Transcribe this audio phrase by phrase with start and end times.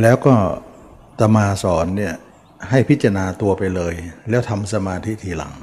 [0.00, 0.34] แล้วก็
[1.18, 2.14] ตมาสอนเนี่ย
[2.70, 3.94] ให้พิจารณาตัวไปเลย
[4.30, 5.54] แล้วทำสมาธิทีหลัง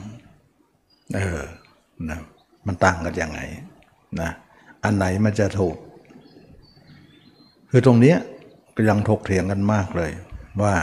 [1.15, 1.39] เออ
[2.09, 2.19] นะ
[2.67, 3.39] มันต่างกันยังไง
[4.21, 4.31] นะ
[4.83, 5.75] อันไหนมันจะถูก
[7.69, 8.17] คือตรงเนี้ย
[8.75, 10.11] ก็ยังถกเถียงกันมากเลย
[10.61, 10.75] ว่า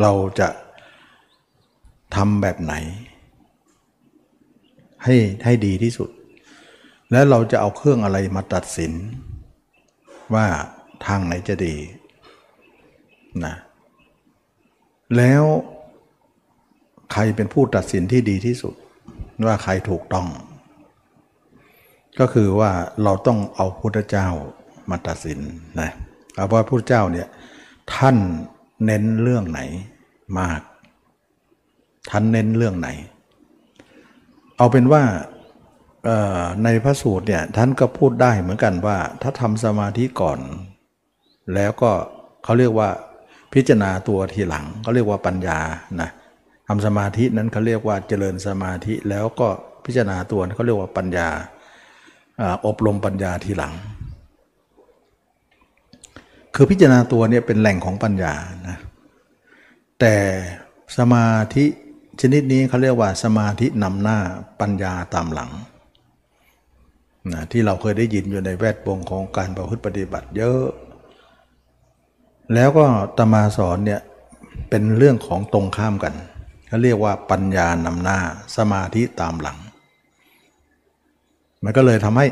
[0.00, 0.48] เราจะ
[2.16, 2.74] ทำแบบไหน
[5.04, 6.10] ให้ให้ดีที่สุด
[7.10, 8.92] แล้วเราจะเอาเครื่องอะไรมาตัดสิน
[10.34, 10.46] ว่า
[11.06, 11.74] ทางไหนจะดี
[13.46, 13.56] นะ
[15.16, 15.44] แล้ว
[17.12, 18.74] ใครเป็นผู้ตัดสินที่ดีที่สุด
[19.46, 20.26] ว่าใครถูกต้อง
[22.20, 22.70] ก็คือว่า
[23.02, 24.28] เราต้องเอาพุทธเจ้า
[24.90, 25.38] มาตัดสิน
[25.80, 25.90] นะ
[26.34, 27.28] เอาว่าพุทธเจ้าเนี่ย
[27.94, 28.16] ท่าน
[28.84, 29.60] เน้นเรื่องไหน
[30.38, 30.60] มาก
[32.10, 32.88] ท่านเน้นเรื่องไหน
[34.56, 35.02] เอาเป็นว่า
[36.64, 40.38] ในพระสูตรเนี่ยท่านก็พูดได้เหมือนกันว่า ถ้าทำสมาธิก่อน
[41.54, 41.90] แล้วก็
[42.44, 42.90] เขาเรียกว่า
[43.54, 45.58] พิจารณาตัวทีหลังเขาเรียกว่าปัญญา
[46.00, 46.10] นะ
[46.68, 49.48] ทำสมาธินั้นเขาเรียกว่าเจริญสมาธิแล้วก็
[49.84, 51.28] พิจารณาตัวเขาเรียกว่าปัญญา
[52.66, 53.74] อบรมปัญญาทีหลัง
[56.54, 58.34] คือพิจารณาตัวเนี่ยเป็นแหล่งของปัญญา
[58.68, 58.76] นะ
[60.00, 60.14] แต่
[60.98, 61.64] สมาธิ
[62.20, 64.18] ชนิดนี้เขาเรียกว่าสมาธินำหน้า
[64.60, 65.50] ปัญญาตามหลัง
[67.32, 70.64] นะที่เราเคยได้ยินอยู่ในแวดวงของการประพฤติปฏิบัติเยอะ
[72.54, 72.86] แล้วก็
[73.18, 74.00] ตมาสอนเนี่ย
[74.70, 76.14] เป็นเรื่องของตรงข้ามกัน
[76.66, 78.18] เขาเรียกว่าปัญญานำหน้า
[78.56, 79.58] สมาธิตามหลัง
[81.62, 82.26] มันก็เลยทำให้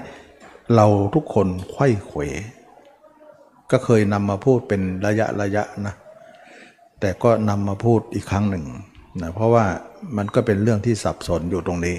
[0.74, 2.20] เราทุกคนไข้เขว
[3.70, 5.94] ก็เคยนำมาพูดเป็นระยะระยะนะ
[7.00, 8.64] แต่ก็นำมาพูดอีกครั้งหนึ่ง
[9.22, 9.66] นะเพราะว่า
[10.16, 11.96] มันก็เป็นเรื่องที่สับสนอยู่ตรงนี้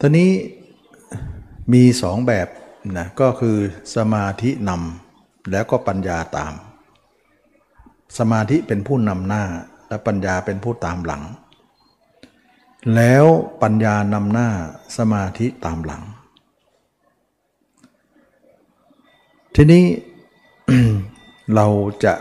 [0.00, 0.30] ตอนนี้
[1.72, 2.48] มีสองแบบ
[2.98, 3.56] นะก็คือ
[3.96, 4.99] สมาธินำ
[5.50, 6.52] แล้วก็ปัญญาตาม
[8.18, 9.44] สมาธิเป็นผู้นำหน้า
[9.88, 11.22] และปัญญาเป็นผู้ตามหลัง
[12.96, 13.24] แล้ว
[13.62, 14.48] ปัญญานำหน้า
[14.96, 16.02] สมาธิตามหลัง
[19.54, 19.84] ทีนี้
[21.54, 21.66] เรา
[22.04, 22.14] จะ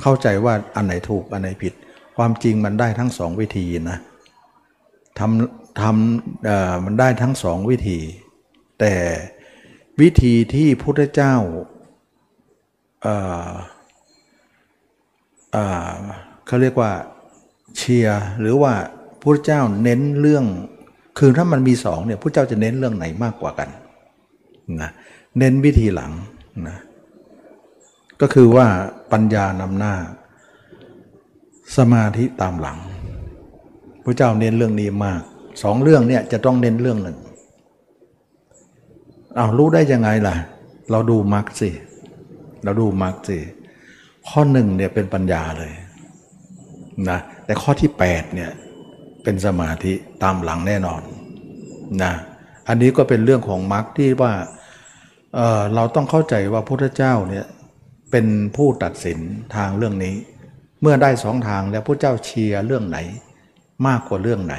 [0.00, 1.72] เข้าใจว่าอันไหนถูกอันไหนผิด
[2.16, 3.98] ความจริงมันได้ทั้งสองวิธีนะ
[5.18, 7.98] ทำทำมันได้ทั้งสองวิธี
[8.80, 8.94] แต่
[10.00, 11.34] วิธีที่พุทธเจ้า
[16.46, 16.92] เขาเรียกว่า
[17.76, 18.74] เชียร์หรือว่า
[19.22, 20.44] พุทธเจ้าเน้นเรื่อง
[21.18, 23.68] คือถ้ามันมีสองเนี่ยพุทธเจ้าจะเน้นเรื่องไหนมากกว่ากัน
[24.82, 24.90] นะ
[25.38, 26.12] เน้นวิธีหลัง
[26.68, 26.78] นะ
[28.20, 28.66] ก็คือว่า
[29.12, 29.94] ปัญญานำหน้า
[31.76, 32.78] สมาธิตามหลัง
[34.04, 35.22] พระเจ้าเน้นเรื่องนี้มาก
[35.62, 37.18] สองเรื่องเนี่ยจะต้องเน้นเรื่องหนึ่ง
[39.36, 40.36] เอารู้ได้ยังไงล่ะ
[40.90, 41.70] เราดูมรรคสิ
[42.64, 43.38] เราดูมรรคสิ
[44.28, 45.72] ข้อหนึ่งเนี่ยเป็นปัญญาเลย
[47.08, 48.50] นะแต่ข้อที่8เนี่ย
[49.22, 49.92] เป็นสมาธิ
[50.22, 51.02] ตามหลังแน่นอน
[52.02, 52.12] นะ
[52.68, 54.32] อันนี้ก็เป็นเรื่องของมรรคที่ว่า
[55.34, 57.46] เเราต้องเข้าใจว่าพระพุทธเจ้าเนี่ย
[58.10, 58.26] เป็น
[58.56, 59.18] ผู้ตัดสิน
[59.56, 60.14] ทางเรื่องนี้
[60.80, 62.98] เมื่อได้สองทางแล้วพระเจ้าเชียร์เรื่องไหน
[63.86, 64.56] มากกว่าเรื่องไหน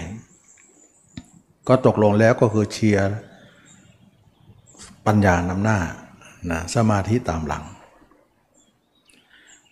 [1.68, 3.08] ก็ตกลงแล้วก็คือเชียร์
[5.08, 5.80] ปัญญานำหน้า
[6.52, 7.64] นะสมาธิตามหลัง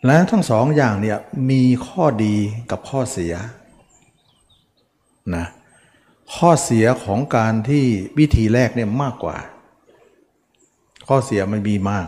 [0.05, 1.17] และทั้งสองอย่างเนี่ย
[1.49, 2.35] มีข้อดี
[2.71, 3.33] กับข้อเสีย
[5.35, 5.45] นะ
[6.35, 7.85] ข้อเสียของการที่
[8.19, 9.37] วิธีแรกเนี่ยมากกว่า
[11.07, 12.07] ข้อเสียมันมีมาก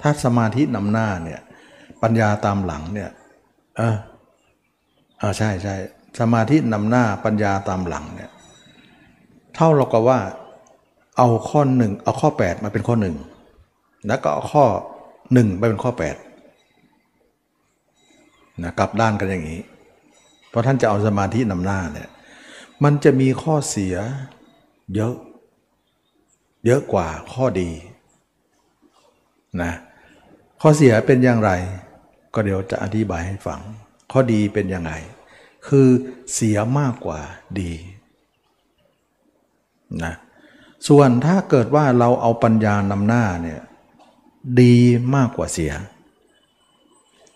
[0.00, 1.40] ถ้าสมาธินำหน้าเนี่ย
[2.02, 3.10] ปัญญาตามหลังเนี่ย
[3.76, 3.96] เออ
[5.18, 5.74] เออใช่ใช่
[6.20, 8.30] สมาธินำหน้าปัญญาตามหลังเนี่ย
[9.54, 10.18] เท่าเรากับว่า
[11.16, 13.16] เอาข้อหนึ่งเอาข้อ 8 มาเป็นข้อหนึ่ง
[14.06, 14.64] แล้วก็เอาข้อ
[15.32, 15.92] หนึ่งไปเป็นข้อ
[16.66, 19.60] 8นะกลับด้านกันอย่างนี้
[20.48, 22.08] เพราะท่านจะเอาสมาธินำหน้าเนี่ย
[22.84, 23.94] มันจะมีข้อเสีย
[24.94, 25.14] เยอะ
[26.66, 27.70] เยอะกว่าข้อดี
[29.62, 29.72] นะ
[30.60, 31.50] ข้อเสียเป็นอย่างไร
[32.34, 33.60] ก็เดี๋ยวจะอธิบายให้ฟัง
[34.12, 34.92] ข้อดีเป็นยังไง
[35.68, 35.88] คือ
[36.32, 37.20] เสียมากกว่า
[37.60, 37.72] ดี
[40.04, 40.14] นะ
[40.88, 43.60] ส่วนถ้าเกิดว่าเราเอาปัญญานำหน้าเนี่ย
[44.60, 44.74] ดี
[45.16, 45.72] มากกว่าเสีย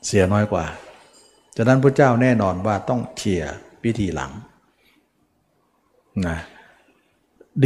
[0.06, 0.64] เสียน้อยกว่า
[1.56, 4.32] จากนั้นพระเจ้าแน่นอนว่าต้องเชียร์พิธีหลัง
[6.26, 6.38] นะ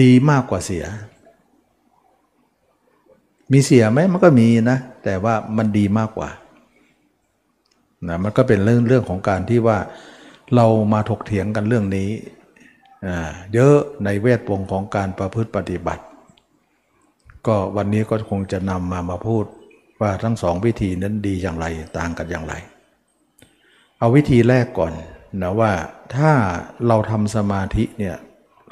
[0.01, 0.85] ดีมากกว่าเสีย
[3.53, 6.29] มีเสียไหมมันก็มีนะ แต่ว่ามันดีมากกว่า
[8.09, 9.79] นะมันก็เป็นเรื่องเรื่องของการที่ว่า
[10.55, 12.09] เรามาถกเถียงกันเรื่องนี้
[13.55, 16.05] เยอะในเวทวงของการประพฤติปฏิบัติ
[17.47, 19.45] ก็วันนี้ก็คงจะนำมามาพูด
[20.01, 21.67] ว่าทั้งสองวิธีนั้นดีอย่างไร
[21.99, 22.55] ต่างกันอย่างไร
[23.99, 24.93] เอาวิธีแรกก่อน
[25.43, 25.73] นะว่า
[26.17, 26.33] ถ้า
[26.87, 28.17] เราทำสมาธิเนี่ย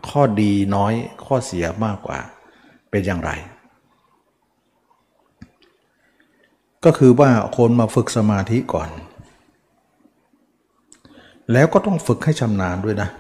[0.08, 0.92] ข้อดีน้อย
[1.26, 2.18] ข้อเสียมากกว่า
[2.90, 3.30] เป็นอย่างไร
[6.84, 8.90] ก็คือว่าคนมาฝึกสมาธิก่อน
[11.52, 13.10] แล้วก็ต้องฝึกให้ชำนาญด้วยนะ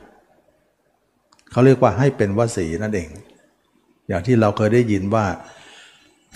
[1.52, 3.08] เขาเรียกว่าให้เป็นวสีนั่นเอง
[4.08, 5.26] อย่างที่เราเคยได้ยินว่า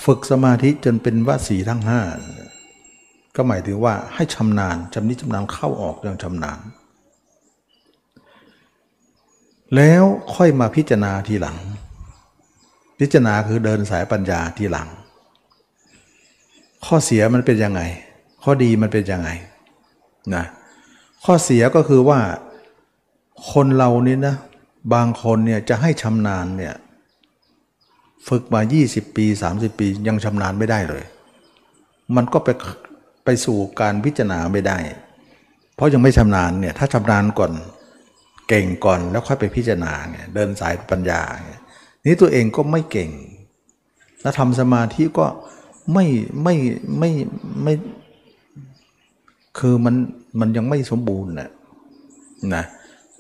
[0.05, 2.01] ฝึกสมาธิจนเป็นวสีทั้งห้า
[3.37, 6.59] ก็หมายถึงว่าให้ชำนาญจำนิชำนาญเข้าออกอย่างชำนาญ
[9.77, 10.05] แล้ว
[10.35, 11.57] ค่อยมาพิจารณาทีหลัง
[13.01, 14.89] พิจารณาคือเดินสายปัญญาทีหลัง
[16.87, 17.81] ข้อเสียมันเป็นยังไง
[18.43, 19.31] ข้อดีมันเป็นยังไง
[20.35, 20.45] นะ
[21.25, 22.21] ข้อเสียก็คือว่า
[23.53, 24.37] คนเรานี่นะ
[24.93, 26.75] บางคนเนี่ยจะให้ชำนาญเนี่ย
[28.29, 31.05] ฝึกมา 20 ปี 30 ปียังชำนาญไม่ได้เลย
[32.17, 32.49] มันก็ไป
[33.25, 34.79] ไปสู่การพิจารณาไม่ได้
[35.75, 37.53] เพราะยังไม่ชำนาญเนี่ยถ้าชำนาญก่อน
[38.49, 41.53] เก่งก่อนแล้วค่อยไปพิจารณาไงเดินสายปัญญาไง
[42.07, 43.11] นี้ตัวเองก็ไม่เก่ง
[44.23, 45.27] แล้วทำสมาธิก็
[45.93, 46.07] ไม่
[46.43, 46.55] ไม่
[46.99, 47.11] ไม่
[47.63, 47.75] ไม่
[49.59, 49.95] คือมัน
[50.41, 51.51] มันยังไม่สมบูรณ์นะ
[52.55, 52.65] นะ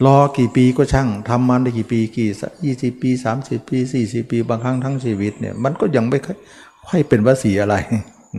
[0.04, 2.28] รอกี่ปีก็ช่างทำมาได้กี่ปีกี่
[2.64, 6.18] ยี่สิบปีสามสิบปีสี่สิบปี บางครั้งทั้งชีวิตเนี่ยมันก็ยังไม่
[6.88, 7.74] ค่อยเป็นวสีอะไร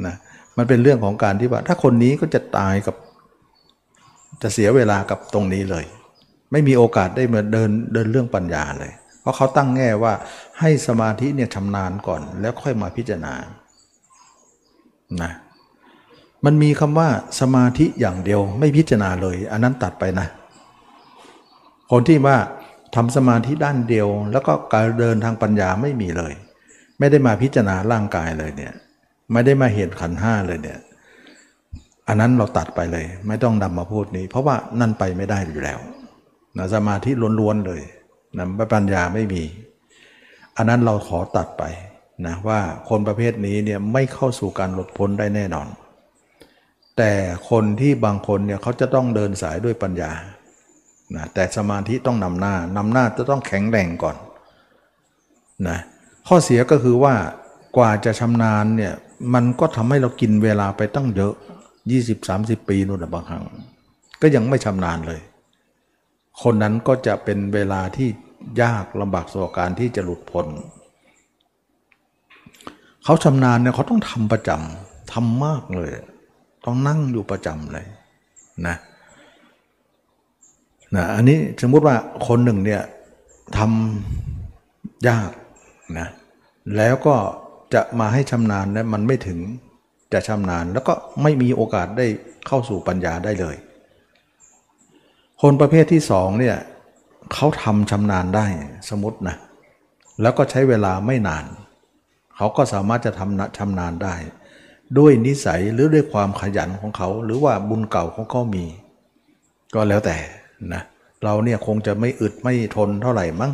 [0.06, 0.15] นะ
[0.57, 2.95] มันเป็นเรื่องของการที่ว่า ถ้าคนนี้ก็จะตายกับ
[4.42, 5.86] จะเสียเวลากับตรงนี้เลย
[6.51, 10.13] ไม่มีโอกาสได้มาเดินเดินเรื่องปัญญาเลย เพราะเขาตั้งแง่ว่า
[10.60, 13.33] ให้สมาธิเนี่ยชำนาญก่อน แล้วค่อยมาพิจารณา
[15.21, 15.31] นะ
[16.45, 20.27] มันมีคำว่าสมาธิอย่างเดียวไม่พิจารณาเลย อันนั้นตัดไปนะ
[21.92, 22.38] คนที่ว่า
[22.95, 26.34] ทำสมาธิด้านเดียว แล้วก็การเดินทางปัญญาไม่มีเลย
[27.00, 28.74] ไม่ได้มาพิจารณาร่างกายเลยเนี่ย
[29.31, 30.80] ไม่ได้มาเห็นขันห้าเลยเนี่ย
[32.07, 35.80] อันนั้นเราตัดไปเลย ไม่ต้องนำมาพูดนี้ เพราะว่านั่นไปไม่ได้อยู่แล้ว
[36.57, 37.81] นะสมาธิล้วนๆเลย
[38.38, 39.44] นะปัญญาไม่มี
[40.57, 41.63] อันนั้นเราขอตัดไป
[42.25, 45.68] นะว่าคนประเภทนี้เนี่ยไม่เข้าสู่การหลุดพ้นได้แน่นอน
[46.98, 47.12] แต่
[47.50, 50.12] คนที่บางคนเนี่ยเขาจะต้องเดินสายด้วยปัญญา
[51.15, 54.18] นะแต่สมาธิต้องนำหน้านำหน้าจะต้องแข็งแรงก่อน
[55.68, 55.77] นะ
[56.27, 57.15] ข้อเสียก็คือว่า
[57.77, 58.94] กว่าจะชำนาญเนี่ย
[59.33, 61.33] มันก็ทำให้เรากินเวลาไปตั้งเยอะ
[62.01, 63.44] 20-30 ปีนู่นบางครั้ง
[64.21, 65.21] ก็ยังไม่ชำนาญเลย
[66.42, 68.10] คนนั้นก็จะเป็นเวลาที่
[68.62, 70.48] ยากลำบากสวการที่จะหลุดพ้น
[73.03, 75.92] เขาชำนาญเนี่ยเขาต้องทำประจำทำมากเลย
[76.65, 77.86] ต้องนั่งอยู่ประจำเลย
[78.68, 78.75] นะ
[80.95, 81.95] นะอันนี้สมมุติว่า
[82.28, 82.84] คนหนึ่งเนี่ย
[83.57, 85.31] ทำยาก
[86.00, 86.07] นะ
[86.78, 87.16] แล้วก็
[87.74, 89.39] จะมาให้ชำนาญเนี่ยมันไม่ถึง
[90.13, 92.07] จะชำนาญ แล้วก็ไม่มีโอกาสได้
[92.48, 93.56] เข้าสู่ปัญญาได้เลย
[95.42, 96.57] คนประเภทที่สองเนี่ย
[97.34, 98.45] เขาทำชำนาญได้
[98.89, 99.36] สมมตินะ
[100.22, 101.45] แล้วก็ใช้เวลาไม่นาน
[102.36, 104.16] เขาก็สามารถจะทำชำนาญได้
[104.98, 108.66] ด้วยนิสัยหรือด้วยความขยันของเขา หรือว่าบุญเก่าของเขามี
[109.74, 110.18] ก็แล้วแต่
[110.74, 110.81] นะ
[111.24, 113.51] เราเนี่ยคงจะไม่อึดไม่ทนเท่าไหร่มั้ง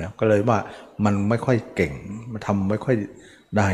[0.00, 0.58] นะก็เลยว่า
[1.04, 1.92] มันไม่ค่อยเก่ง
[2.32, 2.96] มาทำไม่ค่อย
[3.58, 3.68] ได้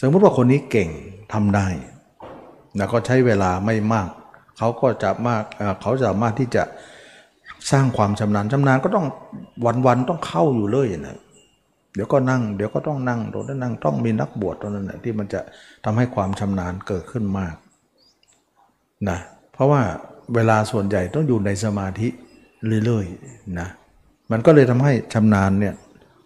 [0.00, 0.88] สมมติว่าคนนี้เก่ง
[1.32, 1.66] ทำได้
[2.78, 4.08] นะก็ใช้เวลาไม่มาก
[4.58, 5.42] เขาก็จะมาก
[5.82, 6.62] เขาสามารถที่จะ
[7.70, 9.06] สร้างความชำนาญชำนาญก็ต้อง
[9.86, 11.18] วันๆต้องเข้าอยู่เลยนะ
[11.94, 15.40] เดี๋ยวก็นั่ง เดี๋ยวก็ต้องนั่งตรงนั้นนั่งต้องมีนักบวชตรงนั้นนะที่มันจะ
[15.84, 17.54] ทำให้ความชำนาญเกิดขึ้นมาก
[19.08, 19.18] นะ
[19.52, 19.82] เพราะว่า
[20.34, 22.08] เวลาส่วนใหญ่ต้องอยู่ในสมาธิ
[22.84, 23.68] เรื่อยๆนะ
[24.30, 25.74] มันก็เลยทำให้ชำนาญเนี่ย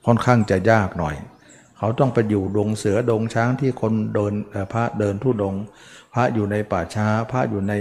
[0.07, 1.14] ค่อนข้างจะยากหน่อย
[1.78, 4.35] เขาต้องไปอยู่ดงเสือดงช้างที่คนเดิน
[4.73, 5.54] พระเดินทุดง
[6.14, 7.75] พระอยู่ในป่าช้า พระอยู่ใน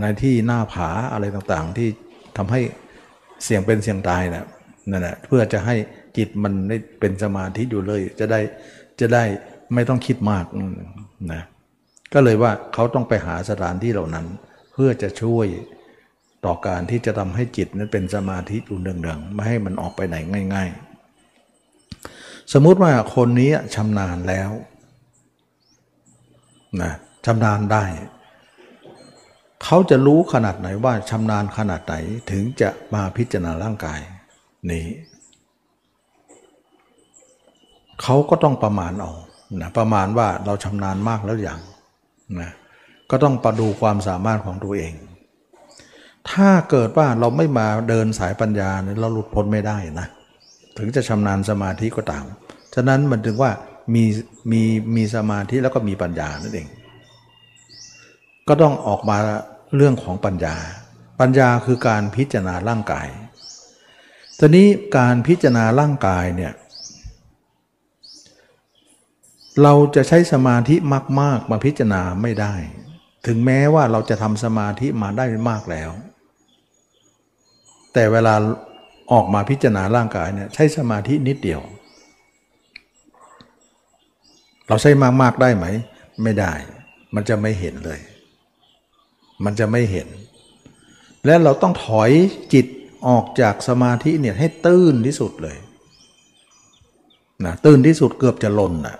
[0.00, 1.88] ในที่หน้าผาอะไรต่างๆ ที่
[2.36, 2.60] ทำให้
[3.44, 4.46] เสี่ยงเป็นเสี่ยงตายนะ
[4.90, 5.76] นั่นแหละเพื่อจะให้
[6.16, 8.40] จิตมันได้เป็นสมาธิอยู่เลย จะได้
[9.00, 9.24] จะได้
[9.74, 10.44] ไม่ต้องคิดมาก
[11.32, 11.42] นะ
[12.14, 14.26] ก็เลยว่าเขาต้องไปหาสถานที่เหล่านั้น
[14.74, 15.46] เพื่อจะช่วย
[16.44, 20.16] ต่อการที่จะทำให้จิตนั้นเป็นสมาธิอยู่เนืองๆไม่ให้มันออกไปไหน
[20.54, 20.68] ง่าย
[21.60, 24.50] ๆ สมมุติว่าคนนี้ชำนาญแล้ว
[26.82, 26.92] นะ
[27.26, 27.84] ชำนาญได้
[29.64, 31.94] เขาจะรู้ขนาดไหนว่าชำนาญขนาดไหน
[32.30, 34.00] ถึงจะมาพิจารณาร่างกาย
[34.70, 34.86] นี้
[38.02, 39.12] เขาก็ต้องประมาณเอา
[39.60, 41.60] นะประมาณว่าเราชำนาญมากแล้วอย่าง
[42.40, 42.50] นะ
[43.10, 44.94] ก็ต้องประดูความสามารถของตัวเอง
[46.30, 50.06] ถ้าเกิดว่าเราไม่มาเดินสายปัญญาเนี่ยเราหลุดพ้นไม่ได้นะ
[50.78, 52.24] ถึงจะชำนาญสมาธิก็ตาม
[52.74, 53.50] ฉะนั้นมันถึงว่า
[53.94, 54.04] มี
[54.50, 54.62] มี
[54.96, 56.68] มีสมาธิแล้วก็มีปัญญานั่นเอง
[58.48, 59.16] ก็ต้องออกมา
[59.76, 60.56] เรื่องของปัญญา
[61.20, 63.08] ปัญญาคือการพิจารณาร่างกาย
[64.38, 64.66] ตอนนี้
[64.98, 66.52] การพิจารณาร่างกายเนี่ย
[69.62, 70.76] เราจะใช้สมาธิ
[71.20, 72.54] มาก ๆ มาพิจารณาไม่ได้
[73.26, 75.90] ถึงแม้ว่าเราจะทำสมาธิมาได้มากแล้ว
[77.92, 78.34] แต่เวลา
[79.12, 81.60] ออกมาพิจารณาร่างกายเนี่ยใช้สมาธินิดเดียว
[84.68, 84.90] เราใช้
[85.22, 85.66] มากๆได้ไหม
[86.22, 86.52] ไม่ได้
[87.14, 88.00] มันจะไม่เห็นเลย
[89.44, 90.08] มันจะไม่เห็น
[91.24, 92.10] และเราต้องถอย
[92.54, 92.66] จิต
[93.08, 95.56] ออกจากสมาธิเนี่ยให้ตื้นที่สุดเลย
[97.44, 98.96] นะตื้นที่สุดเกือบจะหล่นนะ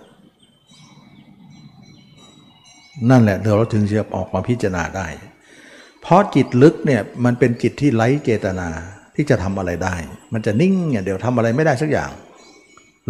[3.10, 5.06] นั่นแหละเดี๋ยวเราถึงจะออกมาพิจารณาได้
[6.02, 8.68] เพราะจิตลึกเนี่ยมันเป็นจิตที่ไร้เจตนา
[9.14, 9.94] ที่จะทำอะไรได้
[10.32, 12.10] มันจะนิ่งเนี่ยเดี๋ยวทำอะไรไม่ได้สักอย่าง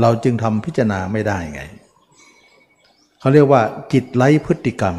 [0.00, 1.62] เราจึงทำพิจารณาไม่ได้ไง
[3.20, 3.62] เขาเรียกว่า
[3.92, 4.96] จิตไร้พฤติกรรม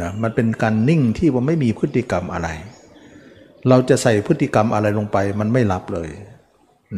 [0.00, 2.48] นะมันเป็นการนิ่งที่ว่าไม่มีพฤติกรรมอะไร
[3.68, 6.10] เราจะใส่พฤติกรรมอะไรลงไปมันไม่รับเลย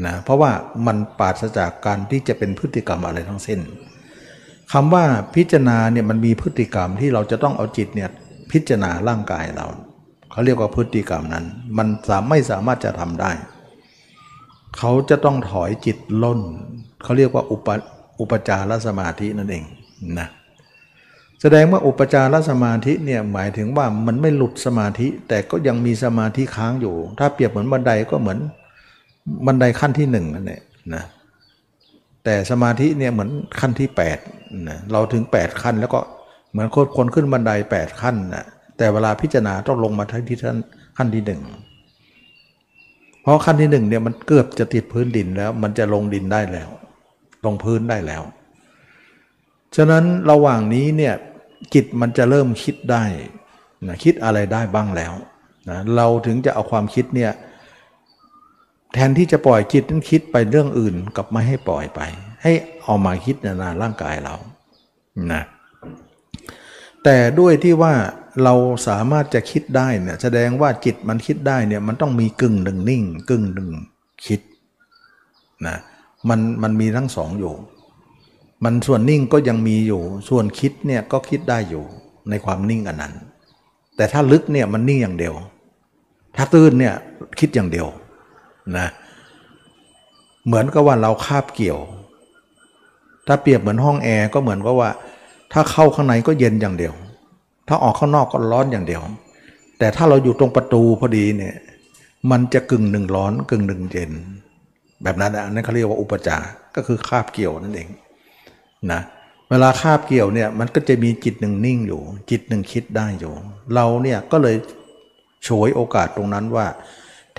[0.06, 0.50] นะเพราะว่า
[0.86, 3.60] มันปราศจากการที่จะเป็นพฤติกรรมอะไรทั้งสิ้น
[4.72, 8.10] คำว่าพิจารณาเนี่ยมันมีพฤติกรรมที่เราจะต้องเอาจิตเนี่ย
[8.52, 9.66] พิจารณาร่างกายเรา
[10.30, 11.44] เขาเรียกว่าพฤติกรรมนั้น
[11.78, 13.30] มันสามไม่สามารถจะทำได้
[14.78, 16.40] เขาจะต้องถอยจิตล้น
[17.02, 17.68] เขาเรียกว่าอุป
[18.20, 19.64] อุปจารสมาธินั่นเอง
[20.18, 20.28] นะ
[21.40, 28.38] แสดงว่าอุปจารสมาธิเนี่ยหมายถึงว่ามันไม่หลุดสมาธิ แต่ก็ยังมีสมาธิค้างอยู่ ถ้าเปรียบเหมือนบันไดก็เหมือน
[29.46, 30.60] บันไดขั้นที่หนึ่งนั่นแหละ
[30.94, 31.04] นะ
[32.24, 33.88] แต่สมาธิเนี่ยเหมือนขั้นที่
[34.24, 36.00] 8นะเราถึง 8 ขั้น แล้วก็
[36.50, 38.44] เหมือนคนขึ้นบันได 8 ขั้นนะ
[38.76, 40.58] แต่เวลาพิจารณาต้องลงมาที่ท่าน
[40.96, 41.42] ขั้นที่หนึ่ง
[43.22, 46.68] เพราะขั้นที่หนึ่งเนี่ยมันเกือบจะติดพื้นดินแล้ว มันจะลงดินได้แล้ว
[47.44, 48.22] ลงพื้นได้แล้ว
[49.76, 51.14] ฉะนั้นระหว่างนี้เนี่ย
[51.74, 53.04] จิตมันจะเริ่มคิดได้
[53.88, 55.12] นะคิดอะไรได้บ้างแล้ว
[55.70, 57.30] นะเราถึงจะเอาความคิดเนี่ย
[58.94, 62.00] แทนที่จะปล่อยจิตนั้นคิดไปเรื่องอื่นกับไม่ให้ปล่อยไป
[62.42, 62.52] ให้
[62.82, 64.34] เอามาคิดในนาร่างกายเรา
[65.32, 65.42] นะ
[67.04, 67.94] แต่ด้วยที่ว่า
[68.44, 68.54] เรา
[68.88, 73.70] สามารถจะคิดได้เนี่ยแสดงว่าจิตมันคิดได้เนี่ยมันต้องมีกึ่งหนึ่งนิ่ง กึ่งหนึ่ง
[74.26, 74.40] คิด
[75.66, 75.76] นะ
[76.28, 77.54] มันมันมีทั้งสองอยู่
[78.64, 81.84] มันส่วนนิ่งก็ยังมีอยู่ ส่วนคิดเนี่ยก็คิดได้อยู่
[82.30, 83.14] ในความนิ่งอันนั้น
[83.96, 85.34] แต่ถ้าลึกเนี่ยมันนิ่งอย่างเดียว
[86.36, 86.94] ถ้าตื้นเนี่ย
[87.40, 87.86] คิดอย่างเดียว
[88.76, 88.88] นะ
[90.46, 91.78] เหมือนกับว่าเราคาบเกี่ยว
[93.26, 94.90] ถ้าเปรียบเหมือนห้องแอร์ก็เหมือนกับว่า
[95.52, 96.94] ถ้าเข้าข้างในก็เย็นอย่างเดียว
[97.68, 99.02] ถ้าออกข้างนอกก็ร้อนอย่างเดียว
[99.78, 101.54] แต่ถ้าเราอยู่ตรงประตูพอดีเนี่ย
[102.30, 104.12] มันจะกึ่งหนึ่งร้อนกึ่งหนึ่งเย็น
[105.02, 106.46] แบบนั้นอันนั้นเขาเรียกว่าอุปจาร
[106.76, 107.88] ก็คือคาบเกี่ยวนั่นเอง
[108.92, 109.00] นะ
[109.50, 113.32] เวลาคาบเกี่ยวเนี่ยมันก็จะมีจิตหนึ่งนิ่งอยู่ จิตหนึ่งคิดได้อยู่
[113.74, 114.56] เราเนี่ยก็เลย
[115.44, 116.66] โฉยโอกาสตรงนั้นว่า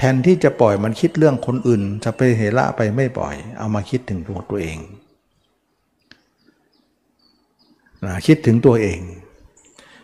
[0.02, 4.80] แทนที่จะปล่อยมันคิดเรื่องคนอื่นจะไปเหระไปไม่ปล่อย เอามาคิดถึงตัวตัวเอง
[8.06, 9.00] นะคิดถึงตัวเอง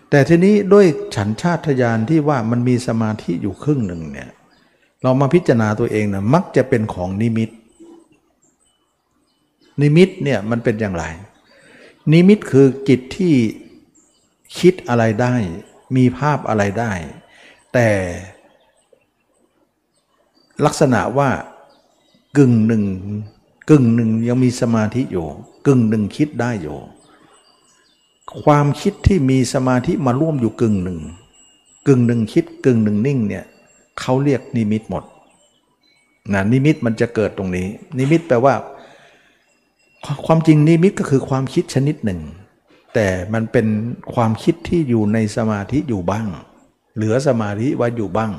[0.09, 0.85] แต่ทีนี้ด้วย
[1.15, 4.29] ฉันชาติทยานที่ว่ามันมีสมาธิอยู่ครึ่งหนึ่งเนี่ย
[5.03, 7.49] เรามาพิจารณาตัวเองนะมักจะเป็นของนิมิต
[9.81, 11.05] นิมิตเนี่ยมันเป็นอย่างไร
[12.11, 13.33] นิมิตคือจิตที่
[14.59, 15.35] คิดอะไรได้
[15.95, 16.91] มีภาพอะไรได้
[17.73, 17.89] แต่
[20.65, 21.29] ลักษณะว่า
[22.37, 22.83] กึ่งหนึ่ง
[23.69, 25.27] กึ่งหนึ่งยังมีสมาธิอยู่
[25.67, 26.77] กึ่งหนึ่งคิดได้อยู่
[28.43, 30.99] ความคิดที่มีสมาธิมาร่วมอยู่กึ่งหนึ่ง
[31.87, 33.45] กึ่งหนึ่งคิดกึ่งหนึ่งนิ่งเนี่ย
[33.99, 35.03] เขาเรียกนิมิตหมด
[36.33, 38.53] นะนิมิตมันจะเกิดตรงนี้ นิมิตแปลว่า
[40.25, 42.21] ความจริงนิมิตก็คือความคิดชนิดหนึ่ง
[42.93, 43.67] แต่มันเป็น
[44.13, 46.27] ความคิดที่อยู่ในสมาธิอยู่บ้าง
[46.95, 48.31] เหลือสมาธิไว้อยู่บ้าง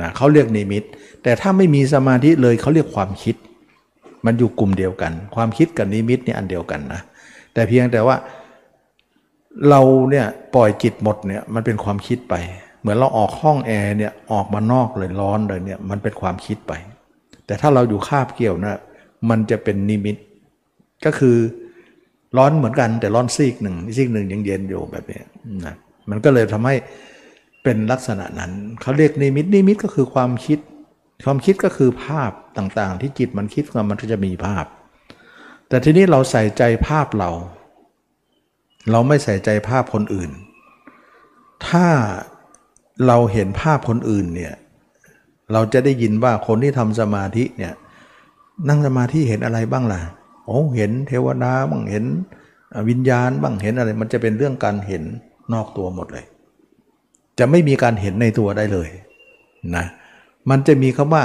[0.00, 0.84] นะเขาเรียกนิมิต
[1.22, 3.36] แต่ถ้าไม่มีสมาธิเลยเขาเรียกความคิด
[4.26, 7.00] มันอยู่กลุ่มเดียวกัน ความคิดกับนิมิตนี่อันเดียวกันนะ
[7.54, 8.16] แต่เพียงแต่ว่า
[9.68, 12.34] เราเนี่ยปล่อยจิตหมดเนี่ยมันเป็นความคิดไป
[12.80, 16.72] เหมือนเราออกห้องแอร์เนี่ยออกมานอกเลยร้อนเลยเนี่ยมันเป็นความคิดไป
[17.46, 18.76] แต่ถ้าเราอยู่คาบเกี่ยวนะ
[19.30, 20.16] มันจะเป็นนิมิต
[21.04, 21.36] ก็คือ
[22.36, 25.20] ร้อนเหมือนกันแต่ร้อนซีกหนึ่งซีกหนึ่งยังเย็นอยู่แบบนี้
[25.66, 25.74] นะ
[26.10, 26.74] มันก็เลยทำให้
[27.66, 30.58] เป็นลักษณะนั้นเขาเรียกนิมิตนิมิตก็คือความคิด
[31.24, 34.64] ความคิดก็คือภาพต่างๆ ที่จิตมันคิดมันก็จะมีภาพ
[35.68, 37.30] แต่ทีนี้เราใส่ใจภาพเรา
[38.90, 40.30] เราไม่ใส่ใจภาพคนอื่น
[41.68, 41.86] ถ้า
[43.06, 44.54] เราเห็นภาพคนอื่นเนี่ย
[45.52, 47.74] เราจะได้ยินว่าคนที่ทำสมาธิเนี่ย
[48.68, 50.00] นั่งสมาธิเห็นอะไรบ้างล่ะ
[50.46, 52.04] โอ้เห็นเทวดาบ้างเห็น
[52.88, 55.02] วิญญาณบ้างเห็นอะไร มันจะเป็นเรื่องการเห็น
[55.52, 56.26] นอกตัวหมดเลย
[57.38, 58.88] จะไม่มีการเห็นในตัวได้เลย
[59.76, 59.84] นะ
[60.50, 61.22] มันจะมีคำว่า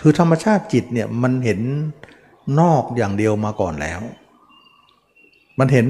[0.00, 1.60] คือธรรมชาติจิตเนี่ยมันเห็น
[2.60, 4.00] นอกอย่างเดียวมาก่อนแล้ว
[5.58, 5.86] มันเห็น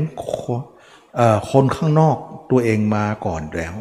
[1.50, 2.16] คนข้างนอก
[2.50, 3.75] ตัวเองมาก่อนแล้ว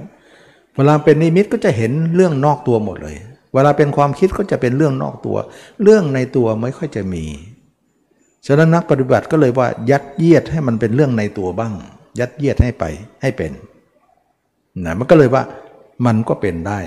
[0.75, 3.17] เวลาเป็นนิมิตก็จะเห็นเรื่องนอกตัวหมดเลย
[3.53, 5.38] เวลาเป็นความคิดก็จะเป็นเรื่องนอกตัว
[5.83, 7.25] เรื่องในตัวไม่ค่อยจะมี
[8.47, 11.73] ฉะนั้นนักปฏิบัติก็เลยว่ายัดเยียดให้มันเป็นเรื่องในตัวบ้าง
[12.19, 12.83] ยัดเยียดให้ไป
[13.21, 13.51] ให้เป็น
[14.85, 15.43] นะมันก็เลยว่า
[16.05, 16.79] มันก็เป็นได้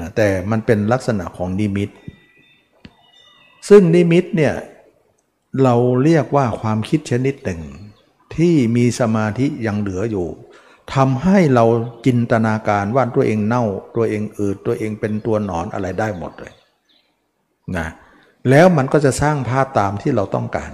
[0.00, 1.90] นะแต่มันเป็นลักษณะของนิมิต
[3.68, 4.54] ซึ่งนิมิตเนี่ย
[5.62, 5.74] เรา
[6.04, 7.60] เรียกว่าความคิดชนิดหนึ่ง
[8.36, 10.28] ที่มีสมาธิยังเหลืออยู่
[10.94, 11.64] ทำให้เรา
[12.06, 13.64] จินตนาการว่าตัวเองเน่า
[13.96, 16.52] ตัวเองอืดตัวเองเป็นตัวหนอนอะไรได้หมดเลย
[17.76, 17.86] นะ
[18.50, 20.72] แล้วมันก็จะสร้างภาพตามที่เราต้องการ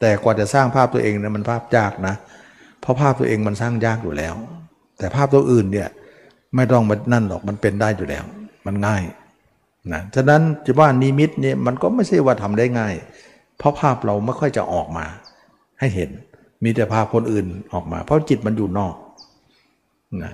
[0.00, 2.14] แต่กว่าจะสร้างภาพตัวเองเนี่ยมันภาพยากนะ
[2.80, 4.34] เพราะภาพตัวเองมันสร้างยากอยู่แล้ว
[4.98, 5.88] แต่ภาพตัวอื่นเนี่ย
[6.56, 8.24] ไม่ต้องมานั่นหรอกมันเป็นได้อยู่แล้ว
[8.66, 9.02] มันง่าย
[9.92, 12.94] นะฉะนั้นจะว่านิมิตเนี่ยมันก็ไม่ใช่ว่าทำได้ง่าย
[13.58, 15.06] เพราะภาพเราไม่ค่อยจะออกมา
[15.80, 16.10] ให้เห็น
[16.64, 18.94] มีแต่ภาพคนอื่นออกมา เพราะจิตมันอยู่นอก
[20.22, 20.32] นะ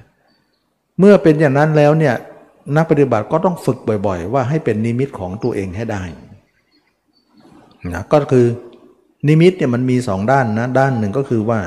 [0.99, 2.15] เมื่อเป็นอย่างนั้นแล้วเนี่ย
[2.77, 6.03] นักปฏิบัติก็ต้องฝึกบ่อย ๆ ว่าให้เป็นนิมิตของตัวเองให้ได้
[7.95, 8.47] นะก็คือ
[9.29, 11.61] นิมิตเนี่ยมันมีสองด้านนะด้านหนึ่งก็คือว่า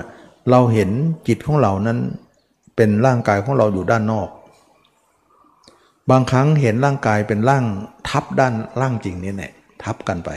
[0.50, 0.90] เราเห็น
[1.28, 1.98] จิตของเรานั้น
[2.76, 4.30] เป็นร่างกายของเราอยู่ด้านนอก
[6.12, 7.66] บางครั้งเห็นร่างกายเป็นร่าง
[8.10, 9.52] ทับด้านร่างจริงนี่แหละ
[9.84, 10.32] ทับกันไป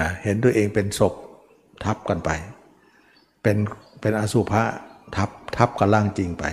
[0.00, 1.14] นะเห็นตัวเองเป็นศพ
[1.84, 2.30] ทับกันไป
[3.42, 3.56] เป็น
[4.00, 4.64] เป็นอสุภะ
[5.16, 6.44] ทับทับกับร่างจริงไป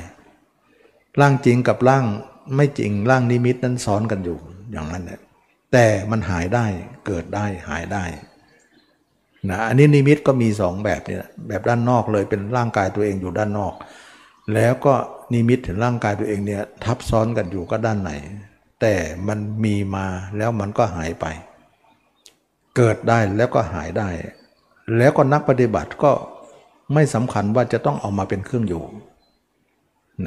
[1.20, 2.06] ร่างจริงกับร่าง
[2.56, 4.38] ไม่จริงร่างนิมิตนั้นซ้อนกันอยู่
[4.72, 5.20] อย่างนั้นแหละ
[5.74, 6.66] แต่มันหายได้
[7.06, 8.04] เกิดได้หายได้
[9.50, 13.74] นะอันนี้นิมิตก็มีสองแบบนี่แบบด้านนอกเลยเป็นร่างกายตัวเองอยู่ด้านนอก
[14.54, 14.94] แล้วก็
[15.34, 18.12] นิมิตเห็นร่างกายตัวเองเนี่ยทับซ้อนกันอยู่ก็ด้านไหน
[18.82, 18.94] แต่
[19.28, 20.06] มันมีมา
[20.38, 21.26] แล้วมันก็หายไป
[22.76, 24.10] เกิดได้แล้วก็หายได้
[24.98, 26.12] แล้วก็นักปฏิบัติก็
[26.94, 28.84] ไม่สำคัญว่าจะต้องเอามาเป็นเครื่องอยู่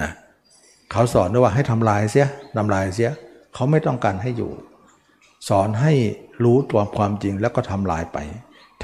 [0.00, 0.10] นะ
[0.92, 3.10] เขาสอนด้วยว่าให้ทำลายเสียทำลายเสีย
[3.54, 4.50] เขาไม่ต้องการให้อยู่
[5.48, 5.92] สอนให้
[6.44, 8.18] รู้ตัวความจริงแล้วก็ทำลายไป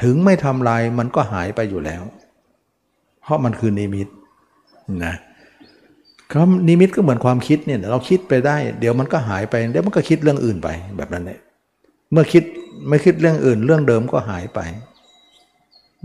[0.01, 2.03] ถึงไม่ทำลายมันก็หายไปอยู่แล้ว
[3.23, 4.09] เพราะมันคือนิมิต
[5.05, 5.15] นะ
[6.31, 11.39] คำนิมิตก็เหมือนความคิดเนี่ยเราคิดไปได้ เดี๋ยวมันก็หายไปเดี๋ยวมันก็คิดเรื่องอื่นไปแบบนั้นเลย
[12.13, 12.45] เมื่อคิด
[12.89, 14.61] ไม่คิดเรื่องอื่น เรื่องเดิมก็หายไป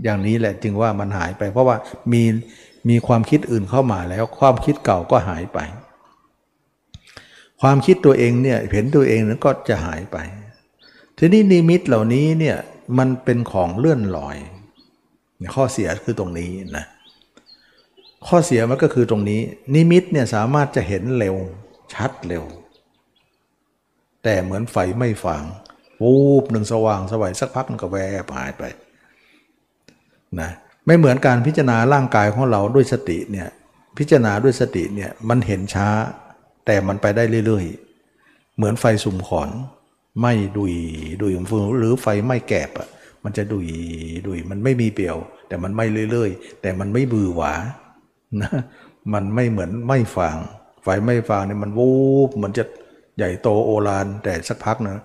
[0.04, 1.76] อย่างนี้แหละจึงว่ามันหายไป เพราะว่า
[2.12, 2.22] มี
[2.88, 5.58] มีความคิดอื่นเข้ามาแล้ว ความคิดเก่าก็หายไป
[7.60, 10.16] ความคิดตัวเองเนี่ยเห็นตัวเองนั้นก็จะหายไป
[11.18, 12.56] ทีนี้นิมิตเหล่านี้เนี่ย
[12.98, 14.36] มันเป็นของเลื่อนลอย
[15.54, 16.84] ข้อเสียคือตรงนี้นะ
[18.26, 19.40] ข้อเสียมันก็คือตรงนี้
[19.74, 21.36] นิมิตเนี่ยสามารถจะเห็นเร็ว
[21.94, 22.44] ชัดเร็ว
[24.22, 25.44] แต่เหมือนไฟไม่ฝัง
[26.02, 28.62] วูบหนึ่งสว่างสวัยสักพักมันก็แวบหายไป
[30.40, 30.50] นะ
[30.86, 33.48] ไม่เหมือนการพิจารณาร่างกายของเราด้วยสติเนี่ย
[33.98, 35.88] พิจารณาด้วยสติเนี่ยมันเห็นช้า
[36.66, 39.50] แต่มันไปได้เรื่อยๆ เหมือนไฟสุ่มขอน
[40.20, 40.74] ไม่ดุย
[41.22, 42.88] ดุยฟืนหรือไฟไม่แกบอะ
[43.24, 43.68] มันจะดุย
[44.26, 45.16] ดุยมันไม่มีเปลี่ยว
[45.48, 47.52] แต่มันไม่เรื่อยๆ แต่มันไม่บือหวา
[48.42, 48.50] นะ
[49.12, 50.36] มันไม่เหมือนไม่ฟาง
[50.82, 51.90] ไฟไม่ฟางเนี่ยมันวู
[52.28, 52.64] บเหมือนจะ
[53.16, 54.96] ใหญ่โตโอฬารแต่สักพักนะ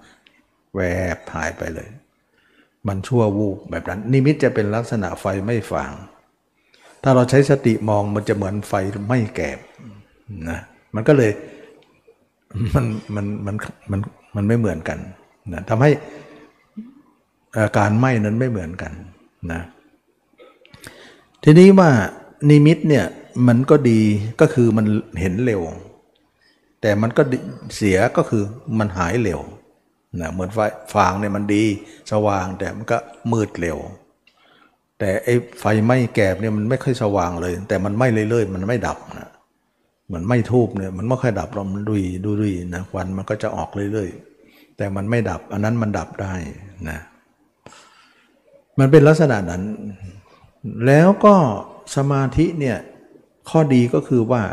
[0.75, 0.79] แว
[1.15, 1.89] บหายไปเลย
[2.87, 5.91] มันชั่ววูบแบบนั้น นิมิตจะเป็นลักษณะไฟไม่ฟาง
[7.03, 8.73] ถ้าเราใช้สติมองมันจะเหมือนไฟ
[9.07, 9.59] ไม่แกบ
[10.49, 10.59] นะ
[10.95, 11.31] มันก็เลย
[12.73, 12.85] มัน
[13.15, 13.55] มันมัน
[13.91, 13.99] มัน
[14.35, 14.99] มันไม่เหมือนกัน
[15.53, 15.91] นะทำให้
[17.55, 18.91] อาการไหม้นั้นไม่เหมือนกัน
[19.51, 19.61] นะ
[21.43, 21.89] ทีนี้ว่า
[22.49, 23.05] นิมิตเนี่ย
[23.47, 24.01] มันก็ดี
[24.41, 24.85] ก็คือมัน
[25.19, 25.61] เห็นเร็ว
[26.81, 27.21] แต่มันก็
[27.75, 28.43] เสียก็คือ
[28.79, 29.41] มันหายเร็ว
[30.21, 30.59] นะเหมือนไฟ
[30.95, 31.63] ฟางเนี่ยมันดี
[32.11, 32.97] สว่างแต่มันก็
[33.31, 33.77] มืดเร็ว
[34.99, 39.29] แต่ไอ้ไฟไหม้แกบเนี่ยมันไม่ค่อยสว่างเลย แต่มันไหม้เรื่อยๆ มันไม่ดับนะ
[40.07, 46.33] เหมือนไหม้ทูบเนี่ยมันไม่ค่อยดับเรามันดุยดุยนะควันมันก็จะออกเรื่อยๆ แต่มันไม่ดับ อันนั้นมันดับได้
[46.89, 46.99] นะ
[48.79, 49.63] มันเป็นลักษณะนั้น
[50.85, 51.35] แล้วก็
[51.95, 52.77] สมาธิเนี่ย
[53.49, 54.43] ข้อดีก็คือว่า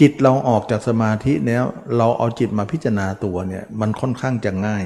[0.00, 1.64] จิตเราออกจากสมาธิแล้ว
[1.96, 4.84] เราเอาจิตมาพิจารณาตัวเนี่ยมันค่อนข้างจะง่าย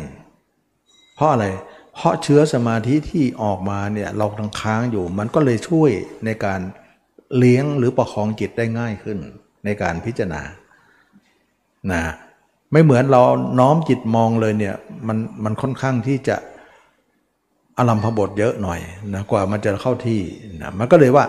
[1.15, 1.47] เพราะอะไร
[1.95, 5.91] เพราะเชื้อสมาธิที่ออกมาเนี่ยเราทั้งค้างอยู่ มันก็เลยช่วย
[6.25, 6.61] ในการ
[7.39, 9.19] เลี้ยงหรือประคองจิตได้ง่ายขึ้น
[9.65, 10.43] ในการพิจารณา
[11.93, 12.03] นะ
[12.73, 13.23] ไม่เหมือนเรา
[13.59, 14.75] น้อมจิตมองเลยเนี่ย
[15.09, 16.37] มันมันค่อนข้างที่จะ
[17.79, 18.81] อารมพบทเยอะหน่อย
[19.15, 20.21] นะกว่ามันจะเข้าที่
[20.63, 21.25] นะมันก็เลยว่า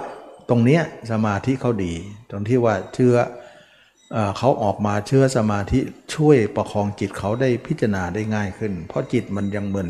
[0.49, 0.81] ตรงเนี้ย
[1.12, 1.93] สมาธิเขาดี
[2.29, 3.15] ตรงที่ว่าเชื่อ
[4.38, 5.79] เขาออกมาเชื่อสมาธิ
[6.15, 9.89] ช่วยประคองจิตเขาได้พิจารณาได้ง่ายขึ้น เพราะจิตมันยังเหมือน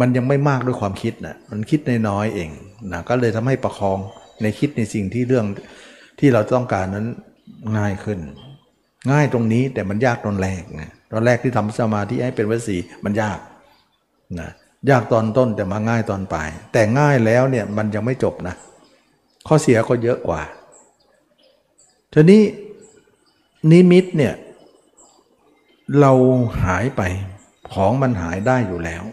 [0.00, 2.50] มันยังไม่มากด้วยความคิดนะมันคิดนน้อยเอง
[2.92, 3.98] นะก็เลยทำให้ประคอง
[4.42, 5.46] ในคิดในสิ่งที่เรื่อง
[6.18, 7.06] ที่เราต้องการนั้น
[7.78, 8.18] ง่ายขึ้น
[9.10, 13.38] ง่ายตรงนี้แต่มันยากตอนแรกนะตอนแรกที่ทำสมาธิให้เป็นวสีมันยาก
[14.40, 14.50] นะ
[14.90, 18.54] ยากตอนต้นแต่มาง่ายตอนปลายแต่ง่ายแล้วเนี่ยมันยังไม่จบนะ
[19.46, 20.42] ข้อเสียก็เยอะกว่า
[22.12, 22.42] ทีนี้
[23.70, 24.34] นิมิตเนี่ย
[26.00, 26.12] เรา
[26.62, 27.02] หายไป
[27.72, 29.04] ของมันหายได้อยู่แล้ว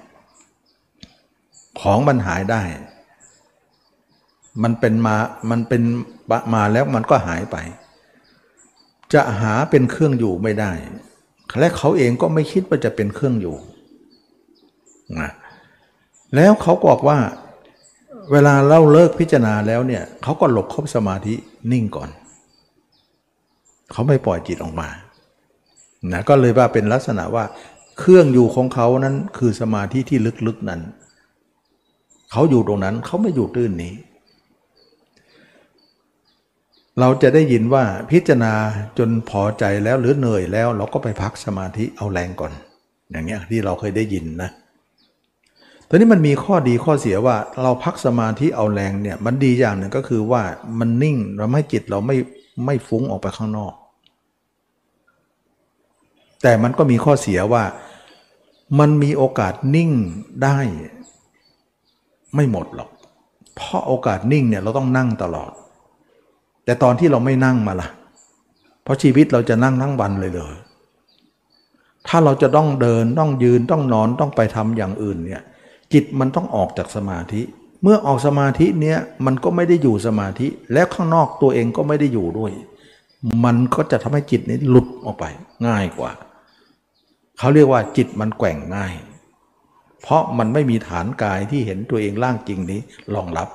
[1.82, 2.62] ของมันหายได้
[4.64, 5.16] มันเป็นมา
[5.50, 5.84] มันเป็น
[6.54, 7.58] มาแล้วมันก็หายไป
[9.14, 10.72] จะหาเป็นเครื่องอยู่ไม่ได้
[11.60, 13.56] และเขาเองก็ไม่คิดว่าจะเป็นเครื่องอยู่
[15.20, 15.32] นะ
[16.36, 17.20] แล้วเขาบอกว่า
[18.32, 21.34] เวลาเล่าเลิกพิจารณาแล้วเนี่ยเขาก็หลบเข้าสมาธิ
[21.72, 22.10] นิ่งก่อน
[23.92, 24.90] เขาไม่ปล่อยจิตออกมา
[26.12, 27.46] นะก็เลยว่าเป็นลักษณะว่า
[28.00, 30.82] เครื่องอยู่ของเขานั้นคือสมาธิที่ลึกๆนั้น
[32.32, 33.94] เขาอยู่ตรงนั้นเขาไม่อยู่ตื้นนี้
[37.00, 38.54] เราจะได้ยินว่าพิจารณา
[38.98, 42.52] จนพอใจแล้วหรือเหนื่อยแล้ว เราก็ไปพักสมาธิเอาแรงก่อน
[43.12, 44.50] อย่างเงี้ยที่เราเคยได้ยินนะ
[45.90, 50.44] ตอนนี้มันมีข้อดีข้อเสียว่าเราพักสมาธิเอาแรงเนี่ยมันดีอย่างหนึ่งก็คือว่า
[50.80, 52.16] มันนิ่งเราไม่จิตเราไม่
[52.66, 53.74] ไม่ฟุ้งออกไปข้างนอก
[56.44, 57.64] แต่มันก็มีข้อเสียว่า
[58.80, 59.92] มันมีโอกาสนิ่ง
[60.44, 60.60] ได้
[62.36, 62.90] ไม่หมดหรอก
[63.56, 65.52] เพราะโอกาสนิ่งเนี่ยเราต้องนั่งตลอด
[66.66, 67.90] แต่ตอนที่เราไม่นั่งมาล่ะ
[68.84, 70.56] เพราะชีวิตเราจะนั่งทั้งวันเลยเลย
[72.08, 75.44] ถ้าเราจะต้องเดินต้องยืนต้องนอนต้องไปทำอย่างอื่นเนี่ย
[75.94, 77.42] จิตมันต้องออกจากสมาธิ
[77.84, 82.52] เมื่อออกสมาธิเนี้ยมันก็ไม่ได้อยู่สมาธิ แล้วข้างนอกตัวเองก็ไม่ได้อยู่ด้วย
[83.46, 85.26] มันก็จะทำให้จิตนี้หลุดออกไป
[85.68, 86.12] ง่ายกว่า
[87.38, 88.94] เขาเรียกว่าจิตมันแกว่งง่าย
[90.02, 92.82] เพราะมันไม่มีฐานกายที่เห็นตัวเองร่างจริงนี้
[93.16, 93.48] รองรับ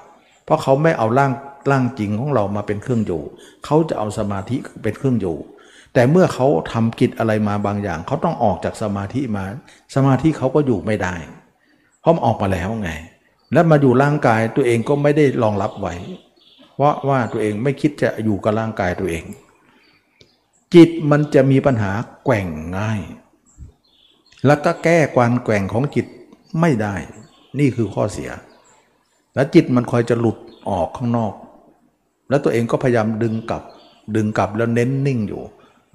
[0.45, 1.33] เพราะเขาไม่เอาร่าง
[1.71, 3.23] ร่างจริงของเรามาเป็นเครื่องอยู่
[3.65, 5.37] เขาจะเอาสมาธิเป็นเครื่องอยู่
[5.95, 9.45] แต่เมื่อเขาทำกิจอะไรมาบางอย่าง เขาต้องออกจากสมาธิมา
[9.95, 11.15] สมาธิเขาก็อยู่ไม่ได้
[12.03, 12.91] เพราะมันออกมาแล้วไง
[13.53, 15.95] และมาอยู่ร่างกายตัวเองก็ไม่ได้รองรับไว้
[16.75, 19.25] เพราะว่าตัวเองไม่คิดจะอยู่กับร่างกายตัวเอง
[20.75, 21.93] จิตมันจะมีปัญหา
[22.25, 22.47] แกว่ง
[22.79, 23.01] ง่าย
[24.47, 26.07] แล้วก็แก้ความแกว่งของจิต
[26.61, 26.95] ไม่ได้
[27.59, 28.31] นี่คือข้อเสีย
[29.35, 30.37] แล้วจิตมันคอยจะหลุด
[30.71, 31.35] ออกข้างนอก
[32.29, 33.63] แล้วตัวเองก็พยายามดึงกลับ
[34.17, 35.43] ดึงกลับแล้วเน้นนิ่งอยู่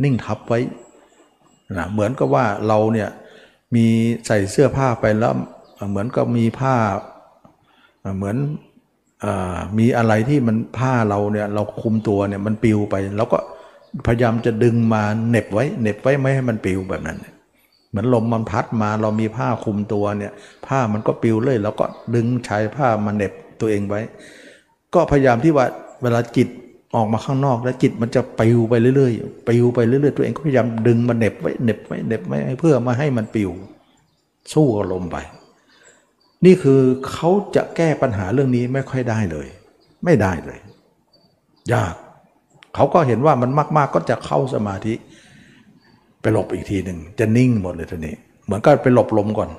[0.03, 0.59] นิ่งทับไว้
[1.77, 3.09] นะเหมือนกับว่าเราเนี่ย
[3.75, 3.85] มี
[4.27, 5.33] ใส่เสื้อผ้าไปแล้ว
[5.89, 6.75] เหมือนกับมีผ้า
[8.17, 8.37] เหมือน
[9.23, 9.25] อ
[9.77, 13.37] มีอะไรที่มันผ้าเราเนี่ยเราคุมตัวเนี่ยมันปิวไปแล้วก็
[14.07, 17.17] พยายามจะดึงมาเน็บไว้เน็บไว้ไม่ให้มันปิวแบบนั้น
[17.89, 20.31] เหมือนลมมันพัดมาเรามีผ้าคุมตัวเนี่ย
[20.67, 21.85] ผ้ามันก็ปิวเลยแล้วก็
[22.15, 24.01] ดึงใช้ผ้ามาเน็บตัวเองไว้
[24.93, 25.65] ก็พยายามที่ว่า
[26.01, 26.47] เวลาจิต
[26.95, 33.51] ออกมาข้างนอก แล้วจิตมันจะปิวไปเรื่อยๆปิวไปเรื่อยๆตัวเองก็พยายามดึงมาเน็บไว้เน็บไว้เน็บไว้เพื่อมาให้มันปิว
[34.53, 35.17] สู้กับลมไป
[36.45, 39.47] นี่คือเขาจะแก้ปัญหาเรื่องนี้ไม่ค่อยได้เลย
[40.05, 40.59] ไม่ได้เลย
[41.73, 41.95] ยาก
[42.75, 44.93] เขาก็เห็นว่ามันมากๆก็จะเข้าสมาธิ
[46.21, 49.49] ไปหลบอีกทีหนึ่งจะนิ่งหมดเลยทีนี้ เหมือนก็ไปหลบลมก่อน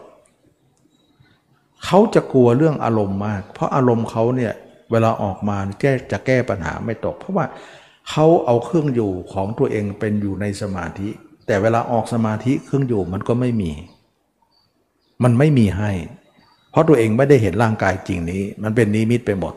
[1.85, 4.53] เขาจะกลัวเรื่องอารมณ์มาก เพราะอารมณ์เขาเนี่ย
[4.91, 7.47] เวลาออกมาแก้จะแก้ปัญหาไม่ตก เพราะว่า
[8.11, 11.09] เขาเอาเครื่องอยู่ของตัวเองเป็นอยู่ในสมาธิ
[11.47, 13.73] แต่เวลาออกสมาธิเครื่องอยู่มันก็ไม่มี
[15.23, 15.91] มันไม่มีให้
[16.79, 19.55] ราะตัวเองไม่ได้เห็นร่างกายจริงนี้ มันเป็นนิมิตไปหมด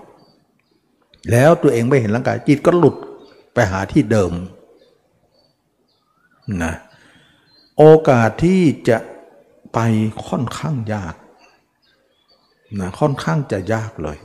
[1.31, 2.95] แล้วตัวเองไม่เห็นร่างกายจิตก็หลุด
[3.53, 4.31] ไปหาที่เดิม
[6.63, 6.73] นะ
[7.77, 8.97] โอกาสที่จะ
[9.73, 9.79] ไป
[10.27, 11.15] ค่อนข้างยาก
[12.79, 14.17] นะค่อนข้างจะยากเลย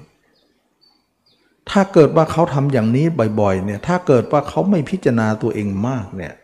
[1.70, 3.06] ถ้าเกิดว่าเขาทำอย่างนี้
[3.40, 6.34] บ่อยๆเนี่ยถ้าเกิดว่าเขาไม่พิจารณาตัวเองมากเนี่ย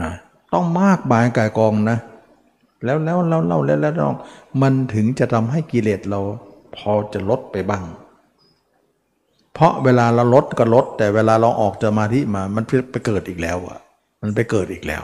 [0.00, 0.12] นะ
[0.54, 1.98] ต้องมากบายกายกองนะ
[2.84, 4.14] แล้วแล้วเล่าเล่าแล้วแล้วลอง
[4.62, 6.20] มันถึงจะทำให้กิเลสเรา
[6.76, 7.84] พอจะลดไปบ้าง
[9.54, 13.78] เพราะเวลาเราลดก็ลด แต่เวลาเราออกจากมาที่มา มันไปเกิดอีกแล้วอะ
[14.22, 15.02] มันไปเกิดอีกแล้ว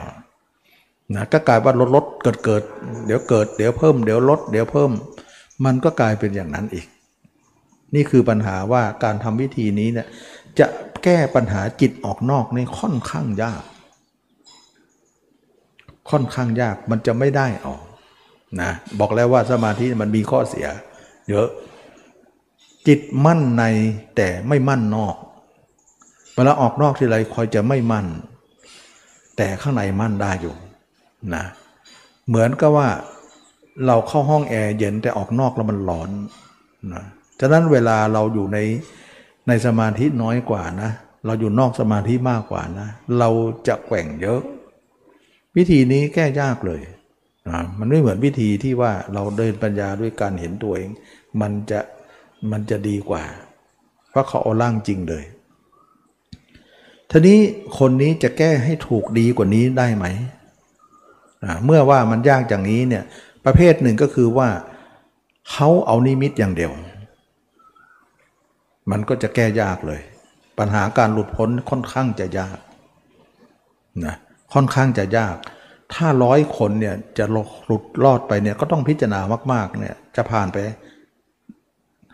[1.15, 2.63] นะก็กลายว่าลดลดเกิดเกิด
[3.05, 4.91] เดี๋ยวเกิดเดี๋ยวเพิ่มเดี๋ยวลดเดี๋ยวเพิ่ม
[5.65, 6.85] มันก็กลายเป็นอย่างนั้นอีก
[7.95, 10.07] นี่คือปัญหาว่าการทำวิธีนี้เนี่ย
[10.59, 10.67] จะ
[11.03, 13.61] แก้ปัญหาจิตออกนอกในค่อนข้างยาก
[16.11, 17.83] ค่อนข้างยากมันจะไม่ได้ออก
[18.61, 20.67] นะบอกแล้วว่าสมาธิมันมีข้อเสีย
[21.29, 21.47] เยอะ
[22.87, 23.63] จิตมั่นใน
[24.15, 25.15] แต่ไม่มั่นนอก
[26.35, 28.07] เวลาออกนอกทีไรคอยจะไม่มั่น
[29.37, 30.55] แต่ข้างในมั่นได้อยู่
[31.35, 31.43] นะ
[32.27, 32.89] เหมือนกับว่า
[33.87, 36.09] เราเข้าห้องแอร์เย็นแต่ออกนอกแล้วมันร้อน
[36.93, 37.03] นะ
[37.39, 38.57] ฉะนั้นเวลาเราอยู่ใน
[39.47, 40.91] ในสมาธิน้อยกว่านะ
[41.25, 42.87] เราอยู่นอกสมาธิมากกว่านะ
[43.19, 43.29] เรา
[43.67, 44.41] จะแกว่งเยอะ
[45.57, 46.81] วิธีนี้แก้ยากเลย
[47.49, 50.89] นะมันไม่เหมือนวิธีที่ว่าเราเดินปัญญาด้วยการเห็นตัวเอง
[51.41, 51.79] มันจะ
[52.51, 53.23] มันจะดีกว่า
[54.09, 55.23] เพราะเขาเอาล่างจริงเลย
[57.09, 57.39] ทีนี้
[57.77, 60.05] คนนี้จะแก้ให้ถูกดีกว่านี้ได้ไหม
[61.65, 63.03] เมื่อว่ามันยากอย่างนี้เนี่ย
[63.45, 64.49] ประเภทหนึ่งก็คือว่า
[65.51, 66.71] เขาเอานิมิตอย่างเดียว
[68.91, 70.01] มันก็จะแก้ยากเลย
[70.57, 72.57] ปัญหาการหลุดพ้นค่อนข้างจะยาก
[74.05, 74.15] นะ
[74.53, 75.35] ค่อนข้างจะยาก
[75.93, 79.19] ถ้าร้อยคนเนี่ยจะหลุดรอดไปเนี่ยก็ต้องพิจารณา
[79.53, 80.57] มาก ๆ เนี่ยจะผ่านไป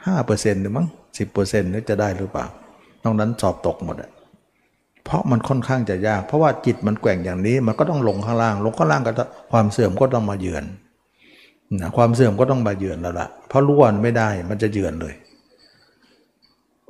[0.06, 2.46] ห้าเปอร์เซ็นต์หรือมั้งสิบเปอร์เซ็นต์นี่จะได้หรือเปล่า
[3.04, 4.12] นอกนั้นสอบตกหมดอะ
[5.06, 10.64] เพราะมันค่อนข้างจะยาก เพราะว่าจิตมันแกว่งอย่างนี้ มันก็ต้องลงข้างล่าง ลงข้างล่างก็ความเสื่อมก็ต้องมาเยือน
[11.82, 15.14] นะความเสื่อมก็ต้องมาเยือนแล้วละเพราะล้วนไม่ได้มันจะเยือนเลย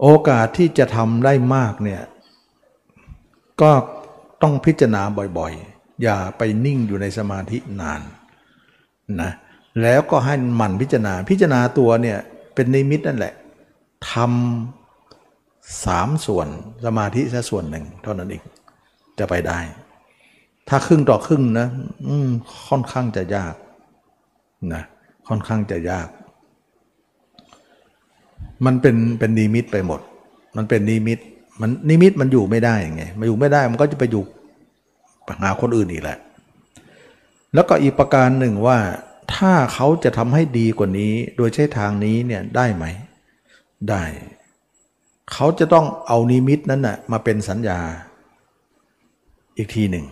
[0.01, 2.01] โอกาสที่จะทำได้มากเนี่ย
[3.61, 3.71] ก็
[4.41, 5.01] ต้องพิจารณา
[5.37, 8.01] บ่อยๆ อย่าไปนิ่งอยู่ในสมาธินาน
[9.21, 9.31] นะ
[9.81, 12.17] แล้วก็ให้หมั่นพิจารณาพิจารณาตัวเนี่ย
[12.55, 13.33] เป็นนิมิตนั่นแหละ
[14.11, 16.47] ทำสามส่วน
[16.85, 18.43] สมาธิแค่ส่วนหนึ่งเท่านั้นเอง
[19.19, 19.59] จะไปได้
[20.69, 21.67] ถ้าครึ่งต่อครึ่งนะ
[22.67, 23.55] ค่อนข้างจะยาก
[24.73, 24.83] นะ
[25.27, 26.07] ค่อนข้างจะยาก
[28.65, 30.01] มันเป็นเป็นนิมิตไปหมด
[30.57, 31.19] มันเป็นนิมิต
[31.61, 34.23] มันนิมิตมันอยู่ไม่ได้ไงมันอยู่ไม่ได้มันก็จะไปอยู่
[35.41, 36.17] หาคนอื่นอีกแหละ
[37.53, 38.79] แล้วก็อีกประการหนึ่งว่า
[39.35, 42.85] ถ้าเขาจะทำให้ดีกว่านี้ โดยใช้ทางนี้เนี่ยได้ไหม
[43.89, 44.03] ได้
[45.33, 47.79] เขาจะต้องเอานิมิตนั้นนะ่ะมาเป็นสัญญา
[49.57, 50.05] อีกทีหนึ่ง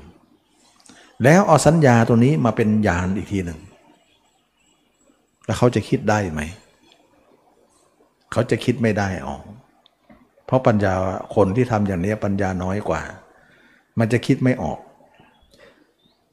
[1.24, 3.60] แล้วเอาสัญญาตัวนี้มาเป็นญาณอีกทีหนึ่ง
[5.46, 6.42] แล้วเขาจะคิดได้ไหม
[8.32, 9.42] เขาจะคิดไม่ได้ออก
[10.46, 10.94] เพราะปัญญา
[11.36, 13.02] คนที่ทำอย่างนี้ปัญญาน้อยกว่า
[14.00, 14.80] มันจะคิดไม่ออก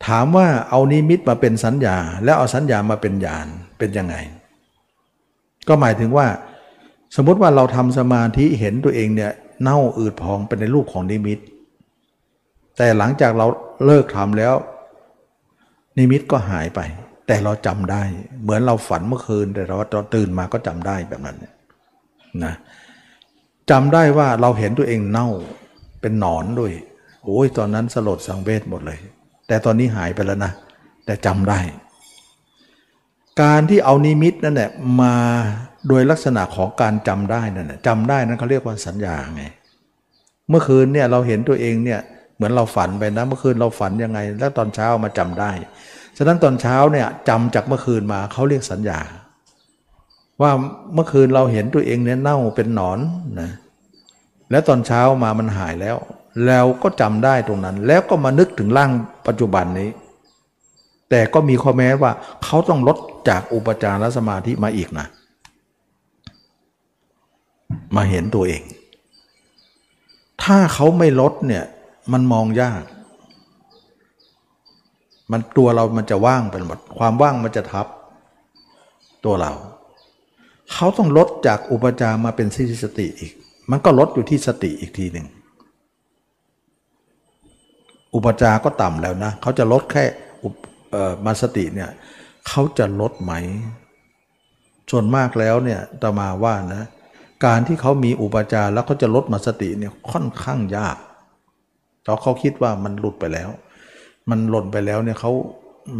[0.07, 3.47] ถามว่าเอานิมิตมาเป็นสัญญา แล้วเอาสัญญามาเป็นญาณ
[3.79, 4.17] เป็นยังไง
[5.69, 6.27] ก็หมายถึงว่า
[7.17, 11.39] สมมติว่าเราทำสมาธิเห็นตัวเองเนี่ยเน่าอืดพองเป็นในรูปของนิมิต
[12.77, 13.47] แต่หลังจากเรา
[13.87, 14.55] เลิกทำแล้ว
[15.99, 16.81] นิมิตก็หายไป
[17.27, 18.03] แต่เราจำได้
[18.43, 19.77] เหมือนเราฝันเมื่อคืนแต่เรา
[20.15, 21.37] ตื่นมาก็จำได้แบบนั้น
[22.45, 22.55] นะ
[23.73, 25.29] จำได้ว่าเราเห็นตัวเองเน่า
[26.01, 26.73] เป็นหนอนด้วย
[27.25, 28.99] โอ้ยตอนนั้นสลดสังเวชหมดเลย
[29.49, 30.53] แต่ตอนนี้หายไปแล้วนะ
[31.07, 31.61] แต่จำได้
[33.43, 35.15] การที่เอานิมิตนั่นแหละมา
[35.89, 39.43] โดยลักษณะของการจำได้นั่นจำได้นั้นเขาเรียกว่าสัญญาไง
[40.49, 42.01] เมื่อคืนเนี่ยเราเห็นตัวเองเนี่ย
[42.37, 45.51] เหมือนเราฝันไปนะเมื่อคืนเราฝันยังไง แล้วตอนเช้ามาจำได้
[46.17, 49.01] ฉะนั้นตอนเช้าเนี่ยจำจากเมื่อคืนมาเขาเรียกสัญญา
[50.43, 50.51] ว่า
[50.95, 52.99] เมื่อคืนเราเห็นตัวเองเนี่ยเน่าเป็นหนอน
[53.41, 53.51] นะ
[54.53, 55.97] แล้วตอนเช้ามามันหายแล้ว
[56.47, 58.91] แล้วก็จำได้ตรงนั้น แล้วก็มานึกถึงร่าง
[59.27, 59.91] ปัจจุบันนี้
[61.11, 62.13] แต่ก็มีข้อแม้ว่า
[62.45, 62.97] เขาต้องลด
[63.29, 65.07] จากอุปจารสมาธิมาอีกนะ
[67.97, 68.63] มาเห็นตัวเอง
[70.43, 71.65] ถ้าเขาไม่ลดเนี่ย
[72.13, 72.83] มันมองยาก
[75.33, 77.87] มันตัวเรามันจะว่างไปหมด ความว่างมันจะทับ
[79.25, 79.53] ตัวเรา
[80.73, 83.33] เขาต้องลดจากอุปจารมาเป็นสิสติอีก
[83.73, 85.27] มันก็ลดอยู่ที่สติอีกทีหนึ่ง
[88.15, 90.05] อุปจาก็ต่ำแล้วนะเขาจะลดแค่
[91.25, 91.91] มาสติเนี่ย
[92.49, 93.33] เขาจะลดไหม
[94.91, 96.83] ส่วนมากแล้วเนี่ยตมาว่านะ
[97.45, 100.97] การที่เขามีอุปจารแล้วเขาจะลดมาสติเนี่ยค่อนข้างยาก
[102.03, 103.51] เพราะเขาคิดว่ามันหลุดไปแล้ว
[104.31, 105.33] มันหล่นไปแล้วเนี่ยเขา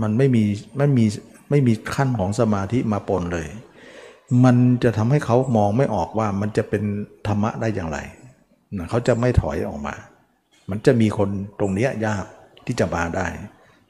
[0.03, 0.45] มันไม่มี
[0.79, 1.05] ไม่มี
[1.51, 3.47] ไม่มีขั้นของสมาธิมาปนเลย
[4.45, 6.83] มันจะทำให้เขามองไม่ออกว่ามันจะเป็น
[7.27, 7.99] ธรรมะได้อย่างไร
[8.77, 9.95] นะเขาจะไม่ถอยออกมา
[10.71, 12.25] มันจะมีคนตรงนี้ยาก
[12.67, 13.27] ที่จะมาได้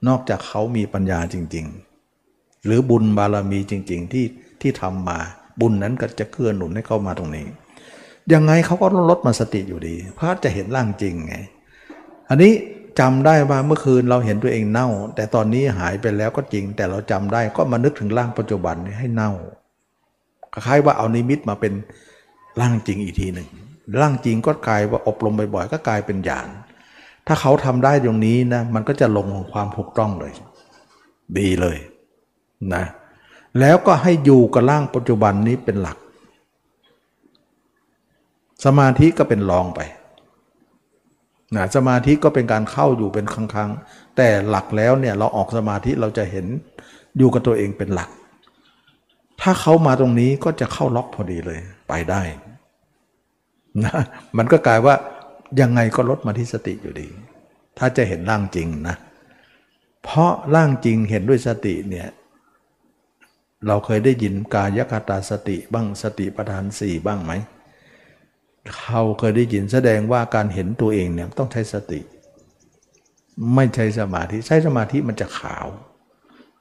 [0.09, 1.67] นอกจากเขามีปัญญาจริง
[2.17, 4.27] ๆ หรือบุญบารมีจริง ๆ ที่
[4.61, 5.19] ที่ทำมา
[5.61, 7.47] บุญนั้นก็จะเกื้อหนุนให้เขามาตรงนี้
[8.33, 11.37] ยังไงเขาก็ต้องลดมาสติอยู่ดี เพราะจะเห็นร่างจริงไง
[12.29, 12.53] อันนี้
[13.01, 19.33] จำได้ว่าเมื่อคืนเราเห็นตัวเองเน่า แต่ตอนนี้หายไปแล้วก็จริง แต่เราจำได้ก็มานึกถึงร่างปัจจุบันให้เน่า
[20.53, 21.73] คล้ายว่าเอานิมิตมาเป็น
[22.61, 23.49] ร่างจริงอีกทีหนึ่ง
[24.01, 26.49] ร่างจริงก็กลายว่าอบรมบ่อยๆก็กลายเป็นญาณ
[27.27, 30.33] ถ้าเขาทำได้ตรงนี้นะมันก็จะลงของความถูกต้องเลย
[31.39, 31.77] ดีเลย
[32.75, 32.85] นะ
[33.61, 35.97] แล้วก็ให้อยู่กับร่างปัจจุบันนี้เป็นหลัก
[38.65, 39.81] สมาธิก็เป็นรองไป
[41.57, 46.47] นะสมาธิก็เป็นการเข้าอยู่เป็นครั้งๆแต่หลักแล้วเนี่ยเราออกสมาธิเราจะเห็น
[47.19, 48.11] อยู่กับตัวเองเป็นหลัก
[49.41, 52.23] ถ้าเขามาตรงนี้ก็จะเข้าล็อกพอดีเลย ไปได้
[53.85, 53.95] นะ
[54.37, 54.95] มันก็กลายว่า
[55.61, 57.09] ยังไงก็ลดมาที่สติอยู่ดี
[57.79, 58.97] ถ้าจะเห็นร่างจริงนะ
[60.03, 62.09] เพราะร่างจริงเห็นด้วยสติเนี่ย
[63.67, 67.33] เราเคยได้ยินกายคตาสติบ้างสติปัฏฐานสี่บ้างไหม
[68.79, 72.01] เขาเคยได้ยินแสดงว่าการเห็นตัวเองเนี่ยต้องใช้สติ
[73.55, 75.67] ไม่ใช้สมาธิใช้สมาธิมันจะขาว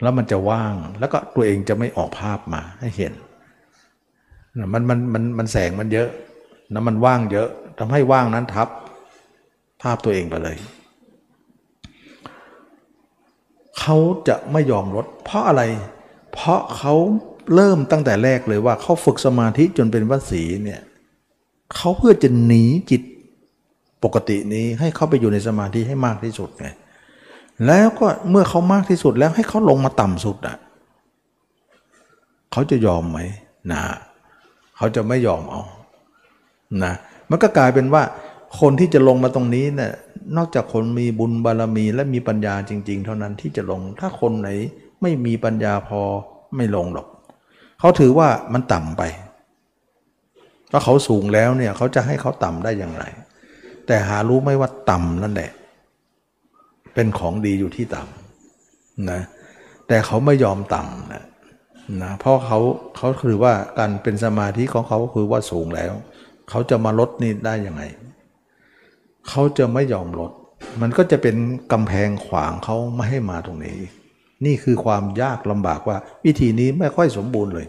[0.02, 3.14] แล้วมันจะว่าง แล้วก็ตัวเองจะไม่ออกภาพมาให้เห็น
[4.74, 6.10] มันมันมันมันแสงมันเยอะ
[6.74, 8.68] นะมันว่างเยอะทำให้ว่างนั้นทับ
[9.82, 10.58] ภาพตัวเองไปเลย
[13.80, 15.62] เขาจะไม่ยอมลด เพราะอะไร
[16.34, 16.94] เพราะเขา
[17.56, 20.82] เริ่มตั้งแต่แรกเลยว่าเขาฝึกสมาธิจนเป็นวสีเนี่ย
[21.76, 23.02] เขาเพื่อจะหนีจิต
[24.04, 26.68] ปกตินี้ให้เขาไปอยู่ในสมาธิให้มากที่สุดไง
[27.67, 30.58] แล้วก็เมื่อเขามากที่สุดแล้วให้เขาลงมาต่ำสุดอะ
[32.52, 33.19] เขาจะยอมไหม
[33.71, 33.82] นะ
[34.78, 35.62] เขาจะไม่ยอมเอา
[36.84, 36.93] นะ
[37.30, 38.04] มันก็กลายเป็นว่า
[38.60, 39.93] คนที่จะลงมาตรงนี้เนี่ย
[40.38, 44.50] นอกจากคนมีบุญบารมีและมีปัญญาจริง ๆ เท่านั้นที่จะลง ถ้าคนไหน
[45.02, 46.02] ไม่มีปัญญาพอ
[46.56, 47.08] ไม่ลงหรอก
[47.80, 49.04] เขาถือว่ามันต่ำไป
[50.71, 53.04] ถ้าเขาสูงแล้วเนี่ยเขาจะให้เขาต่ำได้อย่างไร
[53.88, 55.52] แต่หารู้ไหมว่าต่ำนั่นแหละ
[56.94, 59.22] เป็นของดีอยู่ที่ต่ำนะ
[59.88, 61.24] แต่เขาไม่ยอมต่ำนะ
[62.04, 62.60] นะเพราะเขา
[62.98, 65.94] เขาคือว่าการเป็นสมาธิของเขาคือว่าสูงแล้ว
[66.50, 67.84] เขาจะมาลดนี่ได้ยังไง
[69.30, 70.32] เขาจะไม่ยอมลด
[70.82, 71.36] มันก็จะเป็น
[71.72, 73.78] กำแพงขวางเขาไม่ให้มาตรงนี้
[74.46, 77.68] นี่คือความยากลำบากว่า วิธีนี้ไม่ค่อยสมบูรณ์เลย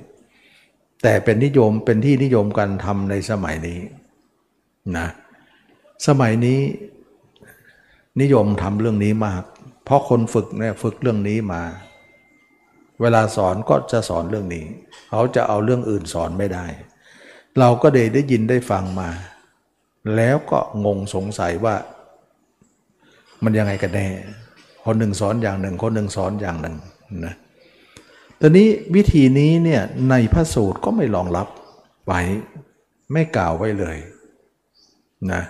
[1.03, 3.81] แต่เป็นนิยมเป็นที่นิยมกันทำในสมัยนี้
[4.99, 5.09] นะ
[6.07, 6.59] สมัยนี้
[8.20, 9.42] นิยมทำเรื่องนี้มาก
[9.85, 11.62] เพราะคนฝึกเนี่ยฝึกเรื่องนี้มา
[13.01, 14.64] เวลาสอนก็จะสอนเรื่องนี้
[15.11, 16.66] เขาจะเอาเรื่องอื่นสอนไม่ได้
[17.59, 19.09] เราก็ได้ได้ยินได้ฟังมา
[20.16, 21.77] แล้วก็งงสงสัยว่า
[23.44, 24.09] มันยังไงกันแน่
[24.85, 26.77] คนหนึ่งสอนอย่างหนึ่ง คนหนึ่งสอนอย่างหนึ่ง
[27.27, 27.35] นะ
[28.40, 31.48] ตอนนี้วิธีนี้เนี่ยในพระสูตรก็ไม่รองรับ
[32.07, 32.20] ไว้
[33.12, 33.96] ไม่กล่าวไว้เลย
[35.33, 35.42] นะ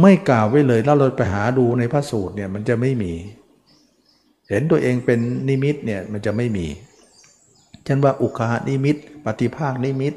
[0.00, 3.12] ไม่กล่าวไว้เลยแล้วเราไปหาดูในพระสูตรเนี่ยมันจะไม่มี
[4.48, 6.66] เห็นตัวเองเป็นนิมิตเนี่ยมันจะไม่มี
[7.84, 10.14] เช่นว่าอุคานิมิต ปฏิภาคนิมิต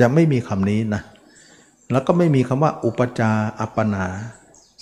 [0.00, 1.02] จะไม่มีคำนี้นะ
[1.92, 4.04] แล้วก็ไม่มีคำว่าอุปจาอัปปนา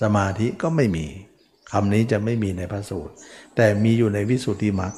[0.03, 1.07] สมาธิก็ไม่มี
[1.73, 3.12] คำนี้จะไม่มีในพระสูตร
[3.57, 4.92] แต่มีอยู่ในวิสุทธิมรรค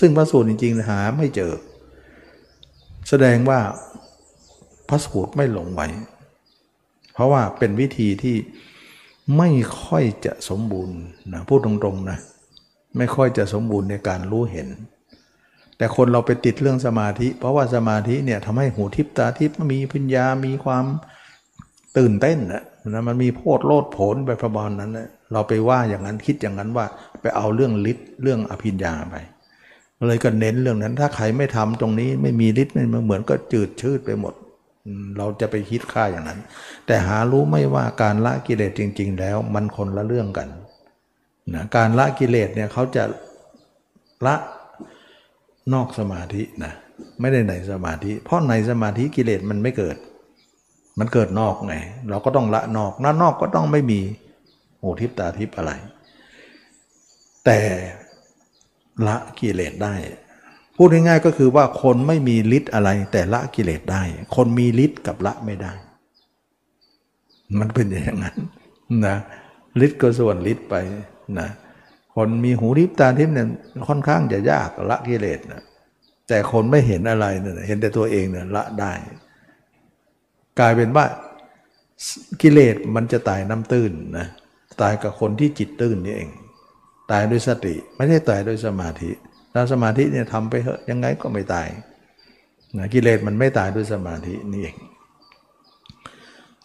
[0.00, 1.52] ซึ่งพระสูตรจริงๆหาไม่เจอ
[3.08, 3.60] แสดงว่า
[4.88, 5.82] พระสูตรไม่หลงไหว
[7.18, 8.36] เพราะว่าเป็นวิธีที่
[9.38, 9.50] ไม่
[9.82, 10.96] ค่อยจะสมบูรณ์
[11.32, 12.18] นะพูดตรงๆนะ
[12.96, 14.68] ไม่ค่อยจะสมบูรณ์ในการรู้เห็น
[15.76, 20.84] แต่คนเราไปติดเรื่องสมาธิ เพราะว่าสมาธิเนี่ยทำให้หูทิพตาทิพมีปัญญา มีความ
[21.98, 26.86] ตื่นเต้นนะนะมันมีโพดโลดผลไปประมาณนั้นนะเราไปว่าอย่างนั้นคิดอย่างนั้นว่า
[27.20, 29.14] ไปเอาเรื่องฤทธิ์เรื่องอภิญญาไป
[30.06, 34.34] เลยก็เน้นเรื่องนั้น ถ้าใครไม่ทำตรงนี้ไม่มีฤทธิ์มันเหมือนก็จืดชืดไปหมด
[35.18, 36.40] เราจะไปคิดค่าอย่างนั้น
[36.86, 40.48] แต่หารู้ไม่ว่าการละกิเลสจริง ๆ แล้วมันคนละเรื่องกัน
[41.54, 43.04] นะการละกิเลสเนี่ยเขาจะ
[44.26, 44.36] ละ
[45.74, 46.72] นอกสมาธินะ
[47.20, 49.96] ไม่ได้ในสมาธิ เพราะในสมาธิกิเลสมันไม่เกิด
[50.98, 51.74] มันเกิดนอกไง
[52.10, 54.00] เราก็ต้องละนอกนั่นนอกก็ต้องไม่มี
[54.80, 55.72] หูทิพตาทิพอะไร
[57.44, 57.60] แต่
[59.06, 59.94] ละกิเลสได้
[60.80, 64.02] พูดง่ายๆก็คือว่าคนไม่มีฤทธิ์อะไรแต่ละกิเลสได้
[64.36, 65.72] คนมีฤทธิ์กับละไม่ได้
[67.58, 68.36] มันเป็นอย่างนั้น
[69.06, 69.16] นะ
[69.84, 70.74] ฤทธิ์ก็ส่วนฤทธิ์ไป
[71.38, 71.48] นะ
[72.14, 73.48] คนมีหูทิพตาทิพเนี่ย
[73.88, 75.62] ค่อนข้างจะยากละกิเลสนะ
[76.28, 78.92] แต่คนไม่เห็นอะไรเนี่ยเห็นแต่ตัวเองเนี่ยละได้
[80.58, 81.04] กลายเป็นว่า
[82.42, 84.26] กิเลสมันจะตายน้ำตื้นนะ
[84.80, 86.30] ตายกับคนที่จิตตื้นนี่เอง
[87.10, 89.10] ตายด้วยสติ ไม่ได้ตายด้วยสมาธิ
[89.52, 91.68] ถ้าสมาธิเนี่ยทำไปเหอะยังไงก็ไม่ตาย
[92.78, 94.76] นะกิเลสมันไม่ตายด้วยสมาธินี่เอง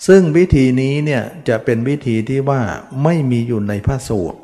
[0.08, 2.62] ซึ่งวิธีนี้เนี่ยจะเป็นวิธีที่ว่า
[3.04, 4.40] ไม่มีอยู่ในพระสูตร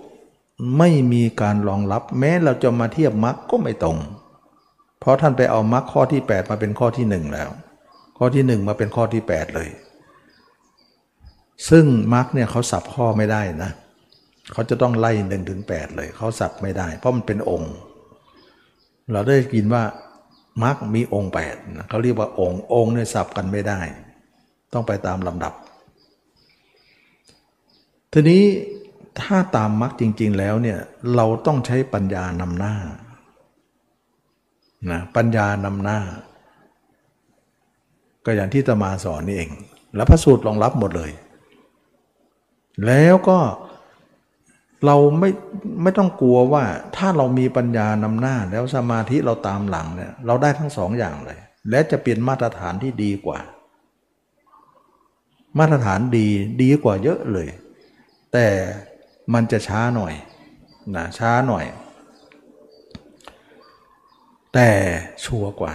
[0.77, 3.97] ไม่มีการรองรับ แม้เราจะมาเทียบมรรคก็ไม่ตรง
[4.99, 7.49] เพราะท่านไปเอามรรคข้อที่ 8 มาเป็นข้อที่ 1 แล้ว
[8.17, 9.69] ข้อที่ 1 มาเป็นข้อที่ 8 เลย
[11.69, 13.71] ซึ่งมรรคเนี่ยเขาสับข้อไม่ได้นะ
[14.51, 17.73] เขาจะต้องไล่หนึ่งถึงแเลยเขาสับไม่ได้ เพราะมันเป็นองค์
[19.12, 19.84] เราได้ยินว่า
[20.64, 23.80] มรรคมีองค์แปดนะเขาเรียกว่าองค์องค์เนี่ยสับกันไม่ได้
[24.74, 25.53] ต้องไปตามลำดับ
[28.14, 28.43] ทีนี้
[29.22, 30.80] ถ้าตามมรรคจริง ๆ แล้วเนี่ย
[31.16, 32.76] เราต้องใช้ปัญญานำหน้า
[34.91, 35.99] นะปัญญานำหน้า
[38.26, 39.49] ก็อย่างที่ตมาสอนนี่เอง
[39.95, 41.12] แล้วพระสูตรรองรับหมดเลย
[42.86, 45.30] แล้วก็เเราไม่
[45.84, 46.63] ไม่ต้องกลัวว่า
[46.95, 53.39] ถ้าเรามีปัญญานำหน้าแล้วสมาธิเราตามหลังเนี่ยเราได้ทั้งสองอย่างเลย และจะเป็นมาตรฐานที่ดีกว่า
[55.59, 56.27] มาตรฐานดี
[56.61, 57.49] ดีกว่าเยอะเลย
[58.34, 58.47] แต่
[59.34, 60.13] มันจะช้าหน่อย
[60.95, 61.65] นะช้าหน่อย
[64.53, 64.69] แต่
[65.25, 65.73] ชัวร์กว่า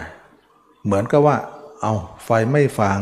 [0.84, 1.36] เหมือนกับว่า
[1.82, 1.94] เอา
[2.24, 2.98] ไฟไม่ฟาง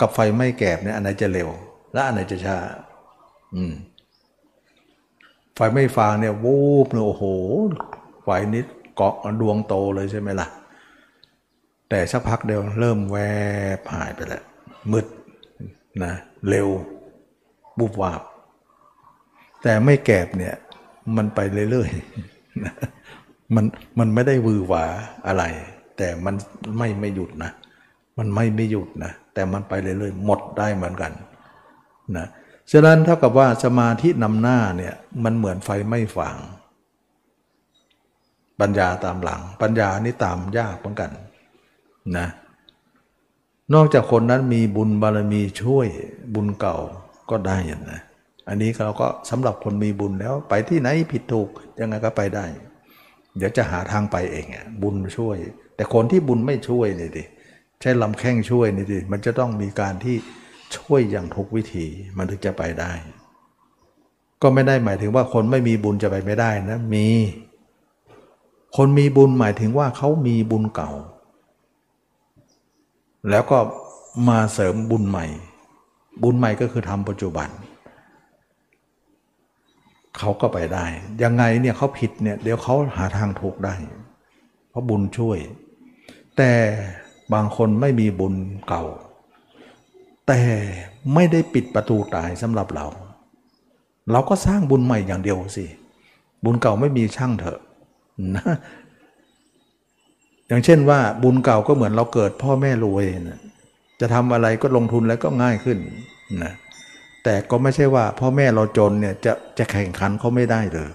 [0.00, 1.48] กับไฟไม่แกบเนี่ยอันไหนจะเร็ว
[1.92, 2.56] และอันไหนจะช้า
[3.54, 3.72] อืม
[5.62, 7.24] ไฟไม่ฟางเนี่ยวูบเนี่ยโอ้โห
[8.22, 10.48] ไฟนิดเกาะดวงโตเลยใช่ไหมล่ะ
[11.88, 13.16] แต่สักพักเดียวเริ่มแว
[13.78, 14.42] บหายไปแล้ว
[14.92, 15.06] มืด
[16.04, 16.12] นะ
[16.48, 16.68] เร็ว
[17.78, 18.22] บุบวาบ
[19.62, 20.54] แต่ไม่แกบเนี่ย
[21.16, 21.40] มันไป
[21.70, 23.64] เรื่อยๆมัน
[23.98, 24.84] มันไม่ได้วือหวา
[25.26, 25.44] อะไร
[25.96, 26.34] แต่มัน
[26.78, 27.50] ไม่ไม่หยุดนะ
[28.18, 31.12] มันไม่ไม่หยุดนะ แต่มันไปเรื่อยๆหมดได้เหมือนกัน
[32.18, 32.26] นะ
[32.72, 34.94] ฉะนั้นเท่ากับว่าสมาธินำหน้าเนี่ย
[35.24, 36.38] มันเหมือนไฟไม่ฝาง
[38.60, 41.10] ปัญญาตามหลัง ปัญญานี่ตามยากเหมือนกัน
[42.18, 42.28] นะ
[43.74, 45.86] นอกจากคนนั้นมีบุญบารมีช่วย
[46.34, 46.76] บุญเก่า
[47.30, 47.56] ก็ได้
[47.92, 48.00] นะ
[48.48, 51.48] อันนี้เราก็สำหรับคนมีบุญแล้ว ไปที่ไหนผิดถูก
[51.80, 52.46] ยังไงก็ไปได้
[53.36, 54.46] เดี๋ยวจะหาทางไปเอง
[54.82, 55.36] บุญช่วย
[55.76, 57.24] แต่คนที่บุญไม่ช่วยนี่ดิ
[57.80, 60.16] ใช้ลำแข้งช่วยนี่ดิมันจะต้องมีการที่
[60.76, 62.92] ช่วยอย่างทุกวิธีมันถึงจะไปได้
[64.42, 67.06] ก็ไม่ได้หมายถึงว่าคนไม่มีบุญจะไปไม่ได้นะมี
[68.76, 70.92] คนมีบุญหมายถึงว่าเขามีบุญเก่า
[73.30, 73.58] แล้วก็
[74.28, 75.26] มาเสริมบุญใหม่
[76.22, 77.48] บุญใหม่ก็คือทำปัจจุบัน
[80.18, 80.86] เขาก็ไปได้
[81.22, 83.74] ยังไงเนี่ยเขาผิดเนี่ยเดี๋ยวเขาหาทางถูกได้
[84.70, 85.38] เพราะบุญช่วย
[86.36, 86.52] แต่
[87.34, 88.34] บางคนไม่มีบุญ
[88.68, 88.84] เก่า
[90.26, 90.42] แต่
[91.14, 92.86] ไม่ได้ปิดประตูตายสำหรับเรา
[94.12, 95.64] เราก็สร้างบุญใหม่อย่างเดียวสิ
[96.44, 97.60] บุญเก่าไม่มีช่างเถอะ
[98.36, 98.44] นะ
[100.48, 103.40] อย่างเช่นว่าบุญเก่าก็เหมือนเราเกิดพ่อแม่รวยนะ
[104.00, 105.78] จะทำอะไรก็ลงทุนแล้วก็ง่ายขึ้น
[106.42, 106.52] นะ
[107.24, 110.90] แต่ก็ไม่ใช่ว่าพ่อแม่เราจนเนี่ยจะจะแข่งขันเขาไม่ได้เลย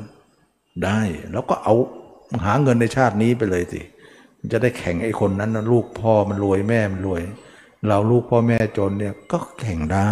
[0.85, 0.99] ได้
[1.31, 1.75] แล้วก็เอา
[2.45, 3.81] หาเงินในชาตินี้ไปเลยสิ
[4.51, 7.21] จะได้แข่งไอ้คนนั้นนะลูกพ่อมันรวยแม่มันรวย
[7.87, 10.11] เราลูกพ่อแม่จนเนี่ยก็แข่งได้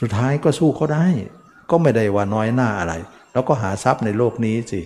[0.00, 1.06] สุดท้ายก็สู้เขาได้
[1.70, 2.94] ก็ไม่ได้ว่าน้อยหน้าอะไร
[3.32, 4.80] แล้วก็หาทรัพย์ในโลกนี้สิ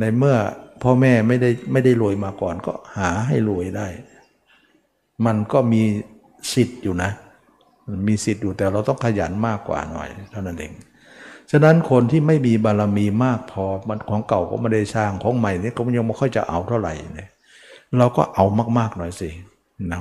[0.00, 0.36] ในเมื่อ
[0.82, 3.88] พ่อแม่ไม่ได้ไม่ได้รวยมาก่อน ก็หาให้รวยได้
[5.26, 5.82] มันก็มี
[6.54, 7.10] สิทธิ์อยู่นะ
[8.08, 10.72] มีสิทธิ์อยู่แต่เราต้องขยันมากกว่าหน่อย เท่านั้นเอง
[11.50, 17.28] ฉะนั้นคนที่ไม่มีบารมีมากพอมันของเก่าก็ไม่ได้สร้างของใหม่นี่ก็ยังไม่ค่อยจะเอาเท่าไหร่เนี่ย
[17.98, 18.44] เราก็เอา
[18.78, 19.30] มากๆหน่อยสิ
[19.90, 20.00] นะ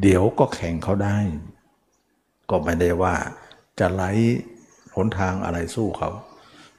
[0.00, 1.16] เดี๋ยวก็แข่งเขาได้
[2.50, 3.14] ก็ไม่ได้ว่า
[3.78, 4.10] จะไล่
[4.94, 6.10] หนทางอะไรสู้เขา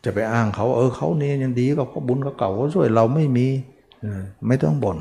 [0.03, 3.47] จะไปอ้างเขาเออเขาเนี่ยยังดีก็เพราะบุญเขาเก่าเขาช่วยเราไม่มี
[4.47, 4.97] ไม่ต้องบ่น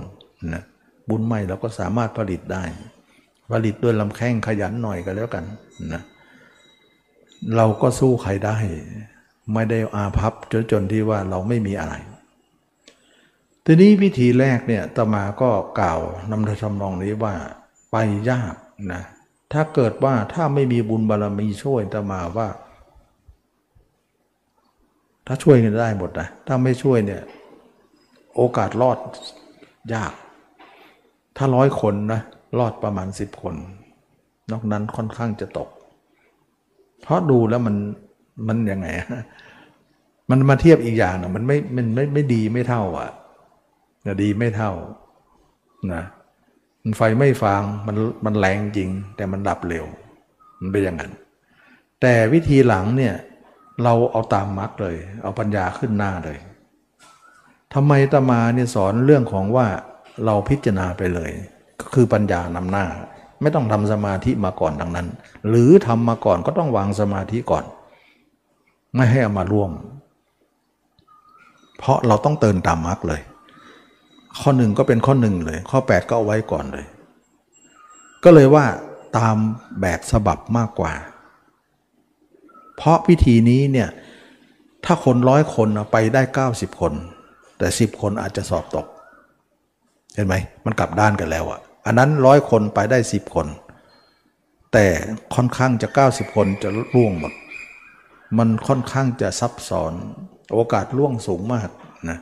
[0.55, 0.63] นะ
[1.09, 2.63] บุญใหม่เราก็สามารถผลิตได้
[3.53, 5.45] ผลิตด้วยลำแข้งขยันหน่อยก็แล้วกัน
[5.95, 6.03] นะ
[7.57, 8.57] เราก็สู้ใครได้
[9.55, 11.95] ไม่ได้อาภัพจนจนที่ว่าเราไม่มีอะไร
[13.71, 15.51] ทีนี้วิธีแรกเนี่ยตมาก็
[15.81, 16.01] กล่าว
[16.31, 17.35] นำทำนองนี้ว่า
[17.91, 17.97] ไป
[18.31, 18.55] ยาก
[18.93, 19.03] นะ
[19.53, 22.49] ถ้าเกิดว่าถ้าไม่มีบุญบารรมีช่วยตมาว่า
[25.27, 27.23] ถ้าช่วยกันได้หมดนะ ถ้าไม่ช่วยเนี่ย
[28.37, 28.99] โอกาสรอด
[29.95, 30.13] ยาก
[31.37, 32.21] ถ้าร้อยคนนะ
[32.59, 33.55] รอดประมาณสิบคน
[34.51, 35.69] นอกนั้นค่อนข้างจะตก
[37.03, 37.77] เพราะดูแล้วมัน
[38.49, 38.89] มันยังไง
[40.31, 43.11] มันมาเทียบอีกอย่างนะมันไม่มันไม่ไม่ดีไม่เท่าอะ
[44.07, 44.73] นะดีไม่เท่า
[45.93, 46.03] นะ
[46.83, 49.85] มันไฟไม่ฟางมันมันแรงจริง แต่มันดับเร็ว
[50.61, 51.13] มันเป็นอย่างนั้น
[52.01, 53.15] แต่วิธีหลังเนี่ย
[53.83, 56.39] เราเอาตามมรรคเลย เอาปัญญาขึ้นหน้าเลย
[57.75, 59.67] ทำไมตมาเนี่ยสอนเรื่องของว่า
[60.25, 61.31] เราพิจารณาไปเลย
[61.81, 62.87] ก็คือปัญญานำหน้า
[63.43, 65.09] ไม่ต้องทำสมาธิมาก่อนดังนั้น
[65.49, 67.65] หรือทำมาก่อนก็ต้องวางสมาธิก่อน
[68.95, 69.71] ไม่ให้เอามาร่วม
[71.79, 73.21] เพราะเราต้องเตินตามมรรคเลย
[74.41, 76.87] ข้อหนึ่งก็เป็นข้อหนึ่งเลย ข้อ 8 ก็เอาไว้ก่อนเลย
[78.25, 78.67] ก็เลยว่า
[79.19, 79.37] ตาม
[79.81, 80.93] แบบฉบับมากกว่า
[82.77, 83.89] เพราะพิธีนี้เนี่ย
[84.85, 86.23] ถ้าคนร้อยคนไปได้
[86.53, 86.93] 90 คน
[87.59, 88.87] แต่ 10 คนอาจจะสอบตก
[90.15, 93.47] เห็นไหมมันกลับด้านกันแล้วอะอันนั้นร้อยคนไปได้สิบคน
[94.73, 94.87] แต่
[95.35, 97.33] ค่อนข้างจะ 90 คนจะร่วงหมด
[98.39, 99.93] มันค่อนข้างจะซับซ้อน
[100.55, 101.69] โอกาสร่วงสูงมาก
[102.09, 102.19] นะ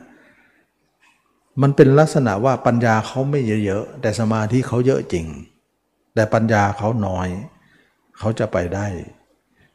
[1.61, 5.25] มันเป็นลักษณะว่าปัญญาเขาไม่เยอะๆแต่สมาธิเขาเยอะจริง
[6.15, 7.27] แต่ปัญญาเขาน้อย
[8.17, 8.87] เขาจะไปได้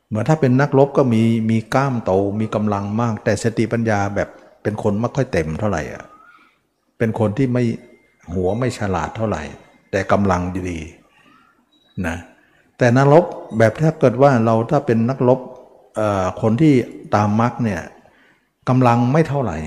[0.09, 4.29] เหมือนถ้าเป็นนักรบก็มีมีกล้ามโตมีกำลังมาก แต่สติปัญญาแบบ
[4.63, 6.05] เป็นคนไม่ค่อยเต็มเท่าไหร่อะ
[6.99, 7.65] เป็นคนที่ไม่
[8.35, 9.43] หัวไม่ฉลาดเท่าไหร่
[9.91, 10.81] แต่กำลังดี
[12.07, 12.17] นะ
[12.79, 13.25] แต่นักรบ
[13.59, 15.41] แบบถ้าเกิดว่าเราถ้าเป็นนักรบ
[16.43, 16.75] คนที่
[17.15, 17.81] ตามมรรคเนี่ย
[18.69, 19.59] กำลังไม่เท่าไหร่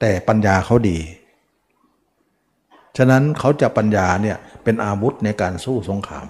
[0.00, 0.98] แต่ปัญญาเขาดี
[2.96, 6.26] ฉะนั้นเขาจะปัญญาเนี่ยเป็นอาวุธในการสู้สงคราม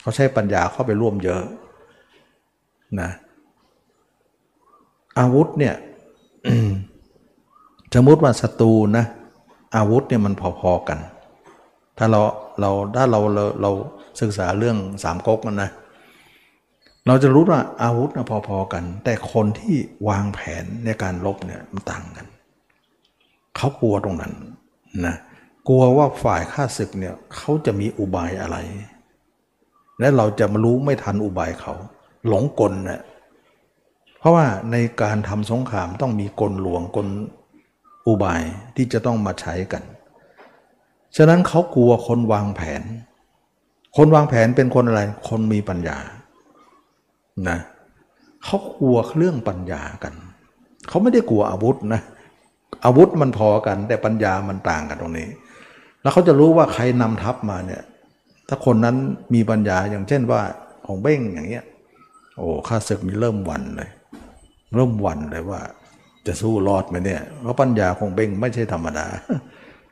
[0.00, 1.42] เขาใช้ปัญญาเข้าไปร่วมเยอะ
[3.00, 3.10] นะ
[5.18, 5.74] อาวุธเนี่ย
[7.94, 9.04] สมมติว่าศัตรูนะ
[9.76, 10.98] อาวุธเนี่ยมันพอๆกัน
[11.98, 12.20] ถ้าเรา
[12.60, 13.70] เราถ้าเราเราเรา
[14.20, 15.70] ศึกษาเรื่องสามก๊กมันนะ
[17.06, 19.74] เราจะรู้ว่าอาวุธนะพอๆกัน แต่คนที่
[20.08, 22.26] วางแผนในการลบเนี่ยมันต่างกัน
[23.56, 24.32] เขากลัวตรงนั้น
[25.06, 25.16] นะ
[25.68, 28.56] กลัวว่าฝ่ายข้าศึกเนี่ยเขาจะมีอุบายอะไร
[30.00, 31.74] และเราจะมารู้ไม่ทันอุบายเขา
[32.28, 33.02] หลงกลนะ
[34.18, 37.08] เพราะว่าในการทำสงครามต้องมีกลหลวงกล
[38.06, 38.42] อุบาย
[38.76, 39.82] ที่จะต้องมาใช้กัน
[41.16, 42.82] ฉะนั้นเขากลัวคนวางแผน
[43.96, 45.98] คนวางแผนเป็นคนอะไร คนมีปัญญา
[47.48, 47.58] นะ
[48.44, 50.14] เขากลัวเรื่องปัญญากัน
[50.88, 52.00] เขาไม่ได้กลัวอาวุธนะ
[52.84, 55.28] อาวุธมันพอกัน แต่ปัญญามันต่างกันตรงนี้
[56.02, 57.82] แล้วเขาจะรู้ว่าใครนำทัพมาเนี่ย
[58.48, 58.96] ถ้าคนนั้น
[59.34, 60.42] มีปัญญาอย่างเช่นว่า
[60.86, 61.64] ของเบ้งอย่างเงี้ย
[62.36, 63.90] โอ้ข้าศึกมีเริ่มวันเลย
[64.74, 65.60] เริ่มวันเลยว่า
[66.26, 69.06] จะสู้รอดไหมเนี่ยเพราะปัญญาของเบ้งไม่ใช่ธรรมดา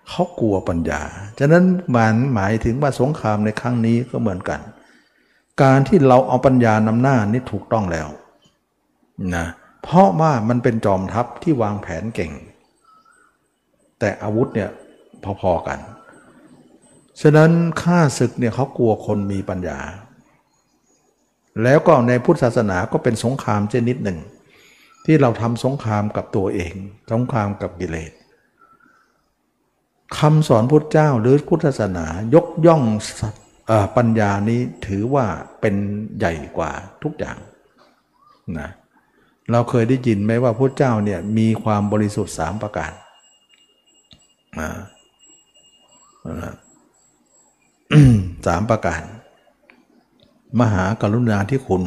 [0.09, 1.01] เขากลัวปัญญา
[1.39, 1.65] ฉะนั้น
[1.97, 4.61] มันหมายถึงว่าสงครามในครั้งนี้ก็เหมือนกัน
[5.63, 8.09] การที่เราเอาปัญญานำหน้านี่ถูกต้องแล้ว
[9.37, 9.47] นะ
[9.83, 12.33] เพราะว่ามันเป็นจอมทัพที่วางแผนเก่ง
[13.99, 14.71] แต่อาวุธเนี่ย
[15.41, 15.79] พอๆกัน
[17.23, 17.51] ฉะนั้น
[17.83, 19.81] ข้าศึกเนี่ยเขากลัวคนมีปัญญา
[21.63, 24.19] แล้วก็ในพุทธศาสนาก็เป็นสงครามเช่นนิดหนึ่ง
[25.05, 26.75] ที่เราทำสงครามกับตัวเอง
[27.13, 28.13] สงครามกับกิเลส
[30.19, 32.83] คำสอนพุทธเจ้าหรือพุทธศาสนายกย่อง
[33.97, 35.27] ปัญญานี้ถือว่า
[35.61, 35.75] เป็น
[36.19, 37.37] ใหญ่กว่าทุกอย่าง
[38.59, 38.71] นะ
[39.53, 42.93] เราเคยได้ยินไหมว่าพุทธเจ้าเนี่ยมีความบริสุทธิ์สามประการ
[48.47, 49.03] สามประการ
[50.61, 51.83] มหากรุณาที่คุณ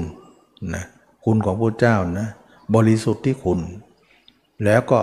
[0.75, 0.85] นะ
[1.25, 2.27] คุณของพระเจ้านะ
[2.75, 3.59] บริสุทธิ์ที่คุณ
[4.65, 4.99] แล้วก็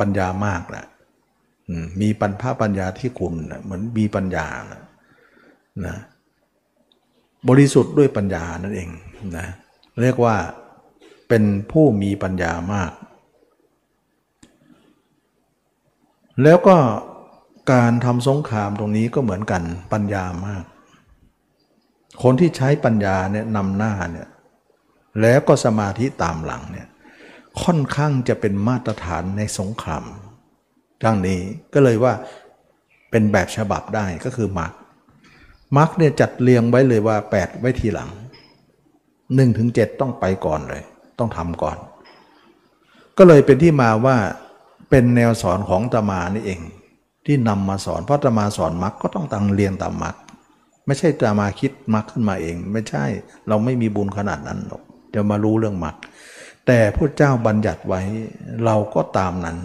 [0.00, 0.86] ปัญญามากแหละ
[2.00, 4.82] มีปัญญาปัญญาที่คุณนะเหมือนมีปัญญานะ
[5.86, 5.96] นะ
[7.48, 8.88] บริสุทธิ์ด้วยปัญญานั่นเอง
[9.36, 9.46] นะ
[10.02, 10.36] เรียกว่า
[11.28, 12.92] เป็นผู้มีปัญญามาก
[16.42, 16.76] แล้วก็
[17.72, 19.62] การทำสงครามตรงนี้ก็เหมือนกัน
[19.92, 20.64] ปัญญามาก
[22.22, 24.28] คนที่ใช้ปัญญาเนี่ยนำหน้าเนี่ย
[25.20, 26.86] แล้วก็สมาธิตามหลังเนี่ย
[27.62, 30.04] ค่อนข้างจะเป็นมาตรฐานในสงคราม
[31.04, 31.40] ดังนี้
[31.74, 32.12] ก็เลยว่า
[33.10, 34.72] เป็นแบบฉบับได้ก็คือมาร์ก
[35.76, 38.10] มาร์กเนี่ยจัดเรียงไว้เลยว่า 8 ไว้ทีหลัง
[38.78, 40.82] 1ถึง7ต้องไปก่อนเลย
[41.18, 41.76] ต้องทำก่อน
[43.18, 44.16] ก็เลยเป็นที่มาว่า
[44.90, 46.60] เป็นแนวสอนของตมานี่เอง
[47.30, 50.16] ที่นำมาสอนเพราะตมาสอนมักก็ต้องตังเรียนตามมัก
[50.86, 53.04] ไม่ใช่ตมาคิดมักขึ้นมาเอง ไม่ใช่
[53.48, 54.82] เราไม่มีบุญขนาดนั้นหรอก
[55.14, 55.96] จะมารู้เรื่องมรรค
[56.66, 58.00] แต่พระเจ้าบัญญัติไว้
[58.64, 59.58] เราก็ตามนั้น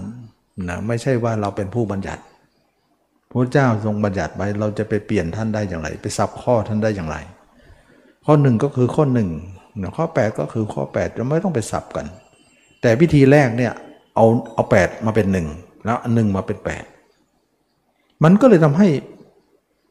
[0.69, 2.23] นะไม่ใช่ว่าเราเป็นผู้บัญญัติ
[3.31, 7.17] พระเจ้าทรงบัญญัติไว้เราจะไปเปลี่ยนท่านได้อย่างไร ไปซับข้อท่านได้อย่างไร
[8.25, 9.29] ข้อหนึ่งก็คือข้อหนึ่ง
[9.97, 12.05] ข้อ 8 ก็คือข้อ8จะไม่ต้องไปสับกัน
[12.81, 13.73] แต่วิธีแรกเนี่ย
[14.15, 15.47] เอาเอาแมาเป็นหนึ่ง
[15.85, 16.92] แล้วหนึ่งมาเป็น 8
[18.23, 18.87] มันก็เลยทำให้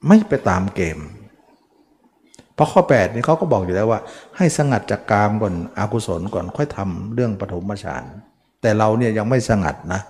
[0.08, 0.98] ไม่ไปตามเกม
[2.54, 4.00] เพราะข้อ 8 นี่เขาก็บอกอยู่แล้วว่า
[4.36, 8.04] ให้สงัดจากกามก่อนอากุศลก่อนค่อยทำเรื่องปฐมฌาน
[8.62, 10.00] แต่เราเนี่ยยังไม่สงัดนะ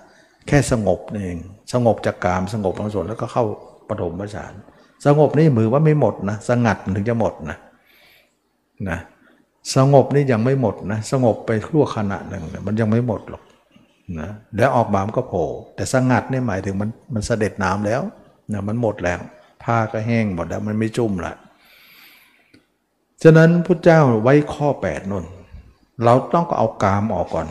[0.47, 1.37] แค่สงบเอง
[1.73, 3.43] สงบจากกามสงบอากุศลแล้วก็เข้า
[3.89, 4.53] ปฐมฌาน
[5.05, 7.57] สงบนี่มือว่าไม่หมดนะสงัดถึงจะหมดนะ
[8.89, 8.99] นะ
[9.75, 13.43] สงบนี่ยังไม่หมดนะสงบไปครั่วขณะหนึ่งมันยังไม่หมดหรอก
[14.19, 18.01] นะแล้วออกมามก็โผล่แต่สงัดนี่หมายถึงมันมันเสด็จน้ำแล้ว
[18.53, 19.19] นะมันหมดแล้ว
[19.63, 21.33] ผ้าก็แห้งหมดแล้วมันไม่จุ่มละ
[23.23, 25.25] ฉะนั้นพุทธเจ้าไว้ข้อ8นน
[26.03, 27.47] เราต้องเอากามออกก่อน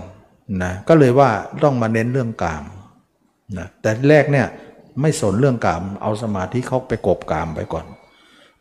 [0.62, 1.30] นะก็เลยว่า
[1.62, 2.64] ต้องมาเน้นเรื่องกาม
[3.58, 4.46] นะแต่แรกเนี่ย
[5.00, 7.84] ไม่สนเรื่องกาม เอาสมาธิเขาไปกบกามไปก่อน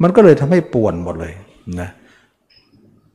[0.02, 1.34] มันก็เลยทำให้ป่วนหมดเลย
[1.80, 1.90] นะ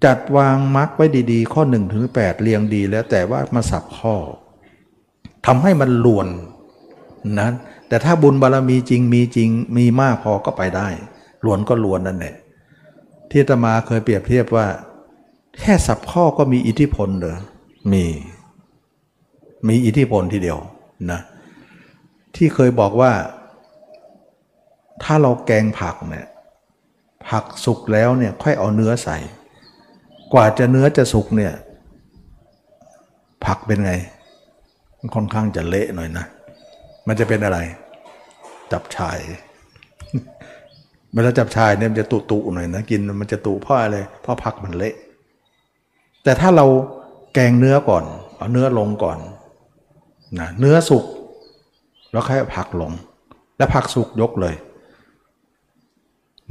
[0.05, 4.15] จัดวางมรรคไว้ดีๆ ข้อ1นถึงแเรียงดีแล้วแต่ว่ามาสับข้อ
[5.47, 6.29] ทำให้มันลวน
[7.39, 7.49] นะ
[7.89, 10.89] แต่ถ้าบุญบารรมีจริงมีจริงมีมากพอก็ไปได้
[11.45, 12.35] ลวนก็ลวนนั่นแหละ
[13.31, 14.67] ที่ตมาเคยเปรียบเทียบว่า
[15.61, 17.39] แค่สับข้อก็มีอิทธิพลเหรอ
[17.93, 18.05] มี
[19.69, 20.59] มีอิทธิพลทีเดียว
[21.11, 21.21] นะ
[22.37, 23.13] ที่เคยบอกว่า
[25.03, 26.27] ถ้าเราแกงผักเนี่ย
[27.29, 29.19] ผักสุกแล้วเนี่ยค่อยเอาเนื้อใส่
[30.33, 31.53] กว่าจะเนื้อจะสุกเนี่ย
[33.45, 33.93] ผักเป็นไง
[35.15, 36.27] ค่อนข้างจะเละหน่อยนะ
[37.07, 37.59] มันจะเป็นอะไร
[38.73, 39.19] จับชาย
[41.13, 44.95] เวลาจับชายเนี่ยมันจะตุตุหน่อยนะกินมันจะตุเพราะอะไรเพราะผักมันเละ
[46.25, 46.67] แต่ถ้าเรา
[47.35, 48.05] แกงเนื้อก่อน
[48.37, 49.19] เอาเนื้อลงก่อน
[50.41, 51.05] นะเนื้อสุก
[52.13, 52.93] แล้วค่อยผักลง
[53.57, 54.55] แล้วผักสุกยกเลย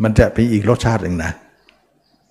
[0.04, 1.32] มันจะเป็นอีกรสชาติหนึ่งนะ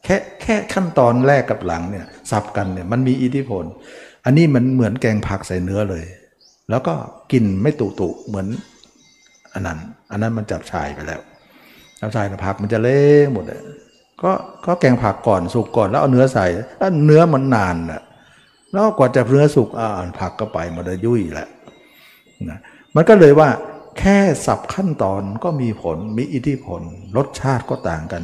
[0.04, 3.64] แค่แค่ขั้นตอนแรกกับหลังเนี่ยสับกันเนี่ยมันมีอิทธิพล
[4.24, 6.04] อันนี้มันเหมือนแกงผักใส่เนื้อเลย
[6.70, 6.94] แล้วก็
[7.32, 8.46] กินไม่ตุตุเหมือน
[9.52, 9.78] อันนั้น
[10.10, 11.20] อันนั้นมันจับชายไปแล้ว
[12.00, 13.00] จับชายผักมันจะเละ
[13.32, 13.60] หมดเลย
[14.22, 14.32] ก็
[14.66, 16.46] ก็แกงผักก่อนสุกก่อนแล้วเอาเนื้อใส่
[16.78, 18.02] แล้วเนื้อมันนานอะ
[18.70, 19.88] แล้วกว่าจะเนื้อสุกอ่า
[20.20, 21.48] ผักก็ไปมันจะยุ่ยแหละ
[22.50, 22.58] นะ
[22.94, 23.48] มันก็เลยว่า
[23.98, 26.82] แค่สับขั้นตอนก็มีผลมีอิทธิพล
[27.16, 28.22] รสชาติก็ต่างกัน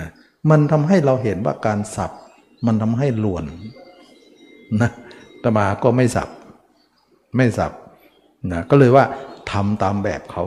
[0.00, 0.10] นะ
[0.50, 2.10] มันทำให้เราเห็นว่าการสับ
[2.66, 3.44] มันทำให้ลวน
[4.82, 4.90] นะ
[5.44, 6.28] ตมาก็ไม่สับ
[7.36, 7.72] ไม่สับ
[8.52, 9.04] นะก็เลยว่า
[9.52, 10.44] ทำตามแบบเขา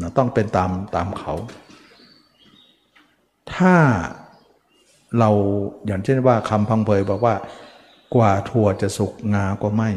[0.00, 1.34] นะต้องเป็นตามตามเขา
[3.54, 3.74] ถ้า
[5.18, 5.30] เรา
[5.86, 7.34] อย่างเช่นว่าคำพังเพยบอกว่า
[8.14, 9.90] กว่าถั่วจะสุกงาก็ไม่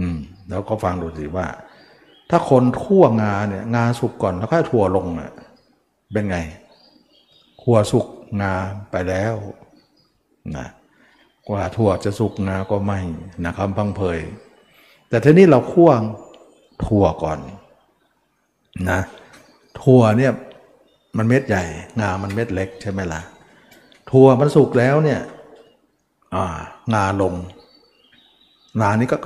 [0.00, 0.18] อืม
[0.48, 1.46] แล้วก็ฟังดูสิว่า
[2.30, 5.32] ถ้าคนคั่วงาเนี่ย งาสุกก่อนแล้วค่อยถั่วลงเน่ย
[6.12, 6.38] เป็นไง
[7.62, 8.06] ขั่วสุก
[8.42, 8.52] งา
[8.90, 9.34] ไปแล้ว
[10.56, 10.68] นะ
[11.48, 13.00] กว่าถั่วจะสุกงาก็ไม่
[13.46, 14.18] นะครับพังเพย
[15.08, 15.90] แต่ทีนี้เราคั่ว
[16.86, 17.38] ถั่วก่อน
[18.90, 19.00] นะ
[19.82, 20.32] ถั่วเนี่ย
[21.16, 21.64] มันเม็ดใหญ่
[22.00, 23.20] งา มันเม็ดเล็กใช่ไหมล่ะ
[24.10, 25.20] ถั่วมันสุกแล้วเนี่ย
[26.94, 27.34] งาลง
[28.80, 29.16] งานี้ก็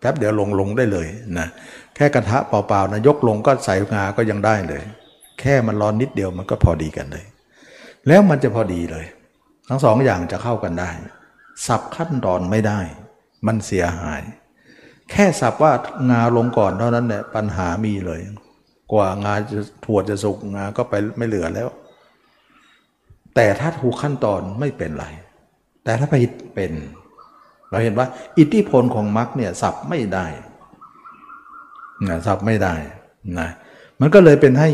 [0.00, 1.06] แป๊บเดียวลงลงได้เลย
[1.38, 1.48] นะ
[1.94, 4.82] แค่กระทะเปล่าๆนะยกลงก็ใส่งาก็ยังได้เลย
[5.40, 7.24] แค่มันร้อนนิดเดียวมันก็พอดีกันเลย
[8.06, 9.06] แล้วมันจะพอดีเลย
[9.68, 10.90] ทั้งสองอย่างจะเข้ากันได้
[11.66, 12.80] สับขั้นตอนไม่ได้
[13.46, 14.22] มันเสียหาย
[15.10, 15.72] แค่สับว่า
[16.10, 18.20] งาลงก่อนเท่านั้นเนี่ยปัญหามีเลย
[18.92, 21.68] กว่างาจะถั่วจะสุกงาก็ไปไม่เหลือแล้ว
[23.34, 25.06] แต่ถ้าถูกขั้นตอนไม่เป็นไร
[25.84, 26.72] แต่ถ้าผิดเป็น
[27.70, 28.06] เราเห็นว่า
[28.38, 30.26] อิทธิพลของมรรคเนี่ยสับไม่ได้
[32.08, 32.74] นะสับไม่ได้
[33.38, 33.48] นะ
[34.00, 34.70] มันก็เลยเป็นให้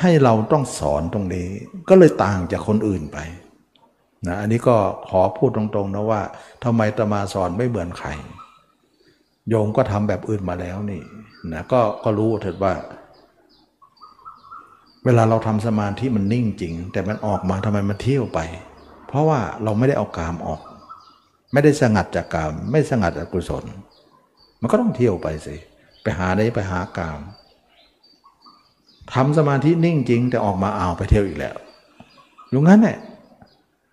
[0.00, 1.48] ให้เราต้องสอนตรงนี้
[1.88, 3.18] ก็เลยต่างจากคนอื่นไป
[4.26, 4.76] นะอันนี้ก็
[5.10, 6.22] ขอพูดตรงๆนะว่า
[6.64, 8.08] ทำไมตมาสอนไม่เหมือนใคร
[9.48, 11.02] โยมก็ทำแบบอื่นมาแล้วนี่
[11.52, 12.72] นะก็ก็รู้เถิดว่า
[15.04, 18.40] เวลาเราทำสมาธิมันนิ่งจริง แต่มันออกมาทำไมมันเที่ยวไป
[19.06, 20.60] เพราะว่าเราไม่ได้เอากามออก
[21.52, 23.64] ไม่ได้สงัดจากกาม ไม่สงัดจากกุศล
[24.60, 25.56] มันก็ต้องเที่ยวไปสิ
[26.02, 27.20] ไปหาได้ไปหากาม
[29.14, 31.56] ทำสมาธินิ่งจริง แต่ออกมาเอาวไปเที่ยวอีกแล้ว
[32.50, 32.98] อยู่งั้นแหละ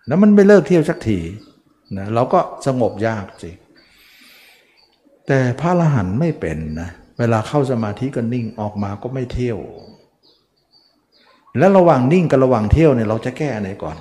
[0.06, 1.18] แล้วมันไม่เลิกเที่ยวสักที
[1.96, 3.50] นะเราก็สงบยากสิ
[5.26, 9.58] แต่พระอรหันต์ไม่เป็นนะเวลาเข้าสมาธิก็นิ่งออกมาก็ไม่เที่ยว
[11.58, 13.96] แล้วระหว่างนิ่งกับระหว่างเที่ยวเนี่ยเราจะแก้อะไรก่อน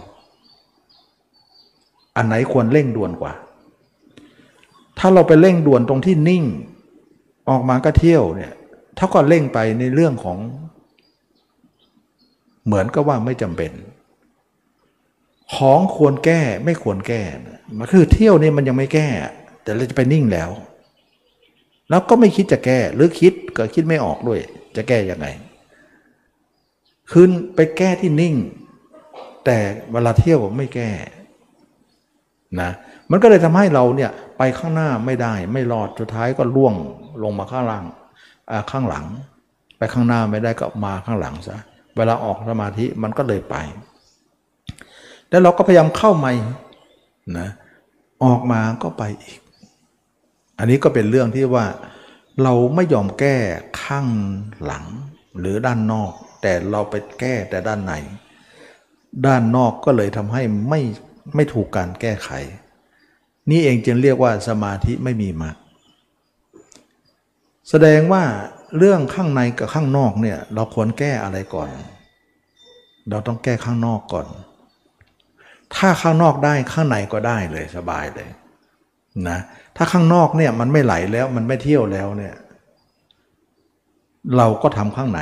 [2.16, 3.34] อันไหนควรเร่งด่วนกว่า
[5.00, 6.44] ถ้าเราไปเร่งด่วนตรงที่นิ่ง
[7.50, 8.52] ออกมาก็เที่ยวเนี่ย
[8.96, 10.38] เท่ากับเร่งไปในเรื่องของ
[12.66, 13.72] เหมือนกับว่าไม่จำเป็น
[15.56, 17.22] ของควรแก้ไม่ควรแก้
[17.78, 19.08] มันคือเที่ยวนี่มันยังไม่แก้
[19.64, 20.50] แต่เราจะไปนิ่งแล้ว
[21.90, 24.40] แล้วก็ไม่คิดจะแก้หรือคิดก็คิดไม่ออกด้วย
[24.76, 25.28] จะแก้ยังไง
[27.12, 28.36] คืนไปแก้ที่นิ่ง
[29.46, 29.58] แต่
[29.92, 30.90] เวลาเที่ยวไม่แก้
[32.62, 32.72] นะ
[33.12, 36.74] มันก็เลยทำให้เราเนี่ยไปข้างหน้าไม่ได้ ไม่รอดสุดท้ายก็ล่วง
[37.24, 37.86] ลงมาข้างล่าง
[38.72, 39.06] ข้างหลัง
[39.78, 41.58] ไปข้างหน้าไม่ได้ก็มาข้างหลังซะ
[41.98, 43.56] เวลาออกสมาธิมันก็เลยไป
[45.34, 46.34] แล้วเราก็พยายามเข้าใหม่
[47.40, 47.50] นะ
[48.24, 49.40] ออกมาก็ไปอีก
[50.60, 51.66] อันนี้ก็เป็นเรื่องที่ว่า
[52.44, 53.38] เราไม่ยอมแก้
[53.84, 54.08] ข้าง
[54.64, 54.86] หลัง
[55.40, 56.12] หรือด้านนอก
[56.42, 57.94] แต่เราไปแก้แต่ด้านใน
[59.26, 60.82] ด้านนอกก็เลยทำให้ไม่
[61.36, 62.30] ไม่ถูกการแก้ไข
[63.50, 65.56] นี่เองจึงเรียกว่าสมาธิไม่มีมรรค
[67.70, 68.24] แสดงว่า
[68.78, 71.70] เรื่องข้างในกับข้างนอกเนี่ยเราควรแก้อะไรก่อน
[73.10, 74.28] เราต้องแก้ข้างนอกก่อน
[75.76, 78.30] ถ้าข้างนอกได้ข้างในก็ได้เลยสบายเลย
[79.30, 79.40] นะ
[79.76, 82.36] ถ้าข้างนอกเนี่ยมันไม่ไหลแล้วมันไม่เที่ยวแล้วเนี่ย
[84.38, 85.22] เราก็ทำข้างใน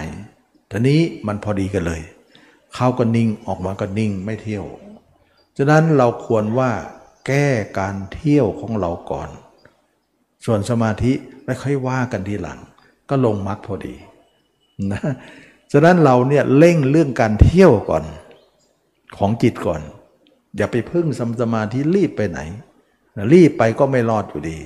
[0.72, 2.02] ทีนี้มันพอดีกันเลย
[2.76, 4.66] เข้าก็นิ่งออกมาก็นิ่งไม่เที่ยว
[5.58, 6.72] ฉะนั้นเราควรว่า
[7.28, 7.48] แก้
[7.80, 9.30] การเที่ยวของเราก่อน
[10.46, 11.14] ส่วนสมาธิ
[11.46, 12.60] ไม่ค่อยว่ากันทีหลัง
[13.10, 13.96] ก็ลงมรรคพอดี
[14.92, 15.02] นะ
[15.72, 18.04] ฉะนั้นเราเนี่ยเร่งเรื่องการเที่ยวก่อน
[19.18, 19.82] ของจิตก่อน
[20.58, 22.40] อย่าไปพึ่งสมสมาธิรีบไปไหน
[23.34, 24.60] รีบไปก็ไม่รอดอยู่ดี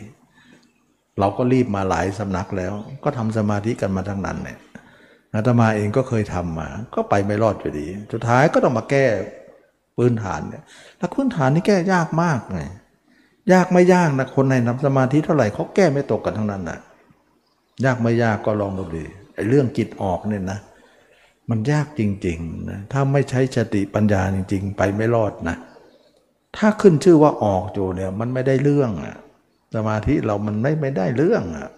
[1.20, 2.74] เราก็รีบมาหลายสำนักแล้ว
[3.04, 4.58] ก็ทำสมาธิกันมาทั้งนั้นเนี่ย
[5.34, 9.06] อาตมาเองก็เคยทำมา ก็ไปไม่รอดอยู่ดี สุดท้ายก็ต้องมาแก้
[9.98, 10.64] พื้นฐานเนี่ย
[10.98, 12.62] หลักพื้นฐานนี่แก้ยากมากไง
[13.54, 16.80] ยากไม่ยากนะคนในนำสมาธิเท่าไหร่เขาแก้ไม่ตกกันทั้งนั้นนะ
[17.86, 19.06] ยากไม่ยากก็ลองดูดี
[19.36, 20.60] ไอ้เรื่องจิตออกเนี่ยนะ
[21.50, 25.58] มันยากจริงๆนะถ้าไม่ใช้สติปัญญาจริง ๆ ไปไม่รอดนะ
[26.58, 29.16] ถ้าขึ้นชื่อว่าออกอยู่เนี่ยมันไม่ได้เรื่องอะ
[29.76, 31.70] สมาธิเรามันไม่ไม่ได้เรื่องอะ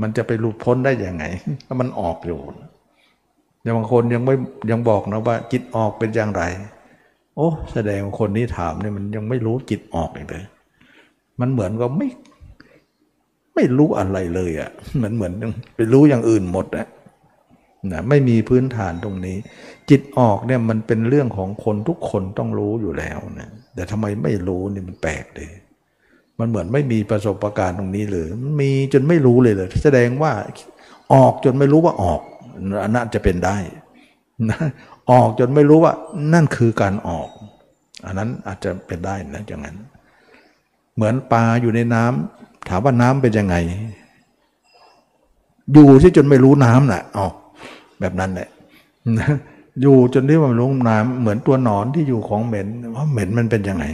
[0.00, 1.24] มันจะไปหลุดพ้นได้ยังไง
[1.66, 2.40] ถ้ามันออกอยู่
[3.62, 4.34] อย่างบางคนยังไม่
[4.70, 6.42] ยังบอกนะว่าจิตออกเป็นอย่างไร
[7.36, 10.44] โอ้แสดงคนนี้ถามเนี่ยมันยังไม่รู้จิตออกเลย
[11.40, 12.08] มันเหมือนกับไม่
[13.54, 15.32] ไม่รู้อะไรเลยอะ่ะเหมือนเหมือน
[15.76, 16.86] ไปรู้อย่างอื่นหมดอะ
[17.92, 19.36] นะไม่มีพื้นฐานตรงนี้
[19.90, 25.48] จิตออกเนี่ยมันเป็นเรื่องของคนทุกคนต้องรู้อยู่แล้วนะ แต่ทำไมไม่รู้นี่มันแปลกเลย
[26.38, 28.26] มันเหมือนไม่มีประสบการณ์ตรงนี้เลย
[28.60, 30.32] มีจนไม่รู้เลยเลยแสดงว่า
[31.14, 32.20] ออกจนไม่รู้ว่าออก
[32.94, 33.56] น่าจะเป็นได้
[34.50, 34.58] นะ
[35.10, 35.92] ออกจนไม่รู้ว่า
[36.34, 37.28] นั่นคือการออก
[38.06, 39.76] อันนั้นอาจจะเป็นได้นะอย่างนั้น
[40.94, 43.56] เหมือนปลาอยู่ในน้ำถามว่าน้ำเป็นยังไง
[45.72, 47.26] อยู่ที่จนไม่รู้น้ำน่ะอ๋อ
[48.00, 48.48] แบบนั้นแหละ
[49.80, 53.84] อยู่จนที่มันรู้น้ำเหมือนตัวหนอนที่อยู่ของเหม็นว่าเหม็นมันเป็นยังไง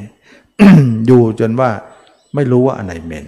[1.06, 1.70] อยู่จนว่า
[2.34, 3.26] ไม่รู้ว่าอันไหนเหม็น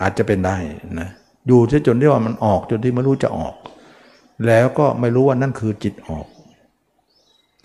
[0.00, 0.56] อาจจะเป็นได้
[1.00, 1.08] นะ
[1.46, 3.54] อยู่จนที่ว่ามันออกจนที่ไม่รู้จะออก
[4.46, 6.26] แล้วก็ไม่รู้ว่านั่นคือจิตออก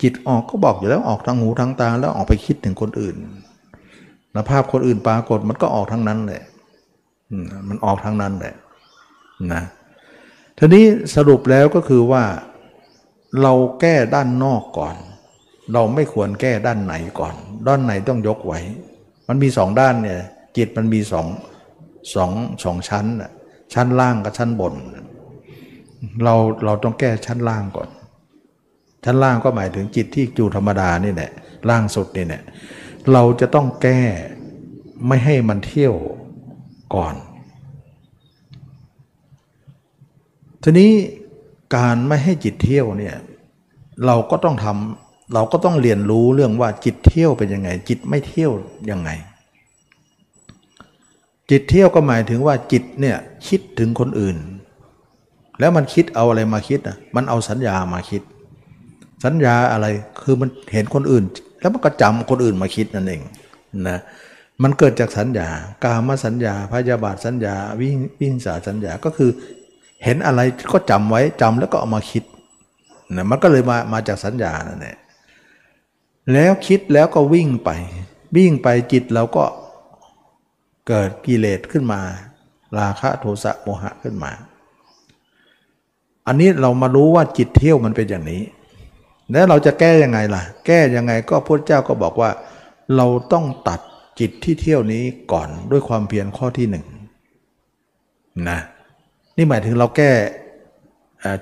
[0.02, 3.16] จิตออกก็บอกอยู่แล้วออกทางหูทางตา แล้วออกไปคิดถึงคนอื่น
[4.34, 6.42] นะภาพคนอื่นปรากฏมันก็ออกทั้งนั้นแหละ
[7.68, 8.54] มันออกทั้งนั้นแหละ
[9.52, 9.62] นะ
[10.58, 10.84] ทีนี้
[11.14, 12.22] สรุปแล้วก็คือว่า
[13.42, 14.96] เราแก้ด้านนอกก่อน
[15.72, 17.34] เราไม่ควรแก้ด้านไหนก่อน
[17.66, 18.60] ด้านไหนต้องยกไว้
[19.28, 20.20] มันมีสองด้านเนี่ย
[20.56, 21.26] จิตมันมีสอง
[22.14, 22.30] สอง
[22.64, 23.06] สองชั้น
[23.74, 24.74] ชั้นล่างกับชั้นบน
[26.24, 27.88] เราเราต้องแก้ชั้นล่างก่อน
[29.04, 31.30] ชั้นล่างก็หมายถึงจิตที่จูธรรมดานี่แหละ
[31.68, 32.42] ล่างสุดนี่แหละ
[33.12, 34.00] เราจะต้องแก้
[35.06, 35.94] ไม่ให้มันเที่ยว
[36.94, 37.14] ก่อน
[40.62, 40.92] ทีนี้
[41.76, 43.16] การไม่ให้จิตเที่ยวเนี่ย
[44.06, 48.52] เราก็ต้องทำเราก็ต้องเรียนรู้เรื่องว่าจิตเที่ยวเป็นยังไง จิตไม่เที่ยว
[48.90, 49.10] ยังไง
[51.50, 53.16] จิตเที่ยวก็หมายถึงว่าจิตเนี่ย
[53.48, 54.36] คิดถึงคนอื่น
[55.60, 58.22] แล้วมันคิดเอาอะไรมาคิดอะมันเอาสัญญามาคิด
[59.24, 59.86] สัญญาอะไร
[60.22, 61.24] คือมันเห็นคนอื่น
[61.60, 63.22] แล้วมันก็จำคนอื่นมาคิดนั่นเอง
[63.88, 63.98] นะ
[64.62, 65.48] มันเกิดจากสัญญา
[65.84, 67.88] กามสัญญาพยาบาทสัญญา วิ
[68.20, 69.30] วิงสาสัญญาก็คือ
[70.04, 70.40] เห็นอะไร
[70.72, 72.24] ก็จำไว้จำแล้วก็เอามาคิด
[73.16, 74.96] นะมันก็เลยมามาจากสัญญานั่นแหละ
[76.32, 77.70] แล้วคิดแล้วก็วิ่งไป
[78.36, 79.44] วิ่งไปจิตเราก็
[80.88, 82.00] เกิดกิเลสขึ้นมา
[82.78, 84.30] ราคะโทสะโมหะขึ้นมา
[86.26, 88.42] อันนี้เรามารู้ว่าจิตเที่ยวมันเป็นอย่างนี้
[89.32, 92.30] แล้วเราจะแก้ยังไงล่ะ แก้ยังไงก็พระเจ้าก็บอกว่า
[92.96, 93.80] เราต้องตัด
[94.20, 96.84] จิตที่เที่ยวนี้ก่อนด้วยความเพียรข้อที่หนึ่ง
[98.48, 98.58] นะ
[99.38, 100.12] นี่หมายถึงเราแก้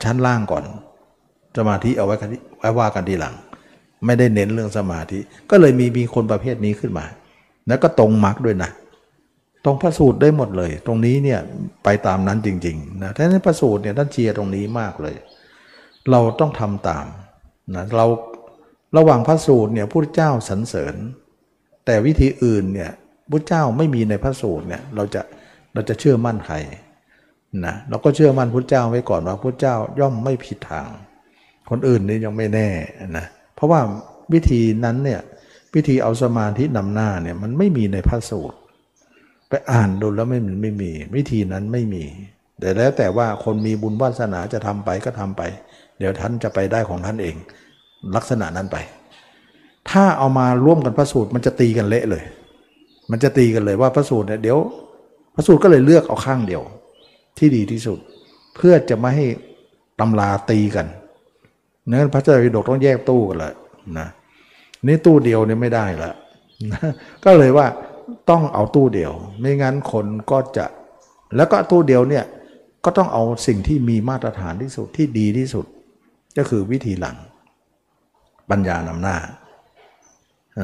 [0.05, 0.65] ชั้นล่างก่อน
[1.57, 2.17] สมาธิเอาไว้
[2.59, 3.35] ไว้ว่ากันทีหลัง
[4.07, 5.19] ไม่ได้เน้นเรื่องสมาธิ
[5.51, 7.07] ก็เลยมีมีคนประเภทนี้ขึ้นมา
[7.69, 8.71] แล้วก็ตรงมรรคด้วยนะ
[9.65, 11.41] ตรงพระสูตรได้หมดเลย ตรงนี้เนี่ย
[11.85, 15.15] ไปตามนั้นจริงๆนะท่านพระสูตรเนี่ยท่านเชียร์ตรงนี้มากเลย
[16.11, 17.07] เราต้องทำตาม
[17.75, 18.07] นะเรา
[18.97, 20.95] ระหว่างพระสูตรเนี่ยพระเจ้าสรรเสริญ
[21.87, 22.91] แต่วิธีอื่นเนี่ย
[23.33, 25.23] พระเจ้าไม่มีในพระสูตรเนี่ยเราจะ
[25.75, 26.57] เราจะเชื่อมั่นใคร
[27.67, 30.89] นะเราก็เชื่อมั่นพระเจ้าไว้ก่อนว่าพระเจ้าย่อมไม่ผิดทาง
[31.71, 32.69] คนอื่นนี่ยังไม่แน่
[33.19, 33.81] นะเพราะว่า
[34.33, 35.21] วิธีนั้นเนี่ย
[35.75, 38.57] วิธีเอาสมาธินำหน้าเนี่ยมันไม่มีในพระสูตร
[39.49, 42.05] ไปอ่านดูแล้วไม่มไม่มี วิธีนั้นไม่มี
[42.61, 45.43] แต่แล้วแต่ว่าคนมีบุญวาสนาจะทำไปก็ทำไป
[45.99, 47.37] เดี๋ยวท่านจะไปได้ของท่านเอง
[48.17, 48.77] ลักษณะนั้นไป
[49.91, 52.25] ถ้าเอามาร่วมกันพระสูตรมันจะตีกันเละเลย
[53.11, 54.59] มันจะตีกันเลยว่าพระสูตรเนี่ยเดี๋ยว
[55.35, 56.63] พระสูตรก็เลยเลือกเอาข้างเดียว
[57.39, 57.99] ที่ดีที่สุด
[58.57, 59.27] เพื่อจะไม่ให้
[60.01, 60.87] ตำราตีกัน
[61.89, 63.55] เนั้นพระเจ้าวิดกต้องแยกตู้กันเลย
[63.99, 64.09] นะ
[64.87, 66.13] นี่ตู้เดียวเนี่ยไม่ได้ละ
[66.73, 66.91] นะ
[67.25, 67.67] ก็เลยว่า
[68.31, 70.67] ต้องเอาตู้เดียว ไม่งั้นคนก็จะ
[71.37, 72.25] แล้วก็ตู้เดียวเนี่ย
[72.85, 75.67] ก็ต้องเอาสิ่งที่มีมาตรฐานที่สุดที่ดีที่สุด
[76.39, 77.17] ก็คือวิธีหลัง
[78.51, 79.17] ปัญญานำหน้า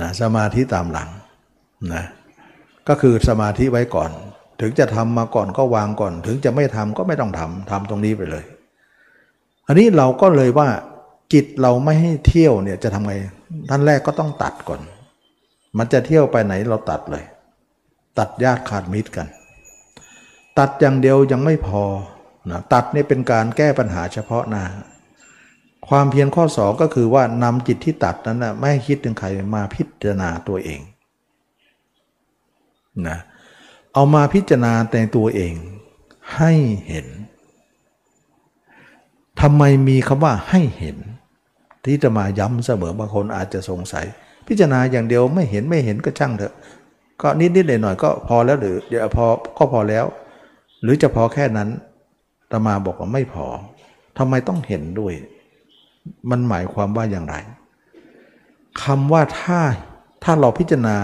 [0.02, 1.08] นะสมาธิตามหลัง
[1.94, 2.04] นะ
[2.88, 4.10] ก็คือสมาธิไว้ก่อน
[4.64, 8.44] ถึงจะทำมาก่อนก็วางก่อน ถึงจะไม่ทำก็ไม่ต้องทำทำตรงนี้ไปเลย
[9.66, 10.68] อันนี้เราก็เลยว่า
[11.32, 13.14] จิตเราไม่ให้เที่ยวเนี่ยจะทำไง
[13.70, 14.80] ท่านแรกก็ต้องตัดก่อน
[15.78, 17.24] มันจะเที่ยวไปไหนเราตัดเลย
[18.18, 19.26] ตัดญาติขาดมิตรกัน
[20.58, 21.84] ตัดอย่างเดียวยังไม่พอ
[22.50, 24.64] นะตัดนี่เป็นการแก้ปัญหาเฉพาะหน้า
[25.88, 30.80] ความเพียรข้อสองก็คือว่านำจิตที่ตัดนั้นนะไม่ให้คิดถึงใครมาพิจารณาตัวเอง
[33.08, 35.54] นะเเอามาพิจารณาแต่ตัวเอง
[36.36, 36.52] ให้
[36.86, 37.06] เห็น
[39.40, 40.96] ทำไมมีคำว่าให้เห็น
[41.84, 44.06] ที่จะมาย้ำเสมอบางคนอาจจะสงสัย
[44.48, 46.54] พิจารณาอย่างเดียวไม่เห็นไม่เห็นก็ช่างเถอะ
[47.22, 49.26] ก็นิดนิดหน่อยหน่อยก็พอแล้วหรือเดี๋ยวพอ
[49.58, 50.04] ก็พอแล้ว
[50.82, 51.68] หรือจะพอแค่นั้น
[52.50, 53.46] ตมาบอกว่าไม่พอ
[54.18, 55.14] ทำไมต้องเห็นด้วย
[56.30, 57.34] มันหมายความว่าอย่างไร
[58.82, 59.60] คำว่าถ้า
[60.24, 60.96] ถ้าเราพิจารณา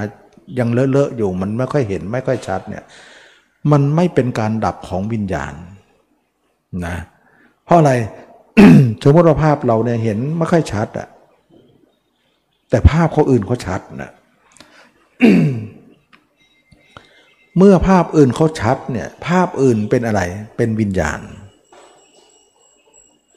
[0.59, 2.85] ยังเลอะๆอยู่มันไม่ค่อยเห็นไม่ค่อยชัดเนี่ย
[3.73, 5.55] มันไม่เป็นการดับของวิญญาณ
[6.87, 6.97] นะ
[7.65, 7.93] เพราะอะไร
[9.03, 11.09] สมมติว่าภาพเราเนี่ยเห็นไม่ค่อยชัดอะ
[12.71, 14.11] แต่ภาพเขาอื่นเขาชัดนะ
[17.57, 20.21] เมื่อภาพอื่นเขาชัดเนี่ยภาพอื่นเป็นอะไร
[20.57, 21.21] เป็นวิญญาณ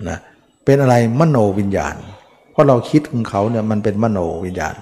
[0.09, 0.17] นะ
[0.65, 1.95] เป็นอะไรมโนวิญญาณ
[2.51, 4.75] เพราะเราคิดของเขาเนี่ยมันเป็นมโนวิญญาณ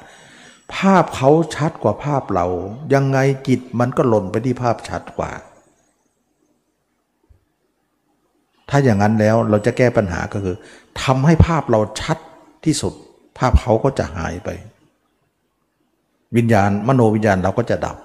[0.75, 2.47] ภาพเขาชัดกว่าภาพเรา
[2.93, 5.31] ยังไงจิตมันก็หล่นไปที่ภาพชัดกว่า
[8.69, 10.55] ถ้าอย่างนั้นแล้วเราจะแก้ปัญหาก็คือ
[11.01, 12.17] ทำให้ภาพเราชัด
[12.65, 12.93] ที่สุด
[13.37, 14.49] ภาพเขาก็จะหายไป
[16.37, 17.97] วิญญาณมโนวิญญาณเราก็จะดับ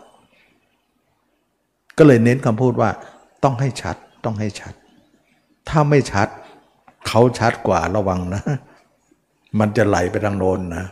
[1.99, 2.91] ก็เลยเน้นคำพูดว่า
[3.45, 4.75] ต้องให้ชัดต้องให้ชัด
[5.69, 6.29] ถ้าไม่ชัด
[7.07, 8.43] เขาชัดกว่าระวังนะ
[9.61, 10.85] มันจะไหลไปทางโน้นนะ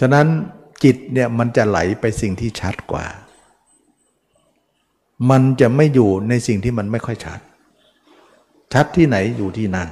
[0.00, 0.26] ฉะนั้น
[0.84, 3.06] จิตเนี่ยมันจะไหลไปสิ่งที่ชัดกว่า
[5.30, 7.40] มันจะไม่อยู่ในสิ่งที่มันไม่ค่อยชัด
[8.72, 9.88] ชัดที่ไหนอยู่ที่นั่น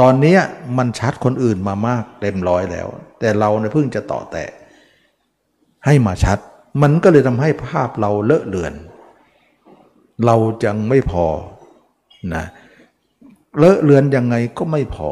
[0.00, 0.36] ตอนนี้
[0.78, 2.88] มันชัดคนอื่นมามากเต็มร้อยแล้ว
[3.20, 4.44] แต่เราเนี่ยเพิ่งจะต่อแต่
[5.86, 6.38] ให้มาชัด
[6.82, 8.74] มันก็เลยทำให้ภาพเราเลอะเลือน
[10.24, 11.26] เราจังไม่พอ
[12.34, 12.44] นะ
[13.58, 15.10] เลอะเลือนยังไงก็ไม่พอ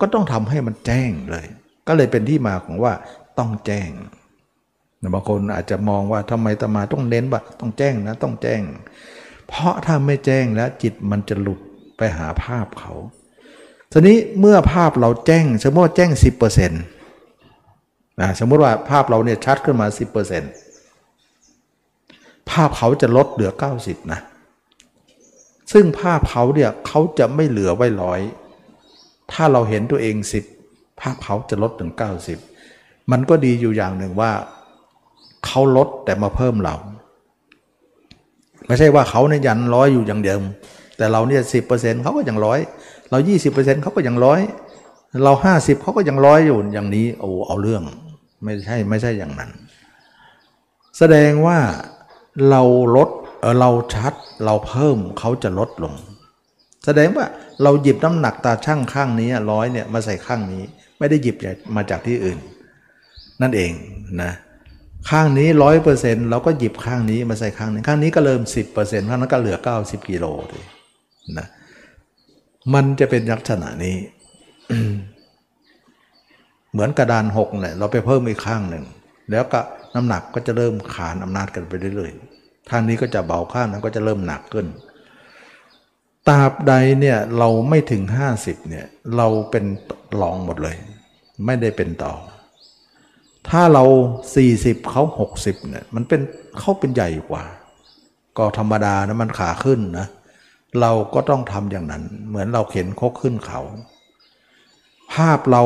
[0.00, 1.46] ก็ต้องทำให้มันแจ้งเลย
[1.86, 2.92] ก็เลยเป็นที่มาของว่า
[3.38, 3.90] ต้องแจ้ง
[5.14, 8.60] บางคนอาจจะมองว่าทำไมตมาต้องเน้นว่าต้องแจ้งนะต้องแจ้ง
[9.48, 11.60] เพราะถ้าไม่แจ้งแล้วจิตมันจะหลุด
[11.96, 12.92] ไปหาภาพเขา
[13.92, 19.86] ทีนี้เมื่อภาพเราแจ้ง สมมติว่าแจ้ง 10%นะสมมติว่าภาพเราเนี่ยชัดขึ้นมา
[21.18, 24.20] 10%ภาพเขาจะลดเหลือ 90 นะ
[25.72, 28.20] ซึ่งภาพเขาเนี่ยเขาจะไม่เหลือไว้ร้อย
[29.32, 30.16] ถ้าเราเห็นตัวเอง
[30.58, 31.92] 10 ภาพเขาจะลดถึง
[32.50, 34.32] 90 มันก็ดีอยู่อย่างหนึ่งว่า
[35.46, 36.74] เขาลดแต่มาเพิ่มเรา
[38.66, 40.42] ไม่ใช่ว่าเขาเนี่ยยันร้อยอยู่อย่างเดิม
[40.96, 42.60] แต่เราเนี่ยสิบเปอร์เซ็นต์เขาก็ยังร้อย
[43.10, 44.40] เรายี่สิบเปอร์เซ็นต์เขาก็ยังร้อย
[45.24, 47.82] เราห้าสิบเขาก็ยังร้อยอยู่อย่างนี้โอ้เอาเรื่อง
[48.44, 49.50] ไม่ใช่ไม่ใช่อย่างนั้น
[50.98, 51.58] แสดงว่า
[52.50, 52.62] เรา
[52.96, 53.08] ลด
[53.40, 54.12] เออเราชัด
[54.44, 55.94] เราเพิ่มเขาจะลดลง
[56.84, 57.26] แสดงว่า
[57.62, 60.62] เราหยิบน้ำหนักตาช่างข้างนี้ร้อยเนี่ยมาใส่ข้างนี้
[60.98, 61.36] ไม่ได้หยิบ
[61.76, 62.38] มาจากที่อื่น
[63.42, 63.72] นั่นเอง
[64.22, 64.32] นะ
[65.10, 70.64] ข้างนี้ร้อยเปอร์เซ็นต์เราก็หยิบข้างนี้มาใส่ข้างนี้ข้างนี้ก็เริ่มสิบเปอร์เซ็นต์ข้างนั้นก็เหลือเก้าสิบกิโลเลย
[71.38, 71.46] นะ
[72.74, 73.96] มันจะเป็นลักษณะนี้
[76.72, 78.84] เหมือนกระดานหกเนี่ยเราไปเพิ่มอีกข้างหนึ่ง
[79.30, 79.60] แล้วก็
[79.94, 84.66] น้ำหนักก็จะเริ่มขานอำนาจกันไปเรื่อยๆข้างนี้ก็จะเบาข้างนั้นก็จะเริ่มหนักขึ้น
[86.28, 88.86] ตราบใดเนี่ยเราไม่ถึงห้าสิบเนี่ย
[89.16, 89.64] เราเป็น
[90.20, 90.76] รองหมดเลย
[91.46, 92.12] ไม่ได้เป็นต่อ
[93.50, 93.84] ถ้าเรา
[94.36, 95.02] 40เขา
[95.36, 96.20] 60เนี่ยมันเป็น
[96.58, 97.44] เขาเป็นใหญ่กว่า
[98.38, 100.06] ก็ธรรมดานะมันขาขึ้นนะ
[100.80, 103.60] เราก็ต้องทำอย่างนั้น เหมือนเราเข็นคกขึ้นเขา
[105.12, 105.62] ภาพเรา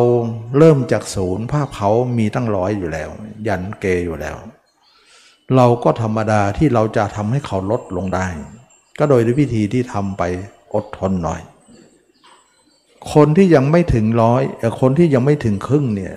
[0.59, 3.11] เริ่มจากศูนย์ ภาพเขามีตั้งร้อยอยู่แล้ว
[3.47, 4.37] ยันเกอยู่แล้ว
[5.57, 8.27] เราก็ธรรมดาที่เราจะทำให้เขาลดลงได้
[8.99, 10.23] ก็โดยวิธีที่ทำไป
[10.75, 11.41] อดทนหน่อย
[13.15, 14.43] คนที่ยังไม่ถึงร้อย
[14.81, 16.15] คนที่ยังไม่ถึงครึ่งเนี่ย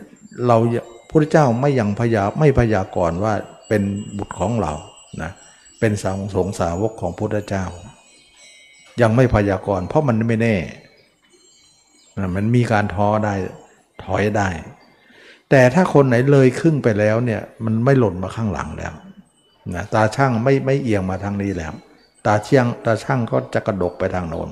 [0.47, 0.57] เรา
[1.17, 3.33] พุทธเจ้าไม่ยังพยาไม่พยากรณ์ว่า
[3.67, 3.83] เป็น
[4.17, 4.73] บุตรของเรา
[5.21, 5.31] นะ
[5.79, 7.65] เป็นสาวสงสาวกของพุทธเจ้า
[9.01, 10.55] ยังไม่พยากรณ์เพราะมันไม่แน่
[12.17, 13.33] นะมันมีการท้อได้
[14.03, 14.49] ถอยได้
[15.49, 18.93] แต่ถ้าคนไหนเลยครึ่งไปแล้วเนี่ยมันไม่หล่นมาข้างหลังแล้ว
[19.75, 21.73] นะตาช่างไม่ไม่เอียงมาทางนี้แล้ว
[22.25, 24.49] ตาเชียงตาช่างก็จะกระดกไปทางโน้น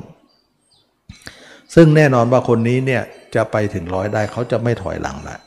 [1.76, 3.02] ซึ่งแน่นอนว่าคนนี้เนี่ย
[3.36, 5.40] จะไปถึงร้อยได้เขาจะไม่ถอยหลังและ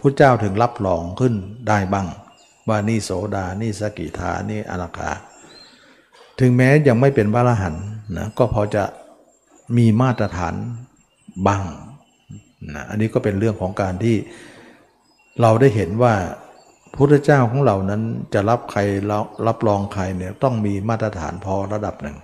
[0.00, 1.34] พระเจ้าถึงรับรองขึ้น
[1.68, 2.08] ได้บ้าง
[2.68, 5.10] ว่านี่โสดา นี่สกิทา นี่อนาคา
[6.38, 7.84] ถึงแม้ยังไม่เป็นพระอรหันต์
[8.16, 8.84] นะก็พอจะ
[9.76, 10.54] มีมาตรฐาน
[11.46, 11.62] บ้าง
[12.74, 14.16] นะอันนี้ก็เป็นเรื่องของการที่
[15.40, 16.14] เราได้เห็นว่า
[16.94, 18.02] พุทธเจ้าของเรานั้น
[18.34, 18.80] จะรับใคร
[19.46, 22.16] รับรองใครเนี่ยต้องมีมาตรฐานพอระดับหนึ่ง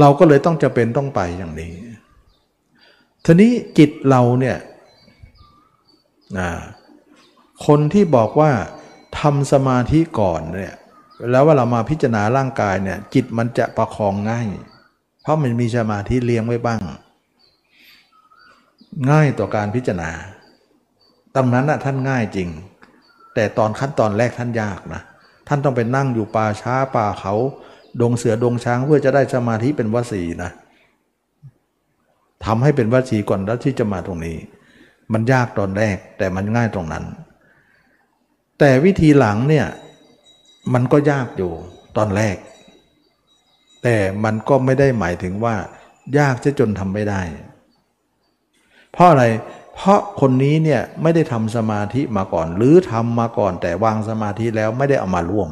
[0.00, 1.72] เราก็เลยต้องจะเป็นต้องไปอย่างนี้
[3.24, 4.56] ทีนี้จิตเราเนี่ย
[7.66, 8.50] คนที่บอกว่า
[9.20, 10.76] ทำสมาธิก่อนเนี่ย
[11.30, 14.46] แล้วเวลามาพิจารณาร่างกายเนี่ย จิตมันจะประคองง่าย
[15.22, 16.80] เพราะมันมีสมาธิเลี้ยงไว้บ้าง
[19.10, 20.10] ง่ายต่อการพิจารณา
[21.34, 22.48] ตรงนั้นนะท่านง่ายจริง
[23.34, 25.02] แต่ตอนขั้นตอนแรกท่านยากนะ
[25.48, 27.34] ท่านต้องไปนั่งอยู่ป่าช้าป่าเขา
[28.00, 30.50] ดงเสือดงช้างเพื่อจะได้สมาธิเป็นวสีนะ
[32.44, 34.36] ทำให้เป็นวสีก่อนแล้วที่จะมาตรงนี้
[35.12, 37.04] มันยากตอนแรกแต่มันง่ายตรงนั้น
[38.58, 39.66] แต่วิธีหลังเนี่ย
[40.74, 41.52] มันก็ยากอยู่
[41.96, 42.36] ตอนแรก
[43.82, 45.56] แต่มันก็ไม่ได้หมายถึงว่า
[46.18, 47.22] ยากจะจนทำไม่ได้
[48.92, 49.24] เพราะอะไร
[49.74, 55.50] เพราะคนนี้เนี่ยไม่ได้ทำสมาธิมาก่อน หรือทำมาก่อน แต่วางสมาธิแล้วไม่ได้เอามาร่วม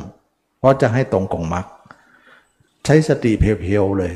[0.58, 1.66] เพราะจะให้ตรงกองมรรค
[2.84, 4.14] ใช้สติเพียวๆเลย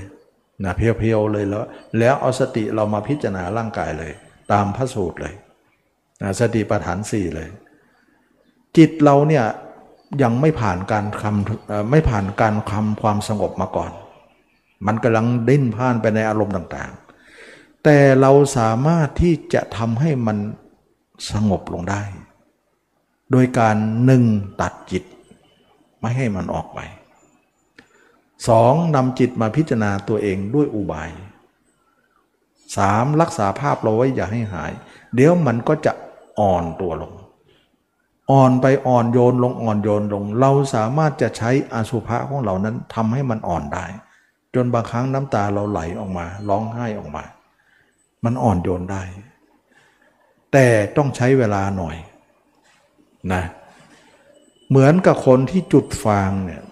[0.64, 1.64] นะเพียวๆเลยแล้ว
[1.98, 4.12] แล้วเอาสติเรามาพิจารณาร่างกายเลย
[4.52, 5.34] ตามพระสูตรเลย
[6.22, 7.48] นะสติปัฏฐานสี่เลย
[8.76, 9.44] จิตเราเนี่ย
[10.22, 13.92] ยังไม่ผ่านการคำไม่ผ่านการคำความสงบมาก่อน
[14.86, 20.38] มันกำลังดิ้นพ่านไปในอารมณ์ต่างๆ แต่เราสามารถที่จะทำให้มัน
[21.30, 22.02] สงบลงได้
[23.30, 24.24] โดยการหนึ่ง
[24.60, 25.04] ตัดจิต
[26.00, 26.80] ไม่ให้มันออกไป
[28.48, 31.10] สองนำจิตมาพิจารณาตัวเองด้วยอุบาย
[32.76, 34.72] สามรักษาภาพเราไว้อย่าให้หาย
[35.14, 35.92] เดี๋ยวมันก็จะ
[36.40, 37.12] อ่อนตัวลง
[38.30, 43.84] อ่อนไปอ่อนโยนลงอ่อนโยนลง เราสามารถจะใช้อาสุภะของเรานั้นทำให้มันอ่อนได้
[44.54, 47.24] จนบางครั้งน้ำตาเราไหลออกมา ร้องไห้ออกมา
[48.24, 49.02] มันอ่อนโยนได้
[50.52, 50.66] แต่
[50.96, 51.96] ต้องใช้เวลาหน่อย
[53.32, 53.42] นะ
[54.68, 56.62] เหมือนกับคนที่จุดฟางเนี่ย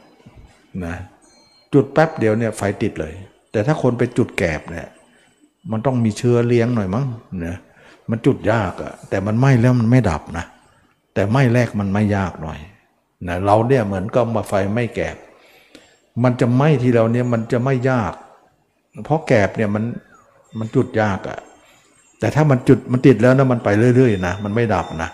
[0.85, 0.97] นะ
[1.75, 3.15] จุดแป๊บเดียวเนี่ยไฟติดเลย
[3.53, 4.87] แต่ถ้าคนไปจุดแกบเนี่ย
[5.73, 7.07] มันต้องมีเชื้อเลี้ยงหน่อยมั้ง
[7.41, 7.57] เนี่ย
[8.11, 10.45] มันจุดยากอะแต่มันไหม้แล้วมันไม่ดับนะ
[11.15, 12.59] แต่ไหม้แรกมันไม่ยากหน่อย
[13.29, 15.17] นะเราเนี่ยเหมือนก็มาไฟไม่แกบ
[16.23, 18.13] มันจะไหม้ทีเราเนี่ยมันจะไม่ยาก
[19.05, 19.85] เพราะแกบเนี่ยมัน
[20.59, 21.39] มันจุดยากอะ
[22.19, 25.11] แต่ถ้ามันจุดมันติดแล้วนะมันไปเรื่อยๆนะมันไม่ดับนะ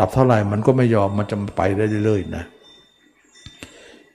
[0.00, 2.44] ดับเท่าไหร่มันก็ไม่ยอมมันจะไปได้เรื่อยๆนะ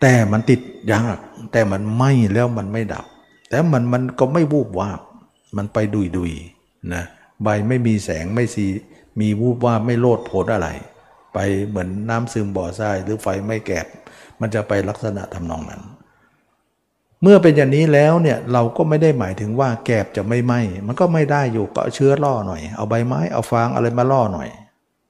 [0.01, 0.61] แต่มันติด
[0.93, 1.17] ยาก
[1.51, 3.05] แต่มันไหม้แล้วมันไม่ดับ
[3.49, 4.99] แต่มันมันก็ไม่วูบวาบ
[5.57, 6.31] มันไปดุยดุย
[6.93, 7.03] นะ
[7.43, 8.65] ใบไม่มีแสงไม่สี
[9.19, 10.69] มีวูบว่าไม่โลดโผดอะไร
[11.33, 11.37] ไป
[11.67, 13.85] เหมือนน้ำซึมบ่อทรายหรือไฟไม่แกบ
[14.39, 15.81] มันจะไปลักษณะทำนองนั้น
[17.21, 24.49] เมื่อเป็นอย่างนี้แล้วเนี่ยเราก็ไม่ได้หมายถึงว่าแกบจะไม่ไหม้มันก็ไม่ได้อยู่ก็เชื้อล่อหน่อย เอาใบไม้เอาฟางอะไรมาล่อหน่อย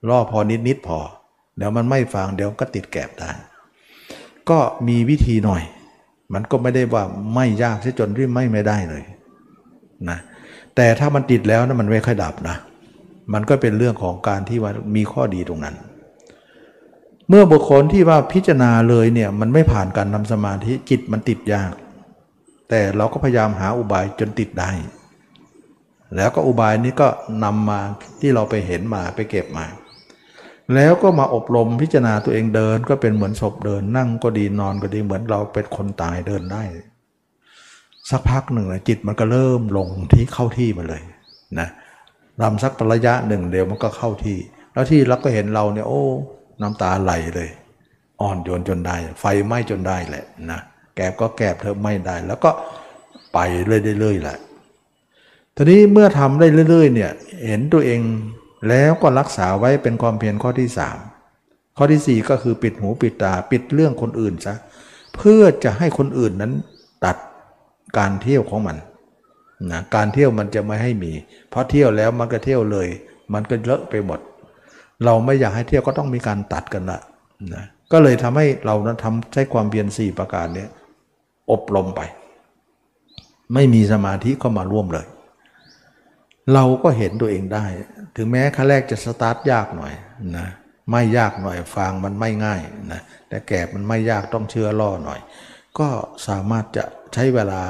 [0.10, 1.00] ล่อพอนิดนิดพอ
[1.58, 3.30] เดี๋ยวมันไม่ฟางเดี๋ยวก็ติดแกบได้
[4.50, 5.64] ก็มีวิธีหน่อย
[6.34, 7.04] มันก็ไม่ได้ว่า
[7.36, 9.04] ไม่ยากจนที่ไม่ไม่ได้เลย
[10.10, 10.20] นะ
[10.76, 12.58] แต่ถ้ามันติดแล้วนะมันไม่ค่อยดับนะ
[13.34, 15.76] มันก็เป็นเรื่องของการที่ว่ามีข้อดีตรงนั้น
[17.30, 21.74] เมื่อบุคคลที่ว่าพิจารณาเลยเนี่ยมันไม่ผ่านการทำสมาธิจิตมันติดยาก
[22.70, 24.72] แต่เราก็พยายามหาอุบายจนติดได้
[26.16, 27.08] แล้วก็อุบายนี้ก็
[27.44, 27.80] นำมา
[28.20, 29.66] ที่เราไปเห็นมาไปเก็บมา
[30.76, 36.64] แล้วก็มาอบรมพิจารณาตัวเองเดิน ก็เป็นเหมือนศพเดิน นั่งก็ดีนอนก็ดีเหมือนเราเป็นคนตายเดินได้
[38.10, 41.02] สักพักหนึ่งนะจิตมันก็เริ่มลงที่เข้าที่มาเลย
[41.60, 41.68] นะ
[42.42, 44.38] รำสักระยะหนึ่งเดียวมันก็เข้าที่
[44.74, 46.04] แล้วที่เราก็เห็นเราเนี่ยโอ้
[46.62, 47.50] น้ำตาไหลเลย
[48.22, 50.60] อ่อนโยนจนได้ ไฟไหม้จนได้แหละนะ
[50.96, 52.52] แกบก็แกบเธอไม่ได้ แล้วก็
[53.34, 54.38] ไปเรื่อยๆแหละ
[55.56, 57.12] ทีนี้เมื่อทำได้เรื่อย ๆ เนี่ย
[57.48, 58.02] เห็นตัวเอง
[58.70, 60.98] แล้วก็รักษาไว้เป็นความเพียรข้อที่สาม
[61.78, 64.56] ข้อที่สี่ก็คือปิดหูปิดตาปิดเรื่องคนอื่นซะ
[65.18, 66.54] เพื่อจะให้คนอื่นนั้น
[67.06, 67.18] ตัด
[67.98, 68.78] การเที่ยวของมัน
[69.72, 71.12] นะการเที่ยวมันจะไม่ให้มี
[71.50, 72.88] เพราะเที่ยวแล้วมันก็เที่ยวเลย
[73.34, 74.20] มันก็เลอะไปหมด
[75.06, 77.00] เราไม่อยากให้เที่ยวก็ต้องมีการตัดกันละ
[77.54, 80.66] นะก็เลยทำให้เรานั้นทำใช้ความเพียรสี่ประการนี้
[81.52, 82.02] อบรมไป
[83.54, 85.06] ไม่มีสมาธิเข้ามาร่วมเลย
[86.54, 87.66] เราก็เห็นตัวเองได้
[88.16, 89.94] ถึงแม้ขั้นแรกจะสตาร์ทยากหน่อย
[90.38, 90.48] นะ
[90.92, 95.20] ไม่ยากหน่อยฟางมันไม่ง่ายนะแต่แกบมันไม่ยากต้องเชื่อล่อหน่อย
[95.80, 95.88] ก็
[96.28, 96.84] สามารถจะ
[97.14, 97.62] ใช้เวลา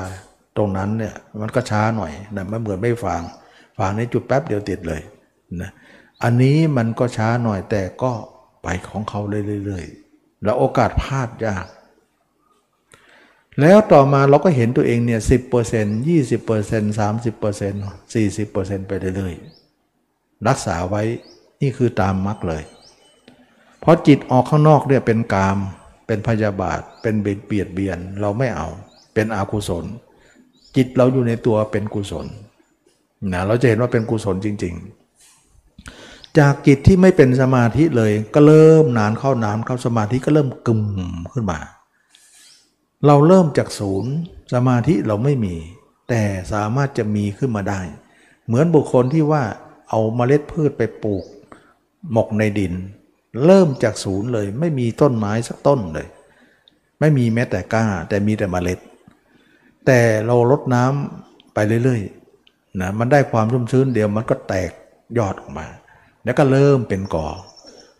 [0.57, 3.21] ตรงนั้นเนี่ยมันก็ช้าหน่อยนะไม่เหมือนไม่ฟาง
[3.77, 5.01] ฟางในจุดแป๊บเดียวติดเลย
[5.61, 5.71] นะ
[6.23, 8.11] อันนี้มันก็ช้าหน่อยแต่ก็
[8.63, 9.19] ไปของเขา
[9.65, 11.65] เรื่อยๆแล้วโอกาสพลาดยาก
[13.61, 17.81] แล้วต่อมาเราก็เห็นตัวเองเนี่ยสิบเปอร์เซ็นต์ยี่สิบเปอร์เซ็นต์สามสิบเปอร์เซ็นต์
[18.13, 21.03] สี่สิบเปอร์เซ็นต์ไปเรื่อยๆรักษาไว้
[21.61, 22.63] นี่คือตามมรรคเลย
[23.79, 25.57] เพราะจิตออกข้างนอกเนี่ยเป็นกาม
[26.07, 28.67] เป็นพยาบาท เป็นเบียดเบียนเราไม่เอา
[29.13, 29.85] เป็นอกุศล
[30.75, 32.27] จิตเราอยู่ในตัวเป็นกุศล
[33.33, 34.73] นะเราจะเห็นว่าเป็นกุศลจริง
[35.55, 40.81] ๆ จากจิตที่ไม่เป็นสมาธิเลย ก็เริ่มนานเข้านานเข้าสมาธิก็เริ่มกึม
[41.33, 41.59] ขึ้นมา
[43.05, 44.11] เราเริ่มจากศูนย์
[44.53, 45.55] สมาธิเราไม่มี
[46.09, 47.81] แต่สามารถจะมีขึ้นมาได้
[48.45, 49.43] เหมือนบุคคลที่ว่า
[49.89, 51.25] เอาเมล็ดพืชไปปลูก
[52.11, 52.73] หมกในดิน
[53.45, 56.07] เริ่มจากศูนย์เลย ไม่มีต้นไม้สักต้นเลย
[56.99, 58.79] ไม่มีแม้แต่ก้าแต่มีแต่เมล็ด
[59.85, 64.71] แต่เราลดน้ำไปเรื่อยๆนะมันได้ความชุ่มชื้นเดียวมันก็แตก
[65.17, 65.67] ยอดออกมา
[66.23, 67.27] แล้วก็เริ่มเป็นกอ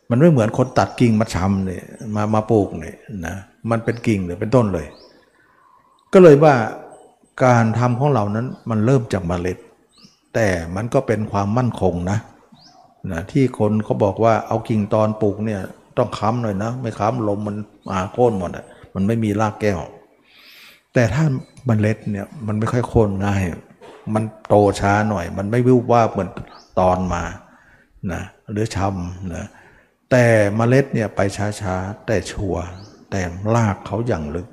[0.10, 3.36] มันไม่เหมือนคนตัดกิ่งมาชำเนี่ยมามาปลูกเนี่ยนะ
[3.70, 4.88] มันเป็นกิ่งเลยเป็นต้นเลย
[6.14, 6.56] ก็เลยว่า
[7.46, 9.58] การทำของเรานั้นมันเริ่มจากเมล็ด
[10.36, 12.18] แต่มันก็เป็นความมั่นคงนะ
[13.12, 15.62] นะที่คนเขาบอกว่าเอากิ่งตอนปลูกเนี่ย
[15.98, 17.58] ต้องค้ำหน่อยนะ ไม่ค้ำลมมัน
[17.90, 18.66] มาโค่นหมดอะ
[18.96, 19.80] มันไม่มีรากแก้ว
[20.94, 21.26] แต่ถ้า
[21.66, 23.44] เมล็ดเนี่ยมันไม่ค่อยโค่นง่าย
[24.14, 26.30] มันโตช้าหน่อย มันไม่วิวว่าเหมือน
[26.80, 27.24] ตอนมา
[28.12, 28.22] นะ
[28.52, 29.48] หรือชำนะ
[30.12, 30.26] แต่
[30.56, 32.64] เมล็ดเนี่ยไปช้าๆ แต่ชัวร์
[33.12, 33.22] แต่
[33.56, 34.48] ลากเขาอย่างลึก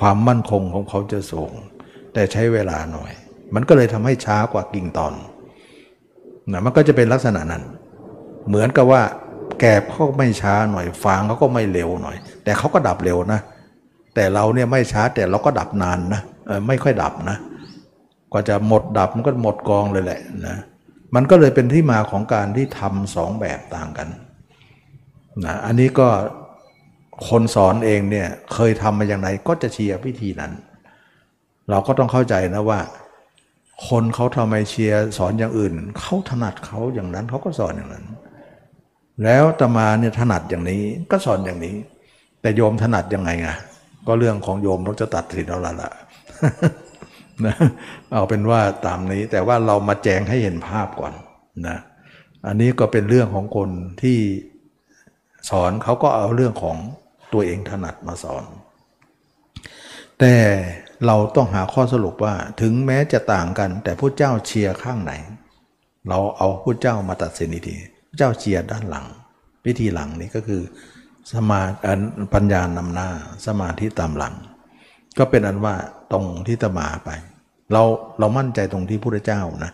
[0.00, 1.52] ความมั่นคงของเขาจะสูง
[2.14, 3.12] แต่ใช้เวลาหน่อย
[3.54, 5.12] มันก็เลยทำให้ช้ากว่ากิ่งตอน
[6.52, 7.62] นะมันก็จะเป็นลักษณะนั้น
[8.48, 9.02] เหมือนกับว่า
[9.60, 13.40] แกบเขาไม่ช้าหน่อย ฟางเขาก็ไม่เร็วหน่อย แต่เขาก็ดับเร็วนะ
[14.18, 16.22] แต่เราเนี่ยไม่ช้าแต่เราก็ดับนานนะ
[16.68, 17.36] ไม่ค่อยดับนะ
[18.32, 20.56] กว่าจะหมดดับมันก็หมดกองเลยแหละนะ
[21.14, 24.08] มันก็เลยเป็นที่มาของการที่ทำสองแบบต่างกัน
[25.44, 26.08] นะอันนี้ก็
[27.28, 30.52] คนสอนเองเนี่ยเคยทำมาอย่างไรก็จะเชียร์วิธีนั้น
[31.70, 32.80] เราก็ต้องเข้าใจนะว่า
[33.88, 38.04] คนเขาทำไมเชียร์สอนอย่างอื่นเขาถนัดเขาอย่างนั้นเขาก็สอนอย่างนั้น
[39.24, 41.76] แล้วตมาเนี่ยถนัดอย่างนี้ก็สอนอย่างนี้
[42.40, 43.56] แต่โยมถนัดยังไงอะ
[44.06, 45.90] ก็เรื่องของโยมต้องจะตัดสินเอาละละ
[47.46, 47.56] นะ
[48.12, 51.12] เอาเป็นว่าตามนี้แต่ว่าเรามาแจงให้เห็นภาพก่อน
[51.68, 51.78] นะ
[52.46, 53.70] อันนี้ก็เป็นเรื่องของคน
[54.02, 54.18] ที่
[55.50, 56.76] สอนเขาก็เอาเรื่องของ
[57.32, 58.44] ตัวเองถนัดมาสอน
[60.20, 60.34] แต่
[61.06, 65.12] เราต้องหาข้อสรุปว่าถึงแม้จะต่างกัน แต่พระเจ้าเชียร์ข้างไหน
[66.08, 67.76] เราเอาพระเจ้ามาตัดสินที
[68.08, 69.06] พระเจ้าเชียร์ด้านหลัง
[69.66, 70.62] วิธีหลังนี้ก็คือ
[71.32, 71.60] สมา
[72.34, 73.08] ปัญญานำหน้า
[73.46, 74.34] สมาธิตามหลัง
[75.18, 75.74] ก็เป็นอันว่า
[76.12, 77.10] ตรงที่ตมาไป
[77.72, 77.82] เรา
[78.18, 79.72] เรามั่นใจตรงที่พระเจ้านะ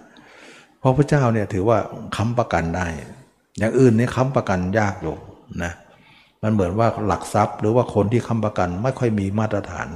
[0.79, 1.79] เพราะพระเจ้าเนี่ยถือว่า
[2.17, 2.87] ค้ำประกันได้
[3.59, 5.17] อย่างอื่นนี่ค้ำประกันยากอยู่
[5.63, 5.73] นะ
[6.43, 9.89] มันเหมือนว่าหลักทรัพย์ หรือว่าคนที่ค้ำประกันไม่ค่อยมีมาตรฐาน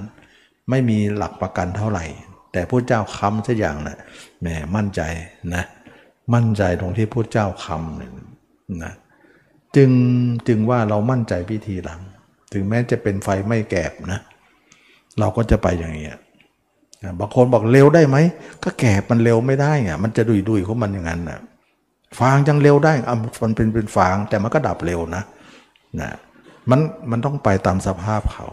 [0.71, 2.05] ไม่มีหลักประกันเท่าไหร่
[2.53, 3.99] แต่พระเจ้าค้ำสัอย่างนะ่ะ
[4.41, 4.47] แหม
[4.77, 5.01] มั่นใจ
[5.55, 5.65] นะ
[6.35, 8.93] มั่นใจตรงที่พระเจ้าค้ำนะ
[9.77, 9.91] จึง
[10.49, 12.01] จึงว่าเรามั่นใจพิธีหลัง
[12.53, 14.21] ถึงแม้จะเป็นไฟไม่แกบนะ
[15.19, 16.17] เราก็จะไปอย่างเงี้ย
[17.21, 18.17] บางคนบอกเร็วได้ไหม
[18.65, 21.39] ก็แกบมันเร็วไม่ได้อะมันจะดุยดุยของมันอย่างนั้นนะ
[22.21, 25.23] ฟางจังเร็วได้อะมันเป็นเป็นฟางแต่มันก็ดับเร็วนะ
[26.01, 26.11] นะ
[26.71, 26.81] มัน
[27.11, 28.47] มันต้องไปตามสภาพเขา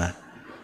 [0.00, 0.10] นะ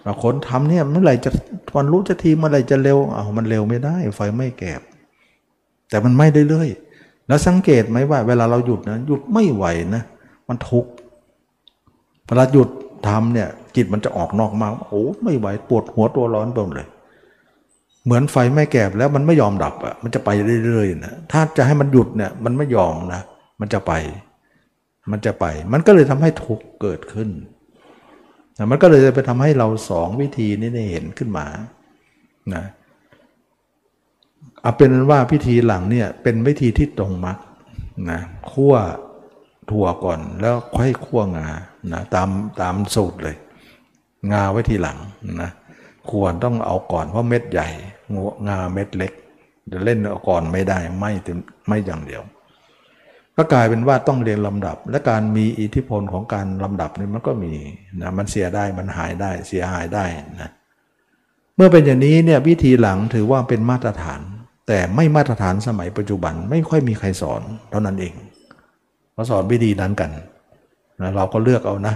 [0.07, 1.31] บางคนทำเนี่ยเมื่อไหร่จะ
[1.77, 4.81] วันรู้จะทีเมื่อไหร่จะเร็วอ้าวมันเร็วไม่ได้ ไฟไม่แกบ
[5.89, 6.69] แต่มันไม่ได้เรื่อย
[7.31, 10.03] แล้วสังเกตไหมว่า เวลาเราหยุดนะหยุดไม่ไหวนะ
[10.49, 10.91] มันทุกข์
[12.27, 12.69] เวลาหยุด
[13.09, 16.89] ทำเนี่ย จิตมันจะออกนอกมาโอ้ไม่ไหวปวดหัวตัวร้อนไปหมดเลย
[18.05, 20.31] เหมือนไฟไม่แกบแล้วมันไม่ยอมดับอะมันจะไป
[20.65, 23.23] เรื่อยๆนะถ้าจะให้มันหยุดเนี่ย มันไม่ยอมนะ
[23.61, 23.93] มันจะไป
[25.11, 27.29] มันจะไป มันก็เลยทำให้ทุกข์เกิดขึ้น
[28.59, 31.47] นะมันก็เลยจะไปทำให้เราสองวิธีนี้เห็นขึ้นมา
[32.55, 32.65] นะ
[34.63, 37.39] เอาเป็นว่าพิธีหลังเนี่ยเป็นวิธีที่ตรงมัก
[38.11, 38.21] นะ
[38.53, 38.75] คั่ว
[39.71, 41.49] ถั่วก่อนแล้วค่อยคั่วงา
[41.93, 42.29] นะตาม
[42.61, 43.37] ตามสูตรเลย
[44.33, 44.99] งาไว้ทีหลัง
[45.43, 45.51] นะ
[46.11, 47.69] ควรต้องเอาก่อนเพราะเม็ดใหญ่
[48.49, 49.13] งาเม็ดเล็ก
[49.73, 51.13] จะเล่นเอาก่อนไม่ได้ไม่
[51.67, 52.23] ไม่อย่างเดียว
[53.37, 57.53] ก็กลายเป็นว่าต้องเรียนลำดับ และการมีอิทธิพลของการลำดับนี่มันก็มี
[58.01, 60.05] นะมันเสียได้มันหายได้เสียหายได้
[60.41, 60.51] นะ
[61.57, 64.21] เมื่อเป็นอย่างนี้เนี่ยวิธีหลังถือว่าเป็นมาตรฐาน
[64.73, 68.15] แต่ไม่มาตรฐานสมัยปัจจุบันไม่ค่อยมีใครสอนเท่านั้นเอง
[69.13, 70.11] เขาสอนวิธีนั้นกัน
[71.01, 71.95] นะเราก็เลือกเอานะ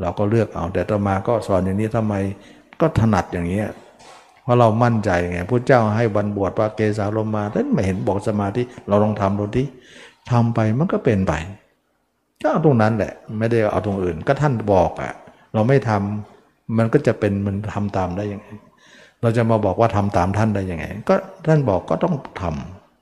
[0.00, 2.14] เราก็เลือกเอา แต่ต่อมาก็สอนอย่างนี้ทำไม
[2.80, 3.62] ก็ถนัดอย่างนี้
[4.42, 9.66] เพราะเรามั่นใจไงพระเจ้าให้วันบวชพระเกศาลมมาท่านไม่เห็นบอกสมาธิเราลองทำดูที่
[10.30, 11.32] ทำไปมันก็เป็นไป
[12.42, 15.12] ก็เอาตรงนั้นแหละ ไม่ได้เอาตรงอื่น ก็ท่านบอกอะ
[15.54, 18.48] เราไม่ทำมันก็จะเป็นมันทำตามได้ยังไง
[19.22, 21.14] เราจะมาบอกว่าทำตามท่านได้ยังไง ก็
[21.46, 22.44] ท่านบอกก็ต้องท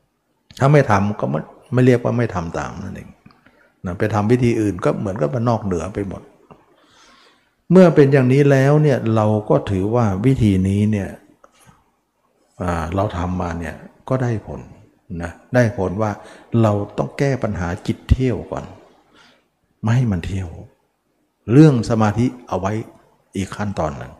[0.01, 1.41] ำถ้าไม่ทำก็ไม่
[1.73, 3.09] ไม่เรียกว่าไม่ทำตามนั่นเอง
[3.87, 6.23] นะไปทำวิธีอื่นก็เหมือนกับมันนอกเหนือไปหมด
[7.71, 11.09] เมื่อเป็นอย่างนี้แล้วเนี่ยเราก็ถือว่าวิธีนี้เนี่ย
[12.95, 13.75] เราทำมาเนี่ย
[14.09, 14.61] ก็ได้ผล
[15.23, 16.11] นะได้ผลว่า
[16.63, 18.65] เราต้องแก้ปัญหาจิตเที่ยวก่อน
[19.83, 20.49] ไม่ให้มันเที่ยว
[21.53, 22.73] เรื่องสมาธิเอาไว้
[23.37, 24.13] อีกขั้นตอนหนึ่ง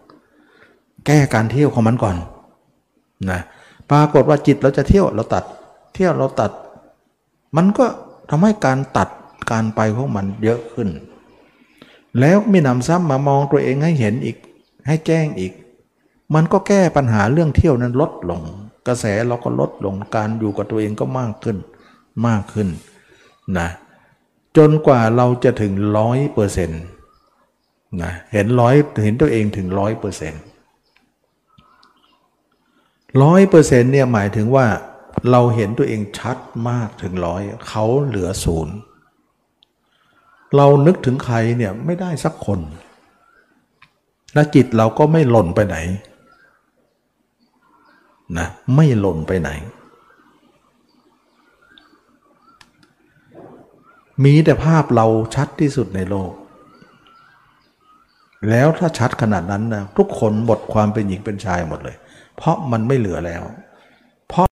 [1.07, 2.17] แก้การเที่ยวของมันก่อน
[3.31, 3.41] นะ
[3.91, 5.45] ปรากฏว่าจิตเราจะเที่ยวเราตัด
[5.95, 6.51] เที่ยวเราตัด
[7.57, 7.87] มันก็
[8.31, 9.09] ทำให้การตัด
[9.51, 10.89] การไปของมันเยอะขึ้น
[12.21, 14.37] แล้วมีนำซ้ำมามองตัวเองให้เห็นอีก
[14.87, 15.53] ให้แจ้งอีก
[16.35, 18.41] มันก็แก้ปัญหาเรื่องเที่ยวนั้นลดลง
[18.87, 21.57] กระแสเราก็ลดลงการอยู่กับตัวเองก็มากขึ้น
[22.27, 22.69] มากขึ้น
[23.59, 23.69] นะ
[24.57, 26.83] จนกว่าเราจะถึงร้อยเปอร์เซ็นต์
[28.03, 28.75] นะเห็นร้อย
[29.05, 30.43] เห็นตัวเองถึงร้อยเปอร์เซ็นต์
[33.23, 34.67] ร้อยเปอร์เซ็นต์เนี่ยหมายถึงว่า
[35.31, 36.39] เราเห็นตัวเองชัด
[36.69, 38.77] มากถึงร้อยเขาเหลือศูนย์
[40.57, 42.61] เรานึกถึงใครเนี่ยไม่ได้สักคน
[44.35, 45.77] และจิตเราก็ไม่หล่นไปไหน
[48.39, 49.51] นะไม่หล่นไปไหน
[54.25, 56.33] มีแต่ภาพเราชัดที่สุดในโลก
[58.51, 61.97] แล้วถ้าชัดขนาดนั้นนะทุกคนหมดความเป็นหญิงเป็นชายหมดเลย
[62.37, 63.43] เพราะมันไม่เหลือแล้ว
[64.29, 64.47] เพราะ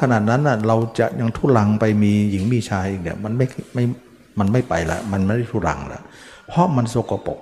[0.00, 3.84] ขนาดนั้นนะเราจะยังทุลังไปมีหญิงมีชายเนี่ยมันไม่ไม่
[4.38, 6.00] มันไม่ไปละมันไม่ได้ทุรังละ
[6.48, 7.38] เพราะมันโสกปรก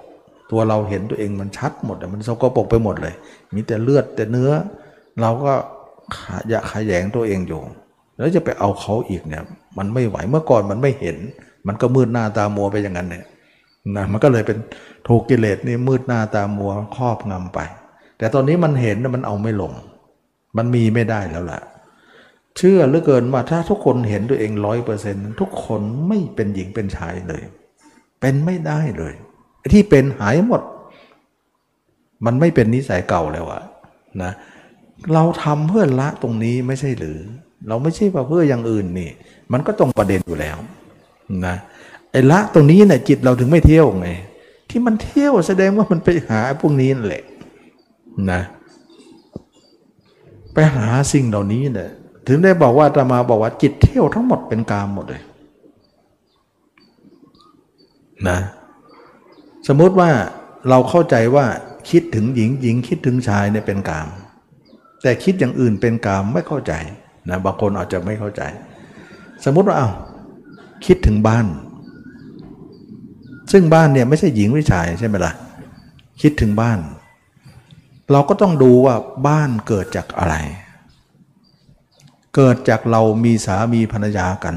[0.50, 3.14] ตัวเราเห็นตัวเองมันชัดหมดมันโสกปรกไปหมดเลย
[3.54, 4.50] มีแต่เลือดแต่เนื้อ
[5.20, 5.52] เราก็
[6.48, 7.60] อยากขยงตัวเองอยู่
[8.16, 9.44] แล้วจะไปเอาเขาอีกเนี่ย
[9.78, 11.16] มันไม่ไหวเมื่อก่อนมันไม่เห็น
[11.66, 13.24] มันก็มืดหน้าตามัวไปอย่างนั้นเนี่ย
[13.96, 14.58] นะมันก็เลยเป็น
[15.09, 17.59] ถูกกิเลสนี่มืดหน้าตามัวครอบงำไป
[18.18, 19.72] แต่ตอนนี้มันเห็นมันเอาไม่ลง
[20.56, 21.60] มันมีไม่ได้แล้วล่ะ
[22.56, 27.43] เชื่อเหลือเกินว่าถ้าทุกคนเห็นตัวเองร้อยเปอร์เซ็นต์ทุกคนไม่เป็นหญิงเป็นชายเลย
[28.20, 29.14] เป็นไม่ได้เลย
[29.72, 30.62] ที่เป็นหายหมด
[32.26, 33.62] มันไม่เป็นนิสัยเก่าแล้วอะ
[34.22, 34.32] นะ
[35.14, 37.18] เราทำเพื่อละตรงนี้ไม่ใช่หรือ
[37.68, 39.10] เราไม่ใช่ว่าเพื่ออย่างอื่นนี่
[39.52, 40.56] มันก็ตรงประเด็นอยู่แล้ว
[41.47, 41.56] นะ
[42.12, 44.09] ไอ้ละตรงนี้เนี่ยจิตเราถึงไม่เที่ยวไง
[44.68, 47.24] ที่มันเที่ยวแสดงว่ามันไปหาพวกนี้นั่นแหละ
[48.30, 48.40] นะ
[50.54, 51.90] ไปหาสิ่งเหล่านี้เนี่ย
[52.26, 55.22] ถึงได้บอกว่าตมาบอกว่าจิตเที่ยวทั้งหมดเป็นกามหมดเลย
[58.28, 58.38] นะ
[59.68, 60.10] สมมุติว่า
[60.68, 61.46] เราเข้าใจว่า
[61.90, 64.08] คิดถึงหญิงหญิงคิดถึงชายเนี่ยเป็นกาม
[65.02, 66.72] แต่คิดอย่างอื่นเป็นกามไม่เข้าใจ
[67.28, 68.42] นะบางคนอาจจะไม่เข้าใจ
[69.44, 69.90] สมมุติว่าเอา้า
[70.86, 71.46] คิดถึงบ้าน
[73.52, 75.32] ซึ่งบ้านเนี่ยไม่ใช่หญิงไม่ชายใช่ไหมละ่ะ
[76.20, 76.78] คิดถึงบ้าน
[78.12, 78.94] เราก็ต้องดูว่า
[79.26, 80.34] บ้านเกิดจากอะไร
[82.36, 84.54] เกิดจากเรามีสามีภรรยากัน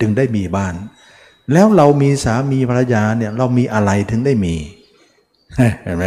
[0.00, 0.74] จึงได้มีบ้าน
[1.52, 4.54] แล้วเรามีสามีภรรยาเนี่ยเรามีอะไรถึงได้มี
[5.82, 6.06] เห็นไหม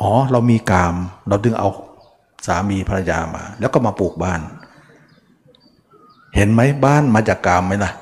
[0.00, 0.94] อ๋อเรามีกาม
[1.28, 1.68] เราจึงเอา
[2.46, 4.40] สามีภรรยามา แล้วก็มาปลูกบ้าน
[6.36, 7.92] เห็นไหมบ้านมาจากกามไหมล่ะ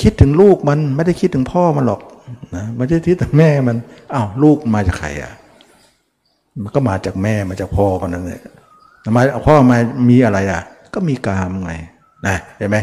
[0.00, 2.00] คิดถึงลูกมันไม่ได้คิดถึงพ่อมันหรอก
[2.54, 3.76] นะไม่ได้คิดถึงแม่มัน
[4.12, 5.32] อ้าวลูกมาจากใครอะ
[6.62, 8.42] มันก็มาจากแม่มาจากพ่อกันนั่นแหละ
[9.04, 9.78] ทำไมพ่อมา
[10.10, 10.62] มีอะไรอะ
[10.94, 11.72] ก็มีกามไง
[12.26, 12.78] นะเห็นไหม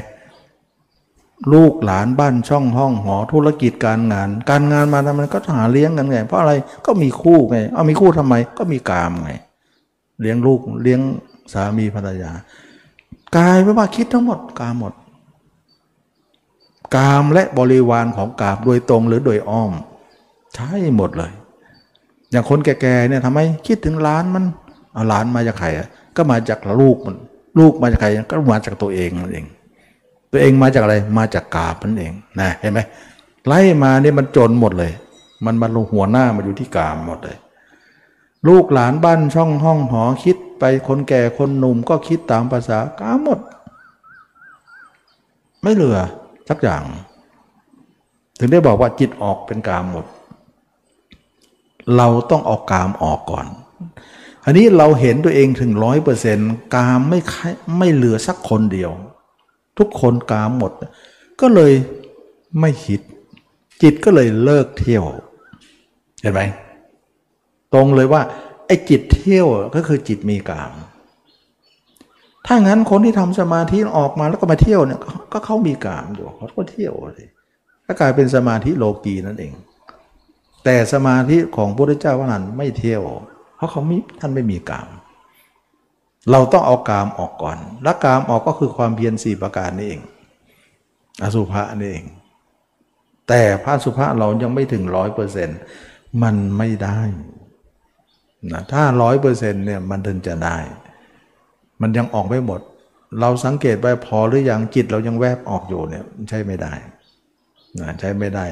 [1.53, 6.53] ลูกหลานบ้านช่องห้องหอธุรกิจการงาน การงานมาทำไมก็หาเลี้ยงกันไงเพราะอะไร
[6.85, 9.31] ก็มีคู่ไงเอามีคู่ทำไม ก็มีกามไง
[10.21, 11.01] เลี้ยงลูกเลี้ยง
[11.53, 12.31] สามีภรรยา
[13.37, 14.93] กายไม่ว่าคิดทั้งหมดกามหมด
[16.95, 19.71] กามและบริวารของกามโดยตรงหรือโดยอ้อม
[20.55, 21.31] ใช่หมดเลย
[22.31, 24.43] อย่างคนแก่ๆเนี่ยทำไมคิดถึงล้านมัน
[24.93, 27.15] เอาล้านมาจากใครอะก็มาจากลูกมัน
[27.59, 29.45] ลูกมาจากใครก็มาจากตัวเองนั่นเอง
[30.31, 32.79] ตัวเองมาจากอะไรมาจากกาบนั่นเองนะเห็นไหม
[33.47, 34.91] ไล่มาเนี่ยมันจนหมดเลย
[35.45, 37.37] มันมาลงหัวหน้ามาอยู่ที่กามหมดเลย
[38.47, 43.39] ลูกหลานบ้านช่องห้องหอคิดไปคนแก่คนหนุ่มก็คิดตามภาษากามหมด
[45.63, 45.99] ไม่เหลือ
[46.49, 46.83] สักอย่าง
[48.39, 50.05] ถึงได้บอกว่าจิตออกเป็นกามหมด
[51.97, 53.45] เราต้องเอากามออกก่อน
[54.45, 57.19] อันนี้เราเห็นตัวเองถึงร้อยเปอร์เซ็นต์กามไม่
[57.77, 58.91] ไม่เหลือสักคนเดียว
[59.77, 60.71] ทุกคนกามหมด
[61.41, 61.73] ก็เลย
[62.59, 63.01] ไม่คิด
[63.81, 65.05] จิตก็เลยเลิกเที่ยว
[66.21, 66.41] เห็นไหม
[67.73, 68.21] ตรงเลยว่า
[68.65, 70.71] ไอ้จิตเที่ยวก็คือจิตมีกาม
[72.51, 74.99] ถ้างั้นคนที่ทำสมาธิออกมาแล้วก็มาเที่ยวเนี่ย
[75.31, 77.29] ก็เขามีกามอยู่เขาก็เที่ยวเลย
[77.85, 79.53] ก็กลายเป็นสมาธิโลกีนั่นเอง
[80.63, 83.01] แต่สมาธิของพระพุทธเจ้าว่านั้นไม่เที่ยว
[83.55, 84.87] เพราะเขาไม่ท่านไม่มีกาม
[86.31, 90.01] เราต้องเอากามออกก่อน และกามออกก็คือความเพียรสี่ประการนี่เอง
[91.23, 92.05] อสุภะนี่เอง
[93.27, 95.59] แต่พระสุภะเรายังไม่ถึงร้อยเปอร์เซ็นต์
[96.23, 96.99] มันไม่ได้
[98.51, 100.57] นะถ้าร้อยเปอร์เซ็นต์เนี่ยมันถึงจะได้
[101.81, 102.61] มันยังออกไม่หมด
[103.19, 106.73] เราสังเกตไปพอหรือยังจิตเรายังแวบออกอยู่เนี่ยใช่ไม่ได้
[107.79, 108.45] นะใช้ไม่ได้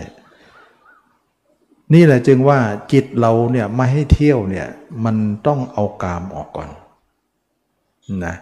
[1.94, 2.60] นี่แหละจึงว่า
[2.92, 4.68] จิตเราเนี่ยไม่ให้เที่ยวเนี่ย
[5.06, 5.16] มัน
[5.48, 6.70] ต้องเอากามออกก่อน
[8.26, 8.36] นะ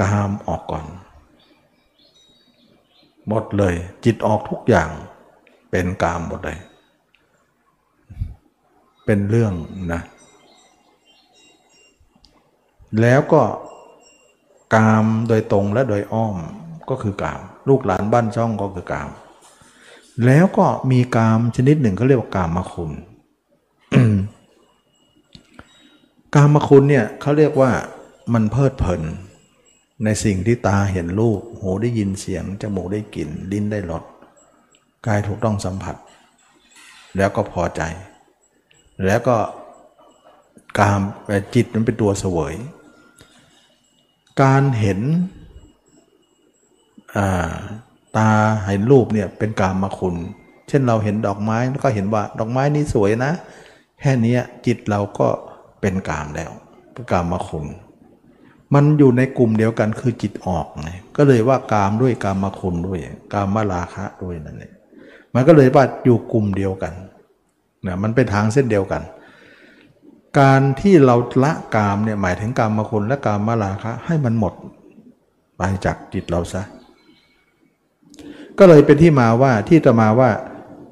[0.00, 0.84] กามออกก่อน
[3.28, 3.74] หมดเลย
[4.04, 4.88] จิตออกทุกอย่าง
[5.70, 6.58] เป็นกามหมดเลย
[9.04, 9.52] เป็นเรื่อง
[9.92, 10.02] นะ
[13.00, 13.42] แล้วก็
[14.74, 16.36] กามโดยตรงและโดยอ้อม
[16.90, 19.08] ก็คือกาม ลูกหลานบ้านช่องก็คือกาม
[20.26, 22.92] แล้วก็มีกามชนิดหนึ่งเขาเรียกว่ากามมาคุณ
[26.34, 27.70] กามมาคุณเนี่ยเขาเรียกว่า
[28.32, 29.02] มันเพลิดเพลิน
[30.04, 34.02] ในสิ่งที่ตาเห็นรูปหูได้ยินเสียง จมูกได้กลิ่น ลิ้นได้รส
[35.06, 35.96] กายถูกต้องสัมผัส
[37.16, 37.82] แล้วก็พอใจ
[39.06, 39.36] แล้วก็
[40.78, 41.00] กาม
[41.54, 42.54] จิตมันเป็นตัวเสวย
[44.42, 45.00] การเห็น
[48.16, 48.30] ตา
[48.68, 50.14] เห็นรูปเนี่ยเป็นกามมาคุณ
[50.68, 53.32] เช่นเราเห็นดอกไม้แล้วก็เห็นว่าดอกไม้นี้สวยนะ
[54.00, 54.34] แค่นี้
[54.66, 55.28] จิตเราก็
[55.80, 56.50] เป็นกามแล้ว
[56.92, 57.66] เป็นกามมาคุณ
[58.74, 63.00] มันอยู่ในกลุ่มเดียวกันคือจิตออกไงก็เลยว่ากามด้วยกามมาคุณด้วย
[63.32, 64.72] กามมาราคะด้วยนั่นเอง
[65.34, 66.92] มันก็เลยว่าอยู่กลุ่มเดียวกัน
[67.86, 69.02] นะมันเป็นทางเส้นเดียวกัน
[70.40, 74.54] การที่เราละกามเนี่ยหมายถึงกามมาคุณและกามมาลาคะให้มันหมด
[75.56, 76.62] ไปจากจิตเราซะ
[78.58, 80.30] ก็เลยเป็นที่มาว่าที่จะมาว่า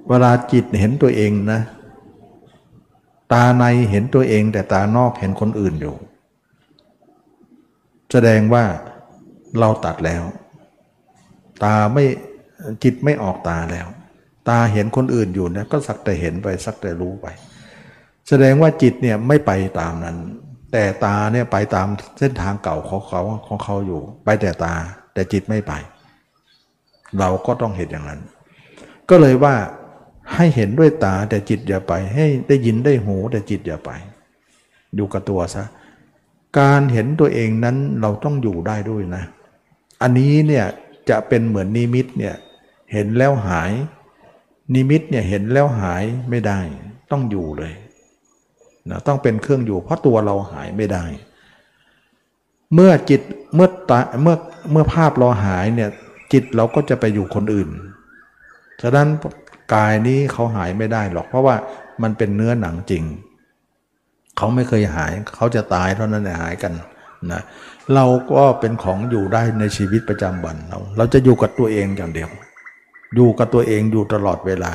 [0.08, 1.60] เวลาจิตเห็นตัวเองนะ
[3.32, 5.94] ตาในเห็นตัวเองแต่ตานอกเห็นคนอื่นอยู่
[8.12, 8.64] แสดงว่า
[9.58, 10.22] เราตัดแล้ว
[11.64, 12.04] ตาไม่
[12.82, 13.86] จิตไม่ออกตาแล้ว
[14.48, 17.26] ตาเห็นคนอื่นอยู่เนี่ยก็สักแต่เห็นไปสักแต่รู้ไป
[18.28, 20.16] แสดงว่าจิตเนี่ยไม่ไปตามนั้น
[20.72, 21.86] แต่ตาเนี่ยไปตาม
[22.18, 24.74] เส้นทางเก่าของเขาของเขาอยู่ ไปแต่ตา
[25.14, 25.72] แต่จิตไม่ไป
[27.18, 28.20] เราก็ต้องเห็นอย่างนั้น
[29.10, 29.54] ก็เลยว่า
[30.34, 33.90] ให้เห็นด้วยตาแต่จิตอย่าไป ให้ได้ยินได้หูแต่จิตอย่าไป
[34.94, 35.64] อยู่กับตัวซะ
[36.58, 39.24] การเห็นตัวเองนั้นเราต้องอยู่ได้ด้วยนะ
[40.02, 40.66] อันนี้เนี่ย
[41.10, 42.34] จะเป็นเหมือนนิมิตเนี่ย
[42.92, 43.72] เห็นแล้วหาย
[44.74, 46.58] นิมิตเนี่ยเห็นแล้วหายไม่ได้
[47.10, 47.72] ต้องอยู่เลย
[48.90, 51.04] นะต้องเป็นเครื่องอยู่ เพราะตัวเราหายไม่ได้
[52.74, 53.20] เมื่อจิต
[53.54, 54.36] เมื่อตาเมื่อ
[54.72, 55.90] เมื่อภาพเราหายเนี่ย
[56.32, 57.68] จิตเราก็จะไปอยู่คนอื่น
[58.82, 59.08] ฉะนั้น
[59.74, 61.56] กายนี้เขาหายไม่ได้หรอก เพราะว่า
[62.02, 63.04] มันเป็นเนื้อหนังจริง
[64.36, 66.72] เขาไม่เคยหาย เขาจะตายเท่านั้นแหละหายกัน
[67.32, 67.42] นะ
[67.94, 72.30] เราก็เป็นของอยู่ได้ในชีวิตประจำวันเรา เราจะอยู่กับตัวเองอย่างเดียว
[73.14, 74.72] อยู่กับตัวเองอยู่ตลอดเวลา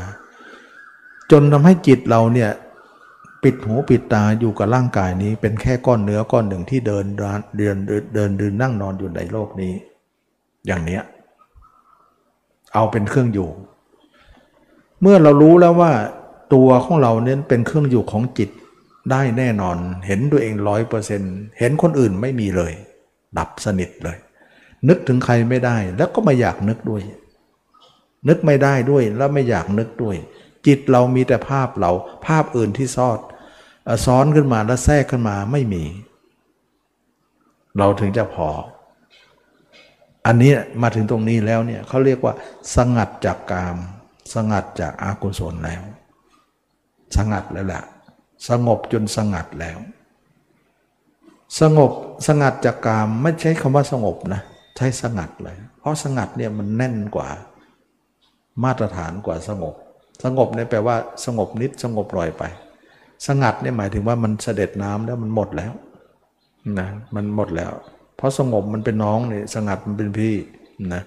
[1.31, 2.49] จนทำให้จิตเราเนี่ย
[3.43, 9.73] ปิดหูปิดตาอยู่กับร่างกายนี้ เป็นแค่ก้อนเนื้อก้อนหนึ่งที่เดินเดินเดินเดินนนั่งนอนอยู่ในโลกนี้
[10.67, 11.03] อย่างเนี้ย
[12.73, 13.49] เอาเป็นเครื่องอยู่
[15.01, 15.91] เมื่อเรารู้แล้วว่า
[16.53, 18.49] ตัวของเราเน้นเป็นเครื่องอยู่ของจิต
[19.11, 19.77] ได้แน่นอน
[20.07, 22.73] เห็นตัวเองร้อยเปอร์เซ็นต์เห็นคนอื่นไม่มีเลย
[23.37, 24.17] ดับสนิทเลย
[24.87, 27.01] นึกถึงใครไม่ได้ แล้วก็ไม่อยากนึกด้วย
[28.27, 30.15] นึกไม่ได้ด้วยแล้วไม่อยากนึกด้วย
[30.67, 31.91] จิตเรามีแต่ภาพเรา
[32.25, 33.19] ภาพอื่นที่ซอด
[34.05, 35.83] ซ้อนขึ้นมาแล้วแทรกขึ้นมาไม่มี
[37.77, 38.49] เราถึงจะพอ
[40.25, 40.51] อันนี้
[40.81, 42.33] มาถึงตรงนี้แล้วเนี่ยเขาเรียกว่า
[42.75, 43.77] สงัดจากกาม
[44.33, 45.83] สงัดจากอากุศลแล้ว
[47.15, 47.83] สงัดแล้วแหละ
[48.49, 49.77] สงบจนสงัดแล้ว
[51.59, 51.91] สงบ
[52.27, 54.41] สงัดจากกามไม่ใช้คำว่าสงบนะ
[54.77, 57.27] ใช้สงัดเลย เพราะสงัดเนี่ยมันแน่นกว่า
[58.63, 59.75] มาตรฐานกว่าสงบ
[60.23, 60.95] สงบเนี่ยแปลว่า
[61.25, 62.43] สงบนิดสงบลอยไป
[63.27, 65.73] สงัดเนี่ยหมายถึงว่ามันเสด็จน้ำแล้วมันหมดแล้ว
[66.79, 67.71] นะมันหมดแล้ว
[68.17, 70.35] เพราะสงบมันเป็นน้องเนี่ยสงัดมันเป็นพี่
[70.93, 71.01] นะ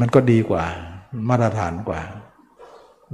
[0.00, 0.64] มันก็ดีกว่า
[1.28, 2.00] มาตรฐานกว่า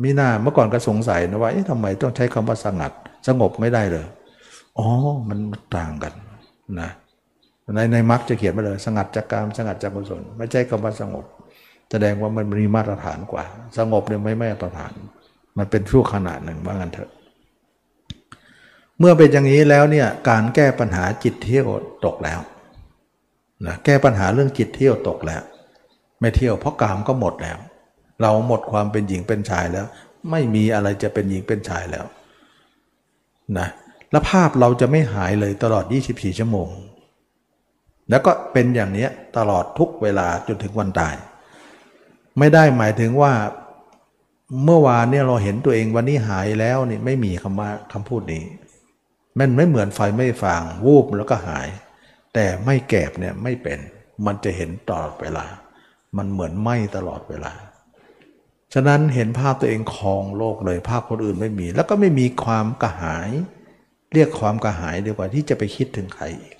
[0.03, 2.93] มีหน้าเมื่อก่อนก็สงสัยนะว่าทำไมต้องใช้คำว่าสงัด
[3.29, 4.07] สงบไม่ได้เลย
[4.79, 4.87] อ๋อ
[5.29, 5.39] มัน
[5.77, 6.13] ต่างกัน
[6.81, 6.91] นะ
[7.75, 11.25] ในในมรรคจะเขียนมาเลย สงัดจากกามสงัดจากกุศลไม่ใช่คำว่าสงบ
[11.91, 13.45] แสดงว่ามันมีมาตรฐานกว่า
[13.79, 14.93] สงบเนี่ยไม่ไม่มาตรฐาน
[15.59, 17.11] มันเป็นชั่วขนาดหนึ่งว่างั้นเถอะ
[18.99, 21.67] เมื่อเป็นอย่างนี้แล้วเนี่ยการแก้ปัญหาจิตเที่ยว
[22.07, 22.41] ตกแล้ว
[23.67, 25.43] นะแก้ปัญหาเรื่องจิตเที่ยวตกแล้ว
[26.21, 27.59] ไม่เที่ยวเพราะกามก็หมดแล้ว
[28.23, 29.87] เราหมดความเป็นหญิงเป็นชายแล้ว
[30.31, 32.05] ไม่มีอะไรจะเป็นหญิงเป็นชายแล้ว
[33.59, 33.69] นะ
[34.11, 36.69] และภาพเราจะไม่หายเลยตลอด 24 ชั่วโมง
[38.11, 41.15] แล้วก็เป็นอย่างนี้ตลอดทุกเวลาจนถึงวันตาย
[42.39, 43.33] ไม่ได้หมายถึงว่า
[44.65, 48.43] เมื่อวานเนี่ยเราเห็นตัวเองวันนี้หายแล้วนี่ไม่มีคำว่าคำพูดนี้
[49.39, 51.69] มันไม่เหมือนไฟไม่ฟาง วูบแล้วก็หาย
[52.35, 53.79] แต่ไม่แกบเนี่ยไม่เป็น
[54.27, 55.45] มันจะเห็นตลอดเวลา
[56.17, 57.53] มันเหมือนไหมตลอดเวลา
[58.75, 63.31] ฉะนั้นเห็นภาพตัวเองคลองโลกเลยภาพคนอื่นไม่มี แล้วก็ไม่มีความกระหาย
[64.15, 66.55] เรียกความกระหายดีกว่าที่จะไปคิดถึงใครอีก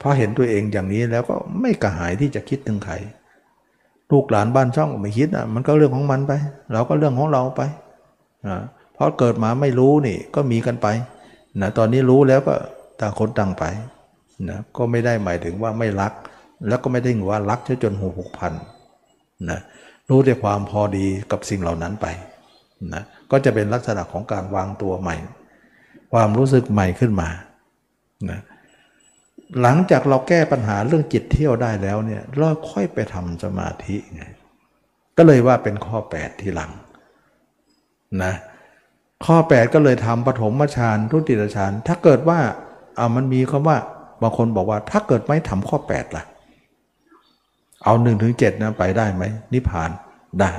[0.00, 2.94] พอเห็นตัวเองอย่างนี้แล้วก็ไม่กระหายที่จะคิดถึงใคร
[4.10, 6.32] ลูกหลานบ้านช่องไม่คิดอะมันก็เรื่องของมันไป
[6.72, 7.60] เราก็เรื่องของเราไป
[8.46, 8.58] นะ
[8.94, 10.86] เพราะเกิดมาไม่รู้นี่ก็มีกันไป
[11.60, 12.54] นะตอนนี้รู้แล้วก็
[13.00, 13.64] ต่างคนต่างไป
[14.48, 16.12] นะก็ไม่ได้หมายถึงว่าไม่รัก
[16.68, 18.52] แล้วก็ไม่ได้ว่ารักจนหูหกพัน
[19.50, 19.60] นะ
[20.08, 22.06] รู้แต่ความพอดีกับสิ่งเหล่านั้นไป
[22.92, 25.16] นะก็จะเป็นลักษณะของการวางตัวใหม่
[26.12, 27.28] ความรู้สึกใหม่ขึ้นมา
[28.30, 28.40] นะ
[29.60, 34.24] หลังจากเราแก้ปัญหาเรื่องจิตเที่ยวได้แล้วเนี่ยเราค่อยไปทำสมาธิไง
[35.16, 36.70] ก็เลยว่าเป็นข้อ 8 ที่หลัง
[38.22, 38.32] นะ
[39.26, 42.38] ข้อ 8 ก็เลยทำปฐมฌานทุติยฌานถ้าเกิดว่า
[42.96, 43.76] เอามันมีคำว่า
[44.22, 46.24] บางคนบอกว่าถ้าเกิดไม่ทำข้อ 8 ล่ะ
[47.84, 49.90] เอา1นถึงเนะไปได้ไหมนิพพาน
[50.40, 50.52] ได้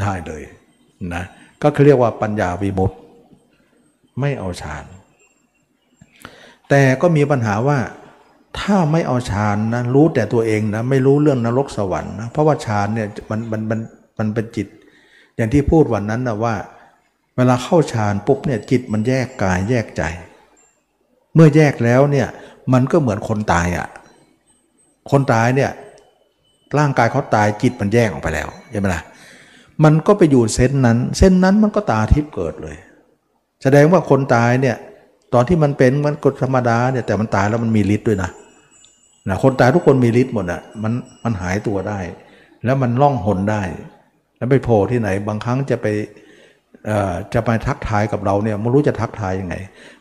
[0.00, 0.42] ได้เลย
[1.14, 1.22] นะ
[1.62, 2.98] ก็คือเรียกว่าปัญญาวิมุตต์
[4.20, 4.84] ไม่เอาฌาน
[6.70, 7.78] แต่ก็มีปัญหาว่า
[8.60, 13.80] ถ้าไม่เอาฌานนะรู้แต่ตัวเองนะไม่รู้เรื่องนรกสวรรค์นะเพราะว่าฌานเนี่ยมันมันมัน
[14.18, 14.66] มันเป็นจิต
[15.36, 16.54] อย่างที่พูดวันนั้นนะว่า
[17.36, 20.02] เวลาเข้าฌานปุ๊บเนี่ยจิตมันแยกกายแยกใจ
[21.34, 22.28] เมื่อแยกแล้วเนี่ย
[22.72, 23.88] มันก็เหมือนคนตายอะ่ะ
[25.10, 25.70] คนตายเนี่ย
[26.78, 29.02] ร่างกายเขาตายจิตมันแยกออกไปแล้วใช่ไหมล่ะ
[29.84, 32.76] มันก็ไปอยู่เส้นนั้น เส้นนั้นมันก็ตาทิพย์เกิดเลย
[33.62, 34.76] แสดงว่าคนตายเนี่ย
[35.34, 38.30] ตอนที่มันเป็นมันกฎธรรมดาเนี่ยแต่มันตายแล้วมันมีฤทธิ์ด้วยนะ
[39.28, 40.92] นะคนตายทุกคนมีฤทธิ์หมดอะมัน
[41.24, 41.98] มันหายตัวได้
[42.64, 43.62] แล้วมันล่องหนได้
[44.36, 45.86] แล้วไปโผล่ที่ไหนบางครั้งจะไป
[47.34, 49.56] จะไปทักทายกับเราเนี่ยไม่รู้จะทักทายยังไง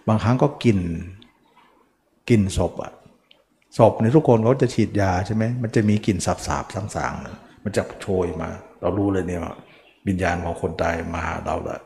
[0.07, 0.79] บางครั้งก็กิน
[2.29, 2.93] กินศพอะ
[3.77, 8.49] ศพในทุกคนเขาจะฉีดยาใช่ไหมมันจะมีกลิ่นสาบๆสางๆมันจะโชยมา
[8.81, 9.41] เรารู้เลยเนี่ย
[10.07, 11.81] วิญญาณของคนตายมาหาเราล้ว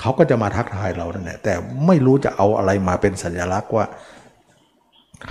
[0.00, 1.52] เขาก็จะมาทักทายเรานั่นแหละแต่
[1.86, 3.84] ไม่รู้จะเอาอะไรมาเป็นสัญลักษณ์ว่า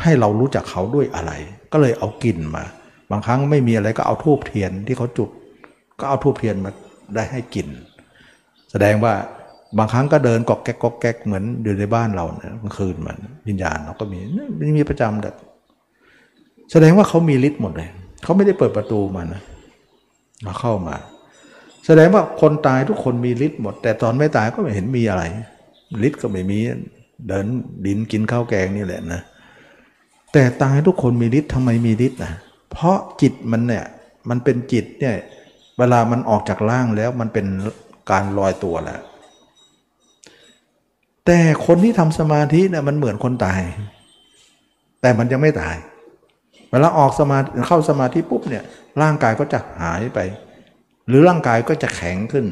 [0.02, 1.32] ให้เรารู้จักเขาด้วยอะไร
[1.74, 2.64] ก็เลยเอากลิ่นมา
[3.12, 5.30] บางครั้งไม่มีอะไรก็เอาทูบเทียนที่เขาจุด
[6.00, 6.72] ก็เอาทูบเทียนมา
[7.16, 7.68] ได้ให้กลิ่น
[8.76, 9.14] แสดงว่า
[9.78, 14.20] บางครั้งก็เดินกอกแก๊กกอกแก๊กเหมือนอยู่ในบ้านเราเนี่ยกลางคืนมันวิญญาณเราก็มี
[14.58, 15.32] มันมีประจำแต่
[16.72, 17.90] แสดงว่าเขามีฤทธิ์หมดเลย
[18.24, 19.42] เขาไม่ได้เปิดประตูมานะ
[20.46, 20.96] มาเข้ามา
[21.86, 25.24] แสดงว่าคนตายทุกคนมีฤทธิ์หมด แต่ตอนไม่ตายก็ไม่เห็นมีอะไร
[26.08, 26.60] ฤทธิ์ก็ไม่มี
[27.28, 27.46] เดิน
[27.86, 29.22] ดินกินข้าวแกงนี่แหละนะ
[30.34, 32.34] แต่ตายทุกคนมีฤทธิ์ทำไมมีฤทธิ์นะ
[32.72, 33.86] เพราะจิตมันเนี่ย
[34.30, 35.16] มันเป็นจิตเนี่ย
[35.78, 37.46] เวลามันออกจากร่างแล้วมันเป็น
[38.10, 39.02] การลอยตัวแล้ว
[41.26, 43.62] แต่คนที่ทำสมาธิเนี่ยมันเหมือนคนตาย
[45.02, 45.76] แต่มันยังไม่ตาย
[46.72, 47.38] เวลาออกสมา
[47.68, 48.64] เข้าสมาธิปุ๊บเนี่ย
[49.02, 50.20] ร่างกายก็จะหายไป
[51.08, 52.46] หรือร่างกายก็จะแข็งขึ้น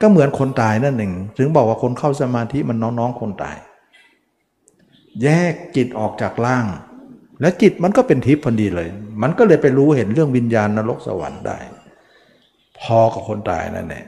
[0.00, 3.56] ก็เหมือนคนตายนั่นเองถึงบอกว่าคนเข้าสมาธิมันน้องๆคนตาย
[5.22, 6.66] แยกจิตออกจากร่าง
[7.40, 8.88] และจิตมันก็เป็นทิพย์พอดีเลย
[9.22, 11.58] มันก็เลยไปรู้เห็นเรื่องวิญญาณนรกสวรรค์ได้
[12.80, 14.04] พอกับคนตายนั่นแหละ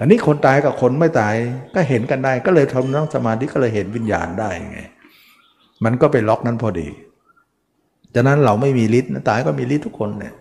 [0.00, 1.34] อันนี้คนตายกับคนไม่ตาย
[1.74, 4.80] ก็เห็นกันได้ ก็เลยทำนั่งสมาธิก็เลยเห็นวิญญาณได้ไง
[5.84, 6.88] มันก็ไปล็อกนั้นพอดี
[8.14, 10.34] จากนั้นเราไม่มีฤทธิ์ตายก็มีฤทธิ์ทุกคนเนี่ย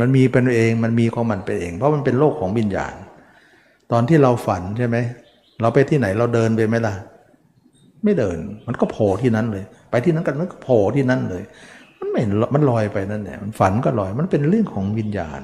[0.00, 2.94] มันมีเป็นเองมันมีของมันเป็นเอง เพราะมันเป็นโลกของวิญญาณ
[3.92, 4.96] ตอนที่เราฝันใช่ไหม
[5.60, 6.94] เราไปที่ไหนเราเดินไปไหมล่ะ
[8.04, 11.42] ไม่เดิน มันก็โผล่ที่นั้นเลย ไปที่นั้นกันมันก็โผล่ที่นั่นเลย
[11.98, 12.22] มันไม่
[12.54, 15.40] มันลอยไปนั่นแหละมันฝันก็ลอยมันเป็นเรื่องของวิญญาณ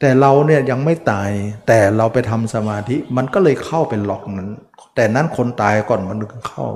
[0.00, 1.30] แต่เราเนี่ยยังไม่ตาย
[1.68, 4.50] แต่เราไปทำสมาธิมันก็เลยเข้าเป็นล็อกนั้น
[4.94, 6.18] แต่นั้นคนตายก่อนมัน
[6.48, 6.68] เข้า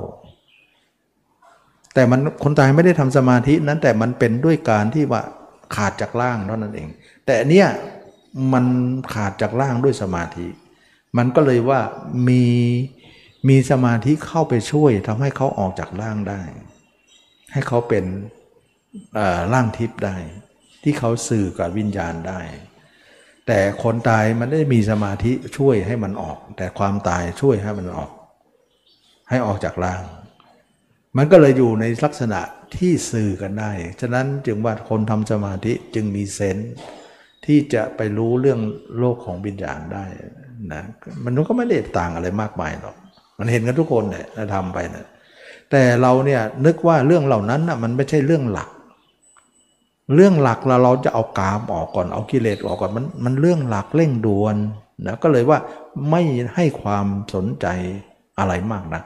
[1.93, 5.21] แต่มันคนตายไม่ได้ทำสมาธินั้นแต่มันเป็นด้วยการที่ว่า
[5.75, 6.89] ขาดจากร่างเท่านั้นเอง
[7.25, 7.67] แต่เนี้ย
[8.53, 8.65] มัน
[9.13, 10.47] ขาดจากร่างด้วยสมาธิ
[11.17, 11.81] มันก็เลยว่า
[12.27, 12.43] มี
[13.49, 16.41] มีสมาธิเข้าไปช่วยทำให้เขาออกจากร่างได้
[17.53, 18.05] ให้เขาเป็น
[19.53, 20.15] ร่างทิพย์ได้
[20.83, 22.39] ที่เขาสื่อกับวิญญาณได้
[23.49, 28.11] แต่คนตายมันได้มีสมาธิช่วยให้มันออก แต่ความตายช่วยให้มันออก
[29.29, 30.03] ให้ออกจากร่าง
[31.17, 32.41] มันก็เลยอยู่ในลักษณะ
[32.77, 33.71] ที่สื่อกันได้
[34.01, 36.71] ฉะนั้นจึงว่าคนทำสมาธิจึงมีเซนส์
[37.45, 38.59] ที่จะไปรู้เรื่อง
[38.97, 40.05] โลกของวิญญาณได้
[40.73, 40.83] นะ
[41.25, 42.95] มันก็ไม่ได้ต่างอะไรมากมายหรอก
[43.39, 45.05] มันเห็นกันทุกคนเนี่ยทำไปนะ
[45.71, 48.69] แต่เราเนี่ยนึกว่าเรื่องเหล่านั้นนะมันไม่ใช่เรื่องหลัก
[50.13, 54.55] เรื่องหลักเราเราจะเอากามออกก่อนเอากิเลสออกก่อนมันมันเรื่องหลักเร่งด่วน
[55.05, 55.59] นะก็เลยว่า
[56.09, 56.21] ไม่
[56.55, 57.67] ให้ความสนใจ
[58.39, 59.01] อะไรมากนะ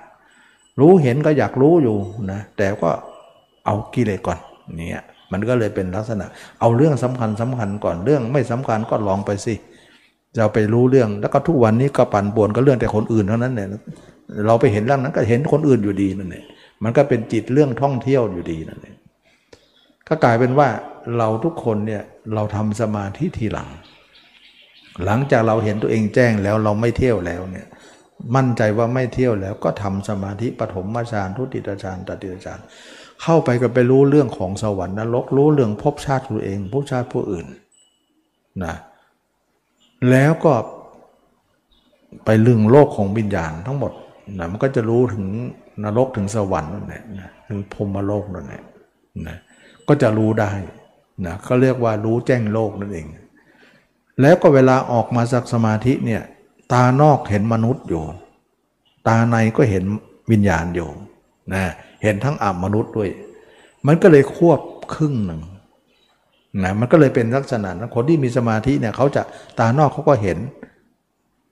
[0.79, 1.97] รู้เห็นก็อยากรู้อยู่
[2.31, 2.89] นะแต่ก็
[3.65, 4.39] เอากิเลสก่อน
[4.75, 6.25] เนี่ยมันก็เลยเป็นลักษณะ
[6.59, 9.55] เอาเรื่องสำคัญสำคัญก่อนเรื่องไม่สำคัญก็ลองไปสิ
[10.37, 13.67] เราไปรู้เรื่องแล้วก็ทุกวันนี้ก็ปั่นป่วนก็เรื่องแต่คนอื่นเท่านั้นเนี่ย
[14.47, 16.45] เราไปเห็นเรื่องนั้นก็เห็นคนอื่นอยู่ดีนั่นเอง
[16.83, 18.95] มันก็เป็นจิตเรื่องท่องเที่ยวอยู่ดีนั่นเอง
[20.07, 20.67] ก็กลายเป็นว่า
[21.17, 22.03] เราทุกคนเนี่ย
[22.33, 23.69] เราทำสมาธิทีหลัง
[25.05, 27.67] หลังจากเราเห็นตัวเองแจ้งแล้วเราไม่เที่ยวแล้วเนี่ย
[28.35, 32.59] มั่นใจว่าไม่เที่ยวแล้วก็ทำสมาธิปฐมฌานทุติยฌานตติยฌาน
[33.21, 37.45] เข้าไปก็ไปรู้เรื่องของสวรรค์นรกรู้เรื่องภพชาติตัวเองภพชาติผู้อื่น
[38.63, 38.75] นะ
[40.09, 40.53] แล้วก็
[42.25, 43.91] ไปเรื่องโลกของวิญญาณทั้งหมด
[44.39, 45.25] นะมันก็จะรู้ถึง
[45.83, 48.63] นรกถึงสวรรค์นั่นแหละนะถึงพรมโลกนั่นแหละ
[49.27, 49.37] นะ
[49.87, 50.51] ก็จะรู้ได้
[51.25, 53.07] นะเขาเรียกว่ารู้แจ้งโลกนั่นเอง
[54.21, 56.21] แล้วก็เวลาออกมาจากสมาธิเนี่ย
[56.73, 58.03] ตานอกเห็นมนุษย์อยู่
[59.07, 59.83] ตาในก็เห็น
[60.31, 60.89] วิญญาณอยู่
[61.53, 61.63] นะ
[62.03, 63.09] เห็นทั้งอัมนุษย์ด้วย
[63.87, 64.59] มันก็เลยควบ
[64.93, 65.41] ครึ่งหนึ่ง
[66.63, 69.21] นะมันก็เลยเป็นลักษณะนะคนที่มีสมาธิเนี่ยเขาจะ
[69.59, 70.37] ตานอกเขาก็เห็น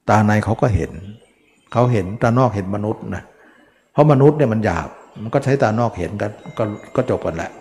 [0.09, 0.91] ตาในเขาก็เห็น
[1.71, 3.23] เขาเห็นตานอกเห็นมนุษย์นะ
[3.93, 4.89] เพราะมนุษย์เนี่ยมันหยาบ
[5.21, 6.63] มันก็ใช้ตานอกเห็นกันก็
[6.95, 7.51] ก็จบกันแหละ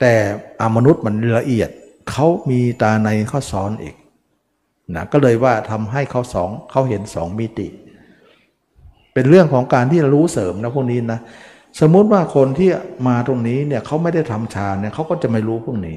[0.00, 0.14] แต่
[0.60, 1.70] อมนุษย์มันละเอียด
[2.10, 3.94] เขามีตาในเขาซ้อนอีก
[4.94, 7.68] นะก็เลยว่าทำให้เขาสองเขาเห็นสองมิติ
[9.14, 11.20] เป็นเรื่องของการที่รู้เสริมนะพวกนี้นะ
[11.80, 12.70] สมมุติว่าคนที่
[13.08, 15.96] มาตรงนี้เนี่ยเขาไม่ได้ทำฌานเนี่ยเขาก็จะไม่รู้พวกนี้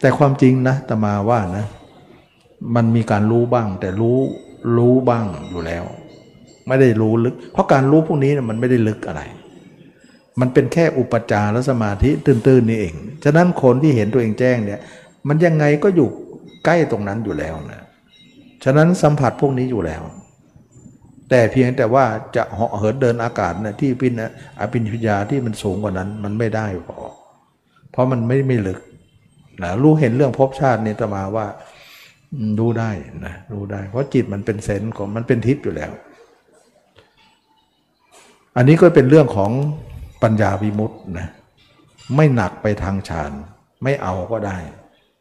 [0.00, 1.66] แต่ความจริงนะตมาว่านะ
[2.74, 4.18] มันมีการรู้บ้าง แต่รู้
[4.76, 5.84] รู้บ้างอยู่แล้ว
[6.66, 9.22] ไม่ได้รู้ลึก เพราะการรู้พวกนี้นะมันไม่ได้ลึกอะไร
[10.40, 12.94] มันเป็นแค่อุปจารและสมาธิตื้นๆนี่เอง
[13.24, 14.80] ฉะนั้นคนที่เห็นตัวเองแจ้งเนี่ย
[15.28, 16.08] มันยังไงก็อยู่
[16.64, 17.82] ใกล้ตรงนั้นอยู่แล้วนะ
[18.64, 20.02] ฉะนั้นสัมผัสพวกนี้อยู่แล้ว
[21.30, 22.04] แต่เพียงแต่ว่า
[22.36, 24.20] จะเหาะเหินเดินอากาศนะที่ปิน
[24.60, 26.98] อภิญญาที่มันสูงกว่านั้น มันไม่ได้พอ
[27.90, 28.78] เพราะมันไม่ไม่ลึก
[29.62, 31.46] นะรู้เห็นเรื่องภพชาติเนี่ยตมาว่า
[32.58, 32.90] รู้ได้
[33.26, 35.92] นะรู้ได้ เพราะจิตมันเป็นเซนส์ของมันเป็นทิพย์อยู่แล้ว
[38.56, 39.50] อันนี้ก็เป็นเรื่องของ
[40.22, 41.28] ปัญญาวิมุตต์นะ
[42.16, 43.32] ไม่หนักไปทางฌาน
[43.82, 44.58] ไม่เอาก็ได้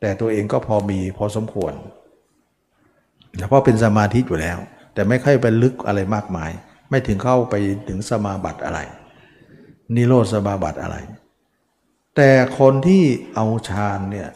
[0.01, 1.73] แต่ตัวเองก็พอมีพอสมควร
[3.47, 4.57] เพราะเป็นสมาธิอยู่แล้ว
[4.93, 6.51] แต่ไม่ค่อยไปลึกอะไรมากมาย
[6.89, 7.55] ไม่ถึงเข้าไป
[7.87, 8.79] ถึงสมาบัติอะไร
[9.95, 10.97] นิโรธสมาบัติอะไร
[12.15, 12.29] แต่
[12.59, 13.03] คนที่
[13.35, 14.29] เอาฌานเนี่ย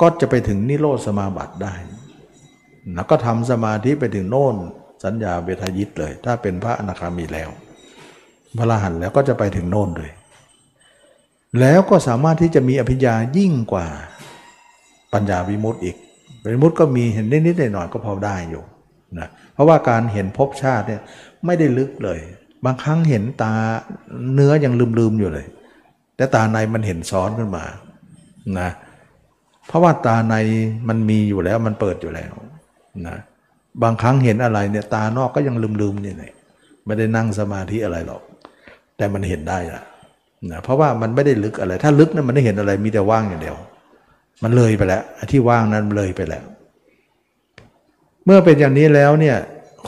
[0.00, 1.74] ก็จะไปถึงนิโรธสมาบัติได้
[2.94, 4.56] แล้วก็ทำสมาธิไปถึงโน่น
[5.04, 7.50] สัญญาเวทยิตเลย ถ้าเป็นพระอนาคามีแล้ว
[8.58, 10.10] พระอรหันต์แล้วก็จะไปถึงโน่นเลย
[11.60, 13.86] แล้วก็สามารถที่จะมีอภิญญายิ่งกว่า
[15.12, 15.96] ปัญญาวิมุตติอีก
[16.52, 18.62] วิมุตติก็มีเห็นนิดๆหน่อยๆก็พอได้อยู่
[19.18, 21.00] นะเพราะว่าการเห็นภพชาติเนี่ย
[21.44, 22.18] ไม่ได้ลึกเลย
[22.64, 23.52] บางครั้งเห็นตา
[24.34, 25.46] เนื้อยังลืมๆอยู่เลย
[26.16, 27.64] แต่ตาในมันเห็นซ้อนขึ้นมา
[28.60, 28.70] นะ
[29.66, 30.34] เพราะว่าตาใน
[30.88, 32.32] มันมีอยู่แล้วมันเปิดอยู่แล้ว
[33.06, 33.16] นะ
[33.82, 36.32] บางครั้งเห็นอะไรเนี่ยตานอกก็ยังลืมๆนี่แหละ
[36.84, 38.22] ไม่ได้นั่งสมาธิอะไรหรอก
[38.98, 39.82] แต่มันเห็นได้ละ
[40.50, 43.56] นะเพราะว่ามันไม่ได้ลึกอะไร ถ้าลึกนั้นมันไม่เห็นอะไรมีแต่ว่างอย่างเดียว
[44.42, 45.02] มันเลยไปแล้ว
[45.32, 46.44] ที่ว่างนั้นเลยไปแล้ว
[48.24, 49.36] เมื่อเป็นอย่างนี้แล้วเนี่ย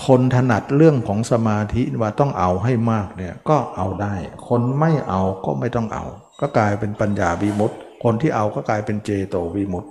[0.06, 4.14] คนถนัดเรื่องของสมาธิว่าต้องเอาให้มากเนี่ยก็เอาได้
[4.48, 6.04] คนไม่เอาก็ไม่ต้องเอา
[6.40, 9.90] ก็กลายเป็นปัญญาวิมุตติคนที่เอาก็กลายเป็นเจโตวิมุตต์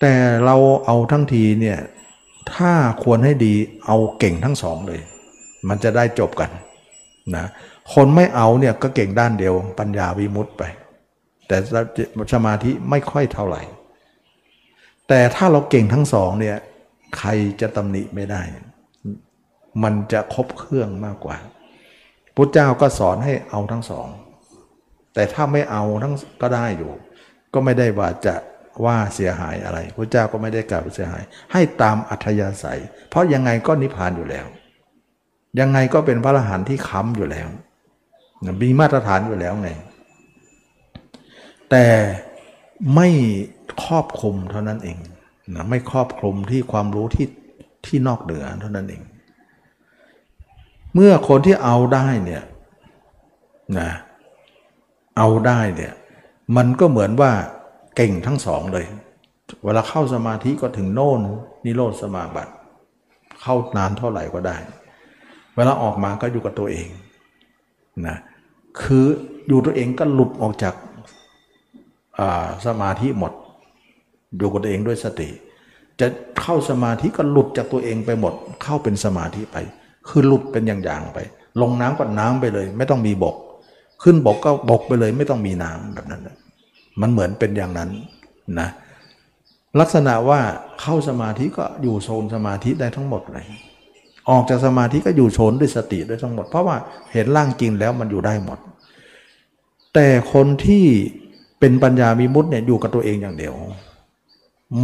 [0.00, 0.14] แต่
[0.44, 0.56] เรา
[0.86, 1.78] เอาทั้งทีเนี่ย
[2.54, 2.72] ถ้า
[3.04, 3.54] ควรให้ดี
[3.86, 5.00] เอาเก่งทั้งสองเลย
[5.68, 6.50] มันจะได้จบกัน
[7.36, 7.46] นะ
[7.94, 10.62] คนไม่เอาเนี่ยก็เก่งด้านเดียว ปัญญาวิมุตต์ไป
[11.48, 11.56] แต่
[12.32, 13.62] สมาธิไม่ค่อยเท่าไหร่
[15.08, 16.56] แต่ถ้าเราเก่งทั้งสองเนี่ย
[17.18, 17.30] ใคร
[17.60, 18.42] จะตำหนิไม่ได้
[19.82, 21.36] มันจะครบเครื่องมากกว่า
[22.34, 24.08] พุทธเจ้าก็สอนให้เอาทั้งสอง
[25.14, 26.92] แต่ถ้าไม่เอาทั้งก็ได้อยู่
[27.54, 28.34] ก็ไม่ได้ว่าจะ
[28.84, 31.22] ว่าเสียหายอะไรพระเจ้าก็ไม่ได้กล่าวเสียหาย
[31.52, 32.80] ให้ตามอัธยาศัย
[33.10, 34.46] เพราะยังไงก็นิพพานอยู่แล้ว
[35.60, 37.48] ยังไงก็เป็นพระอรหันต์ที่ค้ำอยู่แล้ว
[38.62, 39.70] มีมาตรฐานอยู่แล้วไง
[41.70, 41.86] แต่
[42.94, 43.08] ไม่
[43.84, 44.98] ครอบคลุมเท่านั้นเอง
[45.54, 47.28] นะไม่ครอบคลุมที่ความรู้ที่
[47.86, 49.02] ที่นอกเหนือเท่านั้นเอง
[50.94, 52.42] เมื่อคนที่เอาได้เนี่ย
[53.78, 53.90] นะ
[55.16, 55.92] เอาได้เนี่ย
[56.56, 57.32] มันก็เหมือนว่า
[57.96, 58.86] เก่งทั้งสองเลย
[59.64, 61.20] เวลาเข้าสมาธิก็ถึงโน่น
[61.64, 62.52] นิโรธสมาบัติ
[63.42, 64.56] เข้านานเท่าไหร่ก็ได้
[65.56, 66.88] เวลาออกมาก็อยู่กับตัวเอง
[68.06, 68.16] นะ
[68.82, 69.06] คือ
[69.48, 70.74] อยู่ตัวเองก็หลุดออกจาก
[72.66, 73.32] สมาธิหมด
[74.38, 75.28] อยู่กับตัวเองด้วยสติ
[76.00, 76.06] จะ
[76.40, 79.56] เข้าสมาธิก็หลุดจากตัวเองไปหมด เข้าเป็นสมาธิไป
[80.08, 81.18] คือหลุดเป็นอย่างๆไป
[81.60, 83.36] ลงน้ำก็น้ำไปเลย ไม่ต้องมีบก
[84.02, 86.22] ขึ้นบกก็บกไปเลย ไม่ต้องมีน้ำแบบนั้น
[87.00, 87.90] มันเหมือนเป็นอย่างนั้น
[88.60, 88.68] นะ
[89.80, 90.40] ลักษณะว่า
[90.80, 93.46] เข้าสมาธิก็อยู่โซนสมาธิได้ทั้งหมดเลย
[94.30, 96.76] ออกจากสมาธิก็อยู่โซนด้วยสติด้วยทั้งหมด เพราะว่า
[97.12, 98.58] เห็นร่างจริงแล้วมันอยู่ได้หมด
[99.94, 100.84] แต่คนที่
[101.60, 103.54] เป็นปัญญามีมุตเนี่ยอยู่กับตัวเองอย่างเดียว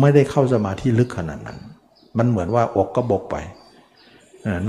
[0.00, 1.58] ไม่ได้เข้าสมาธิลึกขนาดนั้น
[2.18, 3.36] มันเหมือนว่าอกก็บกไป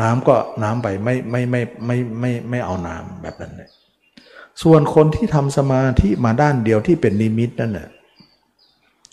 [0.02, 3.70] น้ำก็น้ำไปไม่ไม่ไม่ไม่ไม่ไม่เอาน้ำแบบนั้นเลย
[4.64, 7.90] ส่วนคนที่ทำสมาธิมาด้านเดียวที่เป็นนิมิตนั่นน่ะ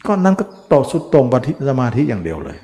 [0.07, 2.59] ก็นั่นก็ต่อสุดตรงปฏิสมาธิอย่างเดียวเลย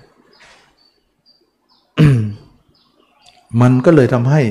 [3.60, 4.42] มันก็เลยทำให้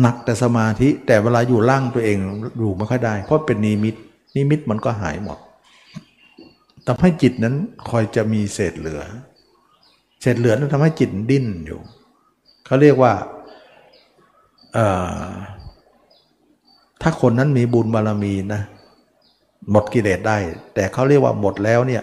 [0.00, 2.18] หนักแต่สมาธิ แต่เวลาอยู่ล่างตัวเอง
[2.58, 3.94] อยู่ไม่ค่อยได้ เพราะเป็นนิมิต
[4.36, 5.38] นิมิตมันก็หายหมด
[6.86, 7.54] ทำให้จิตนั้น
[7.88, 9.02] คอยจะมีเศษเหลือ
[10.20, 11.80] เศษเหลือนั้นทำให้จิตดิ้นอยู่
[12.66, 13.12] เขาเรียกว่า
[17.02, 18.62] ถ้าคนนั้นมีบุญบารมีนะ
[19.70, 20.36] หมดกิเลสได้
[20.74, 22.02] แต่เขาเรียกว่าหมดแล้วเนี่ย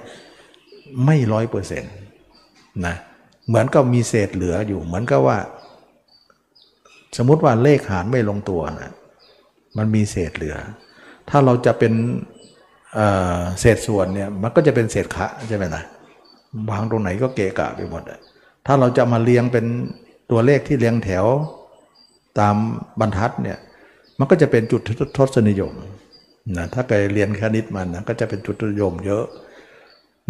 [1.05, 1.93] ไม่ร้อยเปอร์เซ็นต์
[2.85, 2.95] นะ
[3.47, 5.37] เหมือนกับมีเศษเหลืออยู่ เหมือนกับว่า
[7.17, 8.91] สมมติว่าเลขหารไม่ลงตัวนะ
[9.77, 10.55] มันมีเศษเหลือ
[11.29, 11.93] ถ้าเราจะเป็น
[13.59, 15.83] เศษส่วนเนี่ยมันก็จะเป็นเศษคะใช่ไหมนะ
[16.69, 18.03] วางตรงไหนก็เกะกะไปหมด
[18.65, 19.65] ถ้าเราจะมาเรียงเป็น
[20.31, 21.25] ตัวเลขที่เรียงแถว
[22.39, 22.55] ตาม
[22.99, 23.57] บรรทัดเนี่ย
[24.19, 24.81] มันก็จะเป็นจุด
[25.17, 25.73] ทศนิยม
[26.57, 29.25] นะถ้าใครเรียนคณิตมันนะก็จะเป็นจุดทศนิยมเยอะ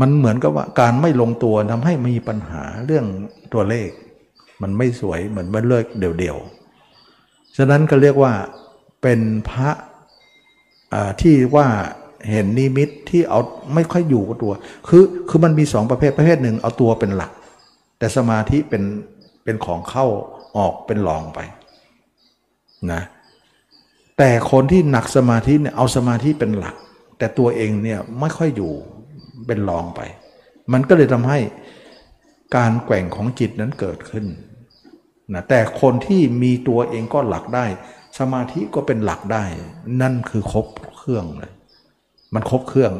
[0.01, 3.05] มันเหมือนกับว่าการไม่ลงตัวทำให้มีปัญหาเรื่อง
[3.53, 3.89] ตัวเลข
[4.61, 6.60] มันไม่สวยเหมือนมันเลิกเดี่ยวๆ
[7.57, 8.33] ฉะนั้นก็เรียกว่า
[9.01, 9.19] เป็น
[9.49, 9.69] พระ
[11.21, 11.67] ที่ว่า
[12.29, 13.39] เห็นนิมิตที่เอา
[13.73, 14.53] ไม่ค่อยอยู่กับตัว
[14.87, 17.31] คือคือมันมีสองประเภทประเภทหนึ่งเอาตัวเป็นหลัก
[17.97, 18.83] แต่สมาธิเป็น
[19.43, 20.05] เป็นของเข้า
[20.57, 21.39] ออกเป็นรองไป
[22.91, 23.01] นะ
[24.17, 26.75] แต่คนที่หนักสมาธิเนี่ยเอาสมาธิเป็นหลัก
[27.17, 28.73] แต่ตัวเองเนี่ยไม่ค่อยอยู่
[29.47, 30.01] เป็นรองไป
[30.73, 31.39] มันก็เลยทำให้
[32.55, 34.25] การแกว่งของจิตนั้นเกิดขึ้น
[35.33, 37.65] นะแต่คนที่มีตัวเองก็หลักได้
[38.19, 39.43] สมาธิก็เป็นหลักได้
[40.01, 40.65] นั่นคือครบ
[40.97, 41.51] เครื่องเลย
[42.33, 42.91] มันครบเครื่อง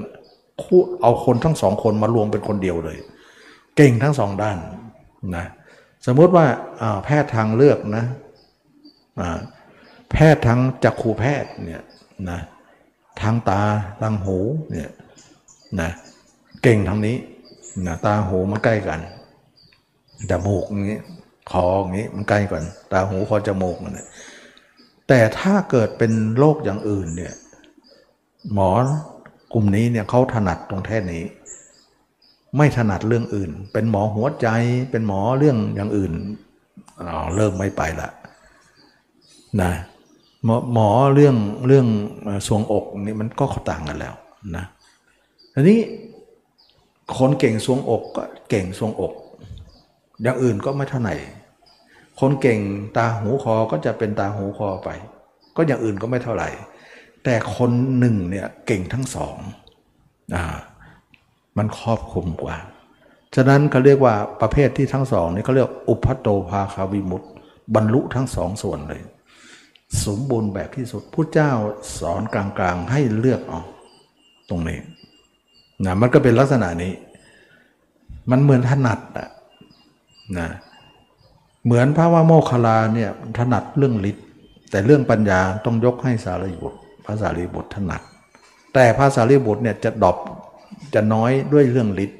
[0.64, 2.98] คู่เอาคนทั้งสองคนมารวมเป็นคนเดียวเลย
[3.76, 4.58] เก่งทั้งสองด้าน
[5.38, 5.46] นะ
[6.06, 6.46] สมมติว่า
[7.06, 8.06] แพทย์ทางเลือกนะ
[10.12, 11.84] แพทย์ทั้งจักขูแพทย์เนี่ย
[12.30, 12.40] นะ
[13.22, 13.62] ทางตา
[14.02, 14.38] ทางหู
[14.72, 14.90] เนี่ย
[15.82, 15.90] นะ
[16.64, 17.18] เก่งทางนี้
[17.88, 19.00] นะตาหูมันใกล้กัน
[20.30, 21.00] จมูกอย่างนี้
[21.52, 24.00] คออย่างนี้มันใกล้กันตาหูคอจมูกมัน
[25.08, 27.34] แต่ถ้าเกิดเป็นโรคอย่างอื่นเนี่ย
[28.54, 28.70] หมอ
[29.54, 31.24] กลุ่มนี้เนี่ยเขาถนัดตรงแท่นี้
[32.58, 34.48] ไม่ถนัดเรื่องอื่น เป็นหมอหัวใจ
[34.92, 36.14] เป็นหมอเรื่องอย่างอื่น
[37.36, 38.10] เริ่มไม่ไปละ
[39.62, 39.72] นะ
[40.46, 41.36] หมอหมอเรื่อง
[41.68, 41.88] เรื่อง
[42.48, 44.14] สวงอกนี่มันก็ต่างกันแล้ว
[44.56, 44.66] นะ
[45.54, 45.80] ทีนี้
[47.18, 49.14] คนเก่งสวงอกก็เก่งสวงอก
[50.24, 51.16] อย่างอื่นก็ไม่เท่าไหร่
[52.22, 52.60] คนเก่ง
[52.98, 54.90] ตาหูคอก็จะเป็นตาหูคอไป
[55.58, 56.50] ก็อย่างอื่นก็ไม่เท่าไหร่
[57.24, 59.36] แต่คนหนึ่งเนี่ยเก่งทั้งสอง
[60.36, 60.46] อ่า
[61.58, 62.58] มันครอบคลุมกว่า
[63.36, 67.24] ฉะนั้นเขาเรียกว่าประเภทที่ทั้งสองนี่เขาเรียกอุพัตโตภาคาวิมุต
[67.76, 69.02] บรรลุทั้งสองส่วนเลย
[70.06, 71.52] สมบูรณ์แบบที่สุดพุทธเจ้า
[72.00, 73.66] สอนกลางๆให้เลือกออก
[74.50, 74.80] ตรงนี้
[75.86, 76.94] นะมันก็เป็นลักษณะนี้
[78.32, 79.30] มันเหมือนถนัดอะ
[80.40, 80.50] นะ
[81.66, 84.26] เหมือนพระว่าโมคคลาเนี่ยถนัดเรื่องฤทธิ์
[84.70, 88.02] แต่เรื่องปัญญาต้องยกให้สารีบุตรพระสารีบุตรถนัด
[88.74, 90.18] แต่พระสารีบุตรเนี่ยจะดอบ
[90.94, 92.20] จะน้อยด้วยเรื่องฤทธิ์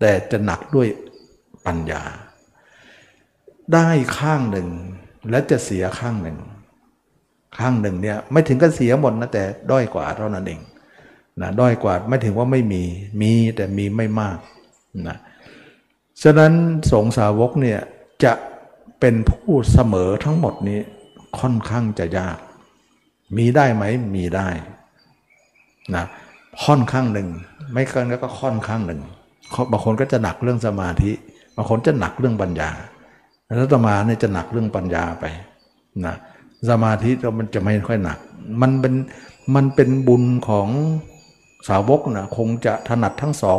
[0.00, 0.88] แต่จะหนักด้วย
[1.66, 2.02] ปัญญา
[3.72, 4.68] ได้ข้างหนึ่ง
[5.30, 6.38] และจะเสียข้างหนึ่ง
[7.58, 10.60] ข้างหนึ่งเนี่ยไม่ถึงกับเสียหมดนะแต่ด้อยกว่าเท่านั้นเอง
[11.40, 12.82] นะด้อยกว่าไม่ถึงว่าไม่มี
[13.20, 14.38] มีแต่มีไม่มาก
[15.08, 15.16] นะ
[16.22, 16.52] ฉะนั้น
[16.92, 17.80] สงสาวกเนี่ย
[18.24, 18.32] จะ
[19.00, 20.80] เป็นผู้เสมอทั้งหมดนี้
[21.38, 22.38] ค่อนข้างจะยาก
[23.36, 23.84] มีได้ไหม
[24.14, 24.48] มีได้
[25.94, 26.04] นะ
[26.64, 27.28] ค่อนข้างหนึ่ง
[27.72, 29.00] ไม่เกินก็ค่อนข้างหนึ่ง
[29.70, 31.12] บางคนก็จะหนักเรื่องสมาธิ
[31.56, 32.70] บางคนจะหนักเรื่องปัญญา
[33.56, 35.24] แล้วต่อมาเนี่ยจะหนักเรื่องปัญญาไป
[36.06, 36.14] นะ
[36.70, 38.18] สมาธิก็มันจะไม่ค่อยหนัก
[38.62, 38.94] มันเป็น
[39.54, 40.68] มันเป็นบุญของ
[41.68, 43.58] สาวกนะคงจะถนัดทั้งสอง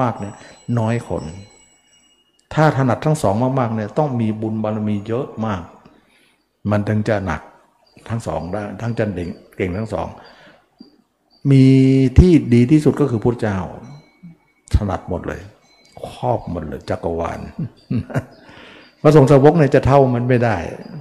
[0.00, 0.34] มาก ๆ เนี่ย
[0.78, 1.24] น้อยคน
[2.54, 5.62] ถ้าถนัดทั้งสองมากๆเนี่ยต้องมีบุญบารมีเยอะมาก
[6.70, 7.42] มันถึงจะหนัก
[8.08, 10.06] ทั้งสองได้ทั้งจะเด่งเก่งทั้งสอง
[11.50, 11.64] มี
[12.18, 13.58] ที่ดีที่สุดก็คือพุทธเจ้า
[14.74, 15.40] ถนัดหมดเลย
[16.06, 17.40] ครอบหมดเลยจักรวาล
[19.02, 20.56] พระสงฆ์สาวกเนี่ยจะเท่ามันไม่ได้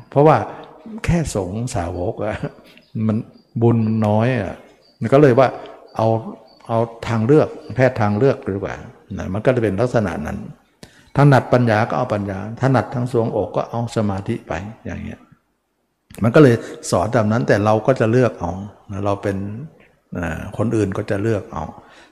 [0.10, 0.38] เพราะว่า
[1.06, 2.36] แค่สงฆ์สาวกอะ
[3.08, 3.18] มัน
[3.62, 4.56] บุญน้อยอะ
[5.02, 5.48] มันก็เลยว่า
[5.98, 6.08] เอา
[6.68, 8.76] เอาทางเลือกแพทย์ทางเลือกหรือเปล่า
[9.18, 10.38] นะมันก็จะเป็นลักษณะนั้น
[11.18, 14.54] ถนัดปัญญาก็เอาปัญญาถนัดทั้งสวงอกก็เอาสมาธิไป
[14.86, 15.20] อย่างเงี้ย
[16.24, 16.56] มันก็เลย
[16.92, 18.52] สอนแบบนั้นแต่เราก็จะเลือกเอา
[19.06, 19.38] เราเป็น
[20.58, 21.64] คนอื่นก็จะเลือกเอา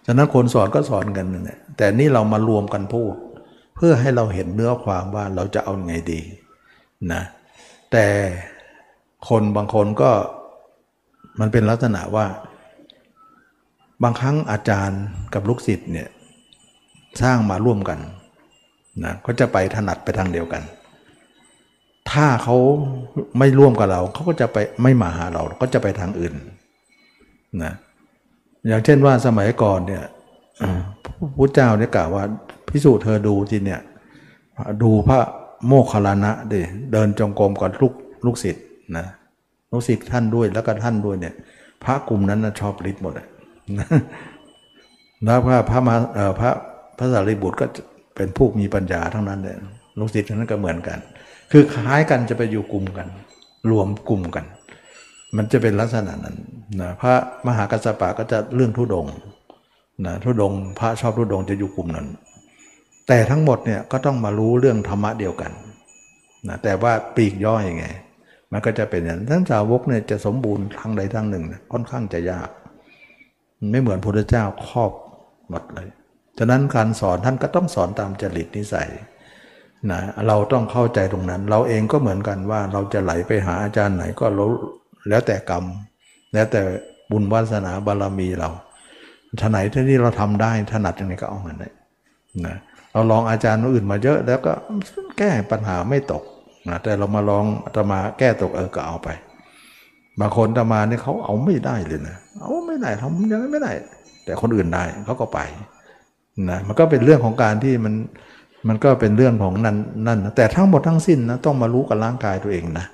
[0.05, 3.15] ฉะนั้นคนสอนก็สอนกันเนี่ยแต่นี่เรามารวมกันพูด
[3.75, 6.21] เพื่อให้เราเห็นเนื้อความว่าเราจะเอาไงดี
[7.13, 7.21] นะ
[7.91, 8.05] แต่
[9.29, 10.11] คนบางคนก็
[11.39, 12.25] มันเป็นลักษณะว่า
[14.03, 15.01] บางครั้งอาจารย์
[15.33, 16.09] กับลูกศิษย์เนี่ย
[17.21, 17.99] สร้างมาร่วมกัน
[19.03, 20.63] นะก็จะไปถนัดไปทางเดียวกัน
[22.11, 22.57] ถ้าเขา
[23.37, 26.33] ไม่ร่วมกับเราเขาก็จะไปไม่มาหาเราก็จะไปทางอื่น
[27.63, 27.73] นะ
[28.67, 30.03] อย่างเช่นว่าสมัยก่อนเนี่ย
[31.37, 32.23] พระเจ้าเนี่ยกล่าวว่า
[32.69, 33.81] พิสูจน์เธอดูทีเนี่ย
[34.83, 35.19] ดูพระ
[35.67, 36.59] โมคคัลลานะดิ
[36.91, 37.93] เดินจงกรมก่อนลูก
[38.25, 38.63] ลูกศิษย์
[38.97, 39.05] นะ
[39.71, 41.33] ลูกศิษย์ท่านด้วยแล้วก็ท่านด้วยเนี่ย
[41.83, 43.27] พระกลุ่มนั้นนะชอบฤทธิ์หมดเลย
[45.23, 45.95] แล้วพระพระมา
[46.39, 46.51] พระ
[46.97, 47.65] พระสารีบุตรก็
[48.15, 49.55] เป็นผู้มีปัญญาทั้งนั้นเลย
[49.99, 50.99] ลูกศิษย์นั้นก็เหมือนกัน
[51.51, 53.07] คือคล้ายกันจะไปอยู่กลุ่มกัน
[53.71, 54.45] รวมกลุ่มกัน
[55.37, 56.37] มันจะเป็นลักษณะนั้น
[56.81, 57.13] นะพระ
[57.47, 59.07] มหากัสสปะก็จะเรื่องทุดง
[60.05, 62.07] นะทุดงพระชอบทุดงจะอยู่กลุ่มนั้น
[63.07, 65.51] แต่ทั้งหมดเนี่ยก็ต้องมารู้เรื่องธรรมะเดียวกัน
[66.47, 67.85] นะแต่ว่าปีกย่อยไง
[68.51, 72.49] มันก็จะเป็นอย่างทั้งสาวกเนี่ยจะสมบูรณ์ทางใดทางหนึ่ง ค่อนข้างจะยาก
[73.71, 74.91] ไม่เหมือนพระพุทธเจ้าครอบ
[75.49, 75.87] หมดเลย
[76.37, 78.89] ฉะนั้นการสอนท่านก็ต้องสอนตามจริตนิสัย
[79.91, 84.51] นะเราต้องเข้าใจตรงนั้น เราเองก็เหมือนกันว่าเราจะไหลไปหาอาจารย์ไหนก็รู้
[85.09, 85.63] แล้วแต่กรรม
[86.33, 86.61] แล้วแต่
[87.11, 88.49] บุญวาสนาบารมีเรา
[89.41, 89.59] ท่าไหน
[89.89, 91.69] ที่เราทำได้ถนัดยังไงก็เอาเงินได้
[92.45, 92.57] นะ
[92.91, 94.53] เราลองอาจารย์อื่นมาเยอะ แล้วก็
[95.17, 96.23] แก้ปัญหาไม่ตก
[96.69, 97.45] นะแต่เรามาลอง
[97.75, 99.09] จะมาแก้ตกเออก็เอาไป
[100.19, 103.71] บางคนตมาเนี่ยเขาเอาไม่ได้เลยนะเอาไม่ได้ทำยังไม่ได้
[104.25, 105.39] แต่คนอื่นได้เขาก็ไป
[106.49, 107.93] นะมันก็เป็นเรื่องของการที่มัน
[108.67, 112.85] มันก็เป็นเรื่องของนั่นนั่นแต่ทั้งหมดทั้งสิ้นนะต้องมารู้กับร่างกายตัวเองนะ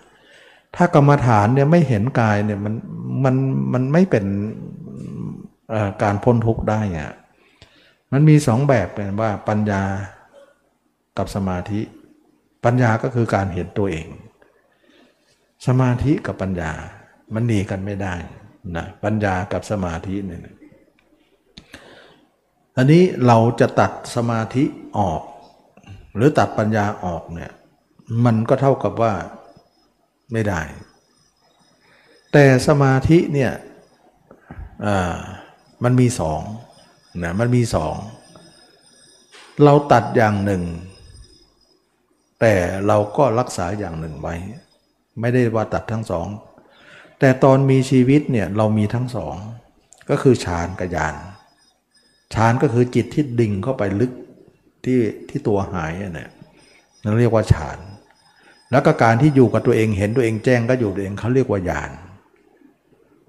[0.76, 2.74] ถ้ากรรมฐานเนี่ยไม่เห็นกายเนี่ยมัน
[3.24, 3.36] มัน
[3.74, 4.26] มันไม่เป็น
[6.04, 7.12] การพ้นทุกข์ได้อะ
[8.12, 9.84] มันมีสองแบบเป็นว่าปัญญา
[11.18, 11.82] กับสมาธิ
[12.66, 14.08] ปัญญาก็คือการเห็นตัวเอง
[15.68, 16.72] สมาธิกับปัญญา
[17.34, 18.16] มันหนีกันไม่ได้
[18.76, 20.42] นะปัญญากับสมาธิเนี่ย
[22.78, 24.64] อันนี้เราจะตัดสมาธิ
[24.98, 25.22] ออก
[26.16, 27.52] หรือตัดปัญญาออกเนี่ย
[28.26, 29.14] มันก็เท่ากับว่า
[30.32, 30.62] ไม่ได้
[32.32, 33.52] แต่สมาธิเนี่ย
[35.84, 36.42] มันมีสอง
[37.24, 37.96] นะมันมีสอง
[39.64, 40.64] เราตัดอย่างหนึ่ง
[42.40, 42.54] แต่
[42.88, 44.36] เราก็รักษาอย่างหนึ่งไว้
[45.20, 46.28] ไม่ได้ว่าตัดทั้งสอง
[47.20, 49.36] แต่ตอนมีชีวิตเนี่ยเรามีทั้งสอง
[50.10, 51.16] ก็คือฌานกับญาณ
[52.36, 54.12] ฌานก็คือจิตที่ดิ่งเข้าไปลึก
[54.86, 55.00] ที่
[55.30, 56.30] ที่ตัวหายเนี่ย
[57.04, 57.78] นั่นเรียกว่าฌาน
[58.72, 61.92] แล้วก็การที่อยู่กับตัวเองเห็นตัวเองแจ้งก็อยู่ตัวเองเขาเรียกว่าญาณ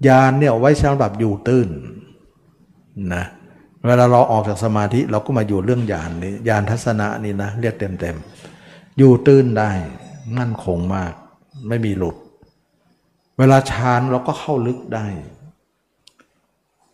[0.07, 1.69] ญาณเนี่ยไว้สำหรับอยู่ตื้น
[3.13, 3.25] นะ
[3.85, 9.71] เวลาเราออกจากสมาธิเราก็มาอยู่เรื่องญาณนี้ญาณทัศนะนี่นะเรียกเต็มๆอยู่ตื้นได้
[10.37, 11.13] มั่นคงมาก
[11.67, 12.15] ไม่มีหลุด
[13.37, 15.05] เวลาฌานเราก็เข้าลึกได้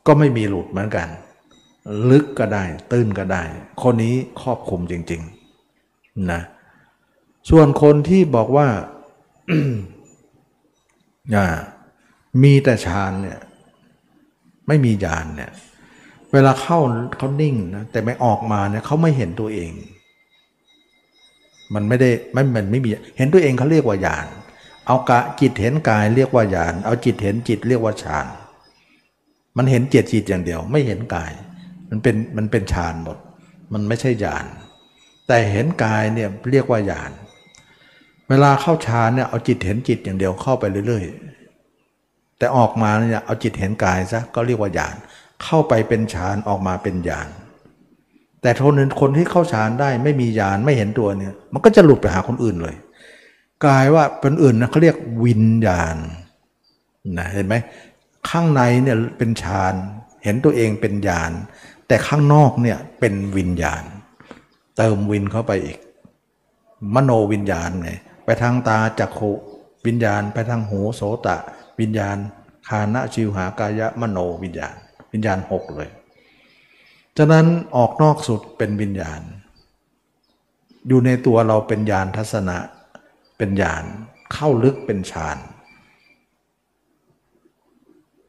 [0.08, 1.08] ก็ไม่มีหลุดเหมือนกัน
[2.10, 3.44] ลึกก็ได้ ตื้นก็ได้
[3.84, 5.22] คนนี้ครอบคุมจริง
[5.76, 6.42] ๆ นะ
[7.50, 8.68] ส่วนคนที่บอกว่า
[12.44, 13.40] มีแต่ฌานเนี่ย
[14.68, 15.52] ไม่มีญาณเนี่ย
[16.34, 16.80] เวลาเข้า
[17.18, 19.72] เขานิ่งนะแต่ไม่ออกมาเนี่ยเขาไม่เห็นตัวเอง
[21.74, 24.28] มันไม่ได้ไม่มันไม่มีเห็นตัวเองเขาเรียกว่าญาณ
[24.88, 28.28] เอากะจิตเห็นกายเรียกว่าญาณเอาจิตเห็นจิตเรียกว่าฌาน
[29.58, 31.32] มันเห็นเจตจิตอย่างเดียว ไม่เห็นกาย
[31.90, 33.18] มันเป็นมันเป็นฌานหมด
[33.74, 34.46] มันไม่ใช่ญาณ
[35.28, 37.12] แต่เห็นกายเนี่ยเรียกว่าญาณ
[38.30, 44.96] เวลาเข้าฌานเนี่ยเอาจิตเห็นจิตอย่างเดียวเข้าไปเรื่อยๆ แต่ออกมาเนี่ยเอาจิตเห็นกายซะก็เรียกว่าญาณ
[45.44, 47.30] เข้าไปเป็นฌานออกมาเป็นญาณ
[48.42, 52.76] แต่ทนคนที่เข้าฌานได้ไม่มีญาณไม่เห็นตัวเนี่ย มันก็จะหลุดไปหาคนอื่นเลย
[53.66, 55.96] กายว่าเป็นอื่นนะเขาเรียกวิญญาณ
[57.18, 57.56] นะเห็นไหม
[58.30, 59.74] ข้างในเนี่ยเป็นฌาน
[60.24, 61.32] เห็นตัวเองเป็นญาณ
[61.90, 63.84] แต่ข้างนอกเนี่ยเป็นวิญญาณ
[64.78, 65.78] เติมวินเข้าไปอีก
[66.96, 67.92] มโนวิญญาณไง
[68.26, 69.32] ไปทางตาจักขุ
[69.86, 71.38] วิญญาณ ไปทางหูโสตะ
[71.80, 72.18] วิญญาณ
[72.68, 74.76] คานะชิวหากายะมโนวิญญาณ
[75.12, 75.90] วิญญาณหกเลย
[77.18, 77.46] ฉะนั้น
[77.76, 79.22] ออกนอกสุดเป็นวิญญาณ
[80.88, 82.58] อยู่ในตัวเราเป็นญาณทัศนะ
[83.38, 83.84] เป็นญาณ
[84.34, 85.38] เข้าลึกเป็นฌาน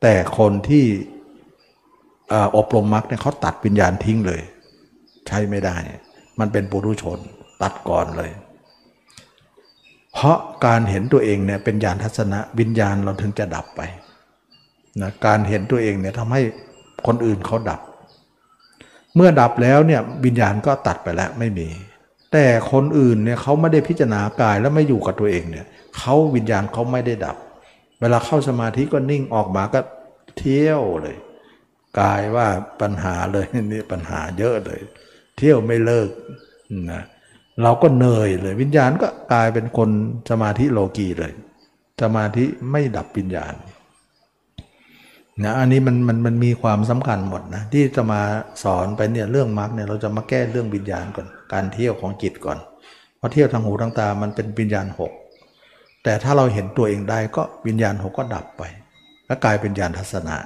[0.02, 0.84] แต่คนที่
[2.56, 4.40] อบรมมรรคเนี่ยเขาตัดวิญญาณทิ้งเลย
[5.26, 5.76] ใช้ไม่ได้
[6.38, 7.18] มันเป็นปุถุชน
[7.62, 8.30] ตัดก่อนเลย
[10.12, 10.36] เพราะ
[10.66, 13.80] การเห็นตัวเองเนี่ยเป็นญาณทัศนะวิญญาณเราถึงจะดับไป
[15.00, 16.42] นะการเห็นตัวเองเนี่ยทำให้
[17.06, 17.80] คนอื่นเขาดับ
[19.14, 21.68] เมื่อดับแล้วเนี่ยวิญญาณก็ตัดไปแล้วไม่มี
[22.32, 25.66] แต่คนอื่นเนี่ยเขาไม่ได้พิจารณากายแล้วไม่อยู่กับตัวเองเนี่ย
[25.98, 27.36] เขาวิญญาณเขาไม่ได้ดับ
[28.00, 29.80] เวลาเข้าสมาธิก็นิ่งออกมาก็
[30.38, 31.16] เที่ยวเลย
[32.00, 32.46] กายว่า
[32.80, 34.80] ปัญหาเลยนี่ปัญหาเยอะเลย
[35.36, 36.10] เที่ยวไม่เลิก
[36.92, 37.02] นะ
[37.62, 39.90] เราก็เหนื่อยเลย วิญญาณก็กลายเป็นคน
[40.30, 41.32] สมาธิโลกีเลย
[42.02, 43.54] สมาธิไม่ดับวิญญาณ
[45.44, 48.22] นะอันนี้มันมันมันมีความสำคัญหมดนะที่จะมา
[48.64, 52.58] สอนไปเนี่ยเรื่องมรรคเนี่ยเราจะมาแก้เรื่องวิญญาณก่อน การเที่ยวของจิตก่อน
[53.16, 55.12] เพราะเที่ยวทางหูทางตามันเป็นวิญญาณหก
[56.04, 58.62] แต่ถ้าเราเห็นตัวเองได้ก็วิญญาณหกก็ดับไป
[59.26, 60.36] แล้วกลายเป็นญาณทัศนะ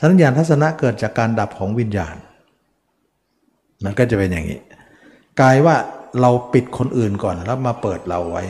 [0.00, 2.16] สัญญาณทัศนะเกิดจากการดับของวิญญาณ
[3.84, 4.60] มันก็จะเป็นอย่างนี้
[5.40, 5.76] กลายว่า
[6.20, 8.44] เราปิดคนอื่นก่อนแล้วมาเปิดเราไว้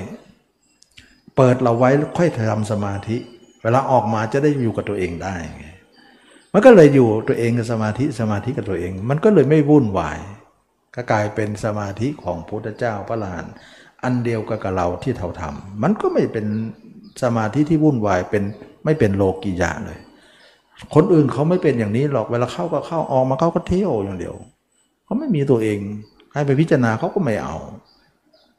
[1.37, 3.17] เปิดเราไว้ค่อยทำสมาธิ
[3.63, 5.67] เวลาออกมาจะได้อยู่กับตัวเองได้ไง
[6.53, 10.19] มันก็เลยอยู่ตัวเองกับสมาธิสมาธิกับตัวเอง มันก็เลยไม่วุ่นวาย
[10.95, 13.45] ก็กลายเป็นสมาธิของพุทธเจ้าพระลาน
[14.05, 16.47] อันเดียวกับเราที่เราทำมันก็ไม่เป็น
[17.23, 18.43] สมาธิที่วุ่นวายเป็น
[18.85, 19.99] ไม่เป็นโลกียะเลย
[20.95, 24.35] คนอื่นเขาไม่เป็นอย่างนี้หรอกเวลาเข้าก็เข้าออกมาเขาก็เที่ยวอย่างเดียว
[25.05, 25.79] เขาไม่มีตัวเอง
[26.33, 27.57] ให้ไปพิจารณาเขาก็ไม่เอา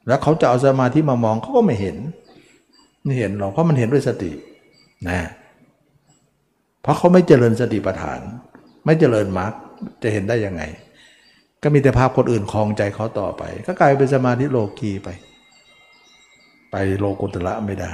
[0.07, 1.97] แล้วเขาจะเอาสมาธิมามองเขาก็ไม่เห็น
[3.03, 4.31] ไม่เห็นหรอกเพราะมันเห็นด้วยสติ
[5.09, 5.19] นะ
[6.81, 8.19] เพราะเขาไม่เจริญสติปัฏฐาน
[8.85, 9.51] ไม่เจริญมรรค
[10.03, 10.63] จะเห็นได้ยังไง
[11.63, 15.09] ก็มีแต่ภาพคนอื่นคลองใจเขาต่อไป ก็กลายเป็นสมาธิโลกีไป
[16.71, 17.93] ไปโลกุตระไม่ได้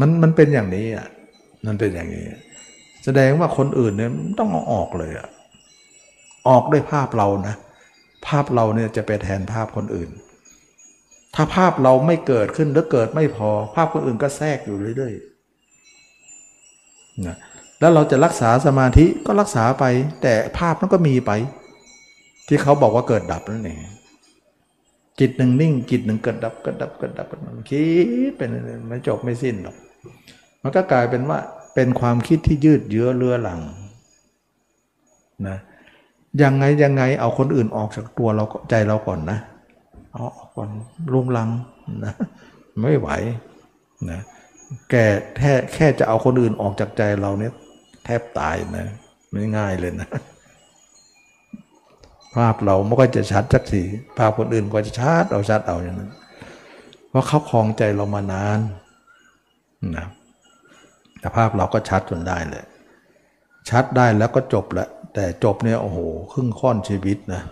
[0.00, 1.06] มันมันเป็นอย่างนี้อะ
[1.66, 2.24] มันเป็นอย่างนี้
[3.04, 5.28] แสดงว่าคนอื่นเนี่ยต้องเอาออกเลยอะ
[6.48, 7.54] ออกด้วยภาพเรานะ
[8.26, 10.10] ภาพเราเนี่ยจะไปแทนภาพคนอื่น
[11.34, 17.36] ถ้าภาพเราไม่เกิดขึ้นหรือเกิดไม่พอ ภาพคนอื่นก็แทรกอยู่เรื่อยๆนะ
[17.80, 19.84] แล้วเราจะรักษาสมาธิก็รักษาไป
[20.22, 21.32] แต่ภาพนั้นก็มีไป
[22.48, 23.78] ที่เขาบอกว่าเกิดดับนั่นเอง
[25.20, 27.84] จิตหนึ่งนิ่งจิตหนึ่งเกิดดับเกิดดับเกิดดับมันคิ
[28.28, 28.50] ดเป็น
[28.88, 29.76] ไม่จบไม่สิ้นหรอก
[30.66, 31.38] มันก็กลายเป็นว่า
[31.74, 33.60] เป็นความคิดที่ยืดเยื้อเลือหลัง
[35.48, 35.58] นะ
[36.42, 39.38] ยังไงยังไงเอาคนอื่นออกจากตัวเราใจเราก่อนนะ
[40.12, 40.68] เอาออกก่อน
[41.12, 41.48] ลุงลัง
[42.04, 42.12] นะ
[42.82, 43.08] ไม่ไหว
[44.10, 44.20] นะ
[44.90, 44.94] แก
[45.38, 47.52] แค่แค่จะเอาคนอื่นออกจากใจเราเนี่ย
[48.04, 48.86] แทบตายนะ
[49.32, 50.08] ไม่ง่ายเลยนะ
[52.34, 53.82] ภาพเราไม่ค่อยจะชัดสักที
[54.18, 56.10] ภาพคนอื่นก็จะชัดเอาชัดเอาอย่างนั้น
[57.08, 58.58] เพราะเขาคลองใจเรามานาน
[59.96, 60.06] นะ
[61.34, 62.64] ภาพเราก็ชัดจนได้เลย
[63.70, 65.98] ชัดได้แล้วก็จบล้วแต่จบเนี่ยโอ้โห
[66.32, 67.42] ครึ่งค่อนชีวิตนะ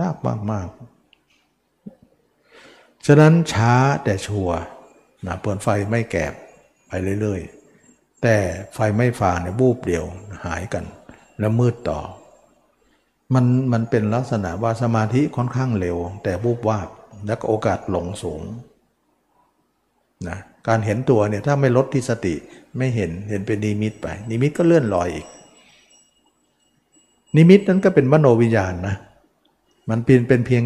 [0.00, 0.68] ยากมากมาก
[3.06, 3.74] ฉะนั้นช้า
[4.04, 4.50] แต่ชัว
[5.26, 6.32] นะเปิดไฟไม่แกบ
[6.88, 8.36] ไปเรื่อยๆ แต่
[8.74, 10.04] ไฟไม่ฟางเนี่ยบูบเดียว
[10.44, 10.84] หายกัน
[11.38, 12.00] แล้วมืดต่อ
[13.34, 16.88] มันมันเป็นลักษณะว่าสมาธิค่อนข้างเร็ว แต่วูบวาบ
[17.26, 18.42] แล้วก็โอกาสหลงสูง
[20.28, 22.34] นะ การเห็นตัวเนี่ยถ้าไม่ลดที่สติ
[22.78, 25.26] ไม่เห็นเห็นเป็นนิมิตไป นิมิตก็เลื่อนลอยอีก
[27.36, 28.96] นิมิตนั้นก็เป็นมโนวิญญาณนะ
[29.90, 30.62] มันเป็นเป็นเพียง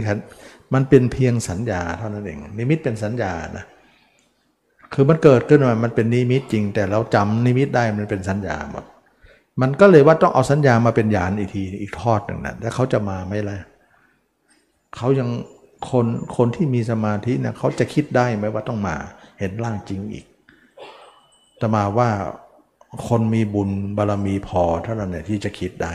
[0.75, 3.65] มันเป็นเพียงสัญญาเท่านั้นเอง นิมิตเป็นสัญญานะ
[4.95, 8.85] คือมันเกิดขึ้นมามันเป็นนิมิตจริง แต่เราจำนิมิตได้มันเป็นสัญญาหมด
[9.61, 13.59] มันก็เลยว่าต้องเอาสัญญามาเป็นญาณอีกทีอีกทอดหนึ่งนะแล้วเขาจะมาไม่ละ
[14.97, 15.29] เขายัง
[15.91, 16.07] คน
[16.37, 18.97] คนที่มีสมาธินะเขาจะคิดได้ไหมว่าต้องมา
[19.39, 20.27] เห็นร่างจริงอีก
[21.61, 22.11] จะมาว่า
[23.09, 25.93] คนมีบุญบารรมีพอเท่านั้นเนี่ยที่จะคิดได้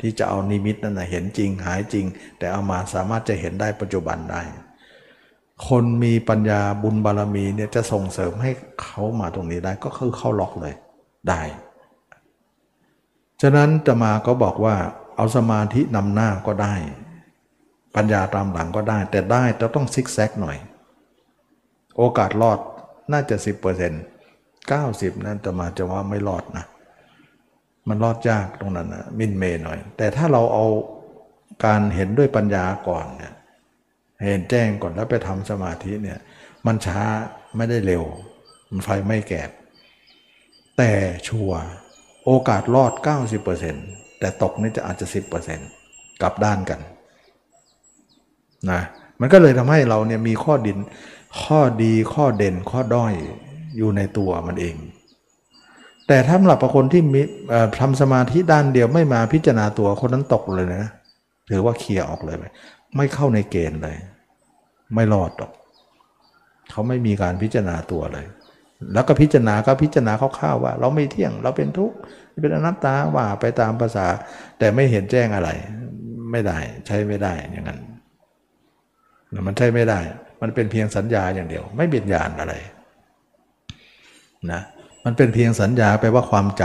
[0.00, 2.06] ที่จะเอานิมิตนั่นนะเห็นจริงหายจริง
[2.38, 4.42] แต่เอามาสามารถจะเห็นได้ปัจจุบันได้
[5.68, 8.50] คนมีปัญญาบุญบารรมีเนี่ยจะส่งเสริมให้
[8.82, 10.74] เขามาตรงนี้ได้ก็คือเข้าล็อกเลย
[11.28, 11.42] ได้
[13.42, 14.76] ฉะนั้นจะมาก็บอกว่า
[15.16, 16.74] เอาสมาธินำหน้าก็ได้
[17.96, 20.56] ปัญญาตามหลังก็ได้ แต่ได้จะต้องซิกแซกหน่อย
[21.98, 22.58] โอกาสรอด
[23.10, 23.36] น่าจะ
[24.06, 26.64] 10% 90 นั่นจะมาจะว่าไม่รอดนะ
[27.88, 30.66] มันรอดยากตรงนั้นนะมินเมหน่อย แต่ถ้าเราเอา
[31.64, 33.32] การเห็นด้วยปัญญาก่อนเนี่ย
[34.24, 36.18] เห็นแจ้งก่อนแล้วไปทำสมาธิเนี่ย
[36.66, 37.00] มันช้า
[37.56, 38.04] ไม่ได้เร็ว
[38.70, 39.50] มันไฟไม่แกบ
[40.78, 40.90] แต่
[41.28, 41.50] ชัว
[42.26, 42.92] โอกาสรอด
[43.56, 45.06] 90%แต่ตกนี่จะอาจจะ
[45.64, 46.80] 10%กลับด้านกัน
[48.70, 48.80] นะ
[49.20, 50.78] มันก็เลยทำให้เราเนี่ยมีข้อดิน
[51.40, 53.14] ข้อดีข้อเด่นข้อด้อย
[53.76, 54.76] อยู่ในตัวมันเอง
[56.08, 57.20] แต่ถ้าสำหรับคนที่มี
[57.80, 60.84] ทำสมาธิด้านเดียวไม่มาพิจารณาตัวคนนั้นตกเลยนะ
[61.50, 62.36] ถือว่าเคลียร์ออกเลย
[62.96, 63.96] ไม่เข้าในเกณฑ์เลย
[64.94, 65.52] ไม่รอดหรอก
[66.70, 68.26] เขาไม่มีการพิจารณาตัวเลย
[68.92, 71.96] แล้วก็พิจารณาก็พิจารณาคร่าวๆว่า เราไม่เที่ยงเราเป็นทุกข์
[72.42, 74.06] เป็นอนัตตาว่าไปตามภาษา
[74.58, 75.50] แต่ไม่เห็นแจ้งอะไร
[76.30, 77.80] ไม่ได้ ใช้ไม่ได้อย่างนั้น
[79.46, 80.00] มันใช้ไม่ได้
[80.42, 82.54] มันเป็นเพียงสัญญาอย่างเดียว ไม่เบียดญาณอะไร
[84.52, 84.60] นะ
[85.04, 86.62] มันเป็นเพียงสัญญาแปลว่าความจ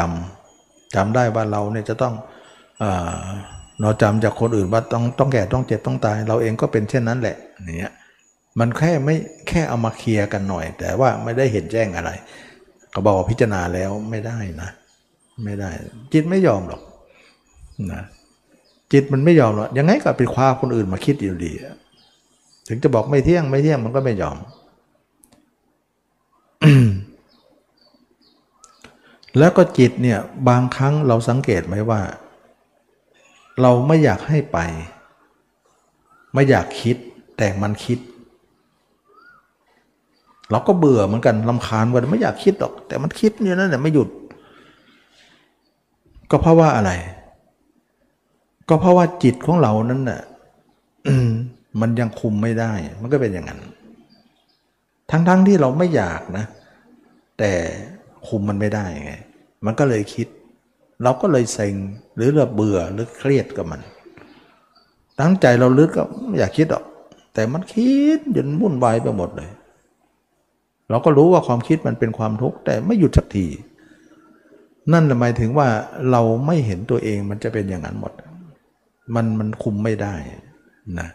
[0.47, 2.13] ำจำได้ว่าเราเนี่ยจะต้อง
[3.81, 7.37] เราจำจากคนอื่นว่าต้องต้องแก่ต้องเจ็บต้องตาย เราเองก็เป็นเช่นนั้นแหละ
[7.77, 7.93] เนี่ย
[8.59, 9.15] มันแค่ไม่
[9.47, 12.11] แค่เอามาเคลียร์กันหน่อย แต่ว่าไม่ได้เห็นแจ้งอะไร
[12.91, 14.69] เขาบอกพิจารณาแล้วไม่ได้นะ
[15.43, 15.69] ไม่ได้
[16.13, 16.81] จิตไม่ยอมหรอก
[17.93, 18.03] นะ
[18.93, 21.53] จิตมันไม่ยอมหรอกยังไงก็ไปคว้าคนอื่นมาคิดอยู่ดี
[22.67, 24.37] ถึงจะบอกไม่เที่ยงไม่เที่ยงมันก็ไม่ยอม
[29.37, 30.19] แล้วก็จิตเนี่ย
[30.49, 32.01] บางครั้งเราสังเกตไหมว่า
[33.61, 34.57] เราไม่อยากให้ไป
[36.33, 36.95] ไม่อยากคิด
[37.37, 37.99] แต่มันคิด
[40.51, 44.09] เราก็เบื่อเหมือนกันลำคาญว่าไม่อยากคิดหรอก แต่มันคิดอยู่นั่นแหละไม่หยุด
[46.31, 46.91] ก็เพราะว่าอะไร
[48.69, 50.21] ก็เพราะว่าจิตของเรานั้นน่ะ
[51.81, 53.61] มันยังคุมไม่ได้ มันก็เป็นอย่างนั้น
[55.11, 56.45] ทั้งๆทที่เราไม่อยากนะ
[57.39, 57.51] แต่
[58.27, 59.13] คุมมันไม่ได้ไง
[59.65, 60.27] มันก็เลยคิด
[61.03, 61.75] เราก็เลยเซ็ง
[62.15, 63.81] หรือเราเบื่อหรือเครียดกับมัน
[65.19, 66.03] ตั้งใจเราลึกก็
[66.39, 66.83] อยากคิดหรอก
[67.33, 69.49] แต่มันคิดจนวุ่นวายไปหมดเลย
[70.89, 73.47] เราก็รู้ว่าความคิดมันเป็นความทุกข์แต่ไม่หยุดสักที
[74.93, 75.67] นั่นหมายถึงว่า
[76.11, 78.13] เราไม่เห็นตัวเองมันจะเป็นอย่างนั้นหมด
[79.15, 80.15] มันมันคุมไม่ได้
[80.99, 81.09] นะ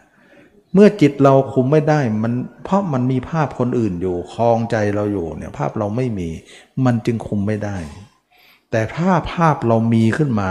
[0.73, 2.33] เมื่อจิตเราคุมไม่ได้มัน
[2.63, 6.29] เพราะมันมีภาพคนอื่นอยู่คลองใจเราอยู่เนี่ยภาพเราไม่มี
[6.85, 7.77] มันจึงคุมไม่ได้
[8.71, 10.49] แต่ถ้าภาพเรามีขึ้นมา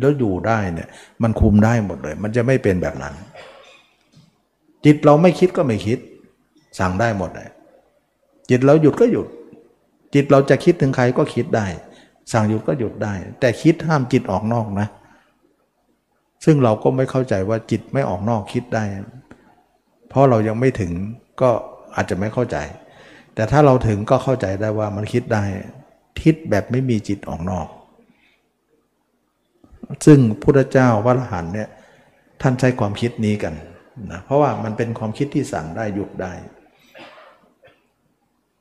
[0.00, 0.88] แล้วอยู่ได้เนี่ย
[1.22, 3.14] มันคุมได้หมดเลย มันจะไม่เป็นแบบนั้น
[4.84, 5.98] จิตเราไม่คิดก็ไม่คิด
[6.78, 7.48] สั่งได้หมดเลย
[8.50, 9.26] จิตเราหยุดก็หยุด
[10.14, 11.66] จิตเราจะคิดถึงใครก็คิดได้
[12.32, 14.88] สั่งหยุดก็หยุดได้ แต่คิดห้ามจิตออกนอกนะ
[16.44, 18.84] ซึ่งเราก็ไม่เข้าใจว่าจิตไม่ออกนอกคิดได้
[20.14, 20.92] เพราะเรายังไม่ถึง
[21.42, 21.50] ก็
[21.94, 22.56] อาจจะไม่เข้าใจ
[23.34, 25.44] แต่ถ้าเราถึงก็เข้าใจได้ว่ามันคิดได้
[26.22, 27.68] คิดแบบไม่มีจิตออกนอก
[30.06, 31.68] ซึ่งพุทธเจ้าวัรหันเนี่ย
[32.42, 33.54] ท่านใช้ความคิดนี้กัน
[34.12, 36.32] นะเพราะว่ามันเป็นความคิดที่สั่งได้หยุดได้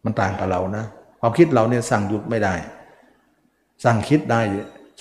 [0.03, 0.85] มันต่างกับเรานะ
[1.21, 2.53] ความคิดเราเนี่ยสั่งหยุดไม่ได้
[3.85, 4.41] สั่งคิดได้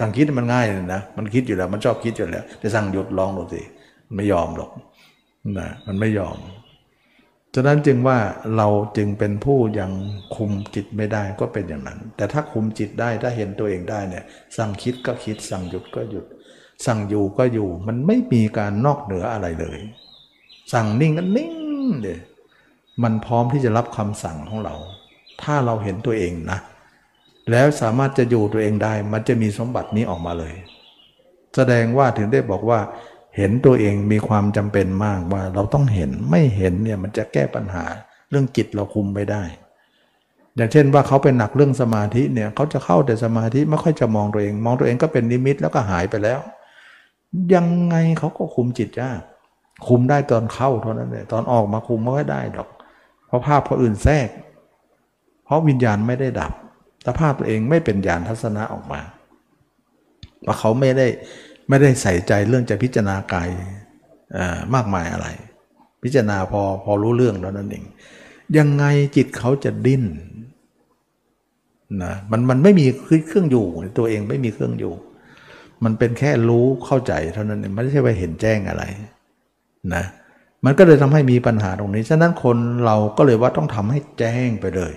[0.00, 3.62] สั่งคิดมันง่ายเลยนะ มันคิดอยู่แล้ว มันชอบคิดอยู่แล้ว แต่สั่งหยุดลองดูสิ
[4.14, 4.70] ไม่ยอมหรอก
[5.58, 6.38] นะมันไม่ยอม
[7.54, 8.18] ฉะนั้นจึงว่า
[8.56, 9.92] เราจึงเป็นผู้ยัง
[10.36, 14.24] คุมจิตไม่ได้ก็เป็นอย่างนั้น แต่ถ้าคุมจิตได้ถ้าเห็นตัวเองได้เนี่ย
[14.56, 16.24] สั่งคิดก็คิด สั่งหยุดก็หยุด
[16.86, 19.78] สั่งอยู่ก็อยู่ มันไม่มีการนอกเหนืออะไรเลย
[20.72, 21.54] สั่งนิ่งก็นิ่ง
[22.02, 22.18] เลย
[23.02, 24.74] มันพร้อมที่จะรับคำสั่งของเรา
[25.42, 26.58] ถ้าเราเห็นตัวเองนะ
[27.50, 30.54] แล้วสามารถจะอยู่ตัวเองได้ มันจะมีสมบัตินี้ออกมาเลย
[31.56, 32.80] แสดงว่าถึงได้บอกว่า
[33.36, 37.84] เห็นตัวเองมีความจำเป็นมากว่าเราต้องเห็นไม่เห็นเนี่ยมันจะแก้ปัญหา
[38.30, 39.42] เรื่องจิตเราคุมไม่ได้
[40.56, 46.40] อย่างเช่นว่าเขาเป็นหนักเรื่องสมาธิเนี่ยเขาจะเข้าแต่สมาธิไม่ค่อยจะมองตัวเอง มองตัวเองก็เป็นนิมิตแล้วก็หายไปแล้ว
[47.54, 49.20] ยังไงเขาก็คุมจิตยาก
[49.86, 52.68] คุมได้ตอนเข้าเท่านั้นเลยตอนออกมาคุมไม่ค่อยได้ดอก
[53.26, 54.28] เพราะภาพคนอื่นแทรก
[55.44, 56.52] เพราะวิญญาณไม่ได้ดับ
[57.02, 59.00] แต่ภาพตัวเองไม่เป็นญาณทัศนะออกมา
[60.44, 61.06] ว่าเขาไม่ได้
[61.72, 63.48] ไม่ได้ใส่ใจเรื่องจะพิจารณากาย
[64.74, 65.28] มากมายอะไร
[66.02, 67.84] พิจารณาพอพอรู้เรื่องแล้วนั่นเอง
[68.58, 68.84] ยังไง
[69.16, 70.04] จิตเขาจะดิ้น
[72.02, 72.86] นะมันมันไม่มี
[73.26, 73.66] เครื่องอยู่
[73.98, 74.94] ตัวเองไม่มีเครื่องอยู่
[75.84, 78.84] มันเป็นแค่รู้เข้าใจเท่านั้นเองไม่ใช่ว่าเห็นแจ้งอะไร
[79.94, 80.04] นะ
[80.64, 84.94] มันก็เลยทำให้มีปัญหาตรงนี้ ฉะนั้นคนเราก็เลยว่าต้องทำให้แจ้งไปเลย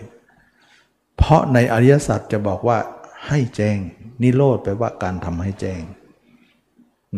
[1.17, 2.77] เพราะในอริยสัจจะบอกว่า
[3.27, 3.77] ให้แจ้ง
[4.21, 5.81] นิโรธแปลว่าการทำให้แจ้ง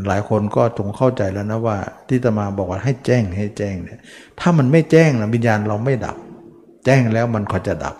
[0.07, 3.99] หลายคนก็จงเข้าใจแล้วนะว่า ที่ตมาบอกว่าให้แจ้งให้แจ้งเนี่ย
[4.39, 6.17] ถ้ามันไม่แจ้งนะวิญญาณเราไม่ดับ
[6.85, 7.95] แจ้งแล้วมันก็จะดับ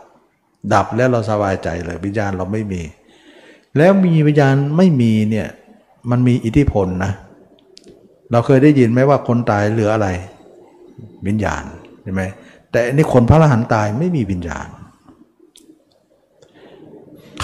[0.73, 2.81] ดับแล้วเราสบายใจเลยวิญญาณเราไม่มี
[3.77, 5.47] แล้วมีวิญญาณไม่มีเนี่ย
[6.09, 7.11] มันมีอิทธิพลนะ
[8.31, 10.09] เราเคยได้ยินไหมว่าคนตายเหลืออะไร
[11.27, 11.63] วิญญาณ
[12.03, 12.23] ใช่ไหม
[12.71, 14.67] แต่อันนี้คนพระอรหันต์ตายไม่มีวิญญาณ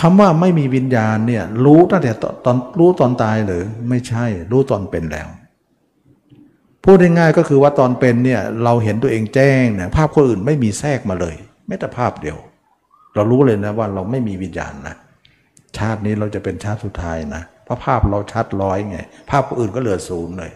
[0.05, 2.11] คำว่าไม่มีวิญญาณเนี่ย รู้ตั้งแต่
[2.45, 5.27] ตอนรู้ตอนตายหรือไม่ใช่รู้ตอนเป็นแล้ว
[6.83, 11.35] พูดง่ายๆก็คือว่าตอนเป็นเนี่ยเราเห็นตัวเองแจ้งเนี่ยภาพคนอื่นไม่มีแทรกมาเลย
[11.67, 12.37] แม้แต่ภาพเดียว
[13.15, 14.95] เรารู้เลยนะว่าเราไม่มีวิญญาณนะ
[15.77, 18.97] ชาตินี้เราจะเป็นชาติสุดท้ายนะเพราะภาพเราชัดร้อยไง
[19.29, 20.51] ภาพคนอื่นก็เหลือศูนย์เลย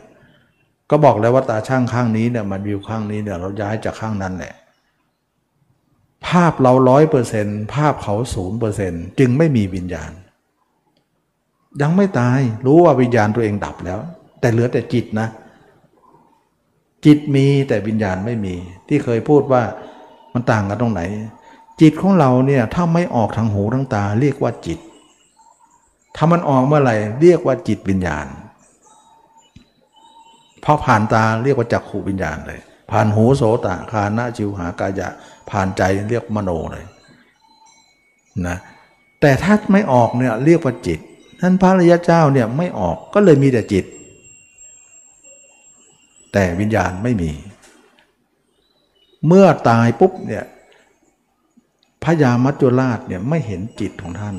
[0.89, 4.53] ก็บอกแล้วว่าตาช่างข้างนี้เนี่ยมันวิวข้างนี้เนี่ยเราย้ายจากข้างนั้นแหละ
[6.27, 10.11] ภาพเราร้อยเปอร์เซนต์ภาพเขาศูนย์เปอร์เซนต์จึงไม่มีวิญญาณ
[11.81, 13.99] ยังไม่ตายรู้ว่าวิญญาณตัวเองดับแล้ว
[14.39, 15.27] แต่เหลือแต่จิตนะ
[17.05, 18.55] จิตมีแต่วิญญาณไม่มี
[18.87, 19.63] ที่เคยพูดว่า
[20.33, 21.01] มันต่างกันตรงไหน
[21.81, 24.79] จิตของเราเนี่ยถ้าไม่ออกทางหูทางตา เรียกว่าจิต
[26.15, 28.27] ถ้ามันออกเมื่อไหร่เรียกว่าจิตวิญญาณ
[30.63, 32.59] พอผ่านตาเรียกว่าจักขูวิญญาณเลย
[32.91, 35.09] ผ่านหูโสตคานะจิวหากายะ
[35.49, 36.85] ผ่านใจเรียกมโนเลย
[38.47, 38.57] นะ
[39.21, 40.99] แต่ถ้าไม่ออกเนี่ยเรียกว่าจิต
[41.41, 43.85] ท่านพระรยาเจ้าเนี่ยไม่ออกก็เลยมีแต่จิต
[46.33, 47.31] แต่วิญญาณไม่มี
[49.27, 50.45] เมื่อตายปุ๊บเนี่ย
[52.03, 54.35] พระยามัจจุราชเนี่ยไม่เห็นจิตของท่าน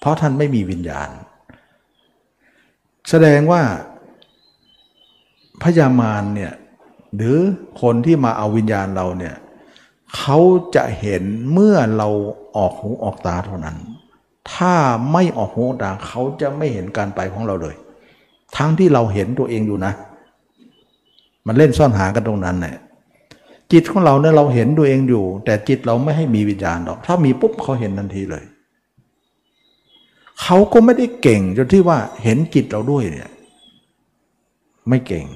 [0.00, 1.10] เพราะท่านไม่มีวิญญาณ
[3.08, 3.62] แสดงว่า
[5.62, 6.52] พยามารเนี่ย
[7.16, 7.36] หรือ
[7.82, 9.34] คนที่มาเอาวิญญาณเราเนี่ย
[10.16, 10.38] เขา
[10.74, 11.22] จะเห็น
[11.52, 12.08] เมื่อเรา
[12.56, 13.76] ออกหูออกตาเท่านั้น
[14.52, 14.74] ถ้า
[15.12, 17.74] ไม่ออกหูออกตาเขาจะไม่เห็นการไปของเราเลย
[18.56, 19.92] ทั้งที่เราเห็นตัวเองอยู่นะ
[21.46, 22.76] มันเล่นซ่อนหากันตรงนั้นเนี่ย
[23.72, 28.44] จิตของเราเนี่ยเราเห็นตัวเองอยู่ แต่จิตเราไม่ให้มีวิญญาณหรอก ถ้ามีปุ๊บเขาเห็นทันทีเลย
[30.42, 33.30] เขาก็ไม่ได้เก่งจนที่ว่าเห็นจิตเราด้วยเนี่ย
[34.88, 35.26] ไม่เก่ง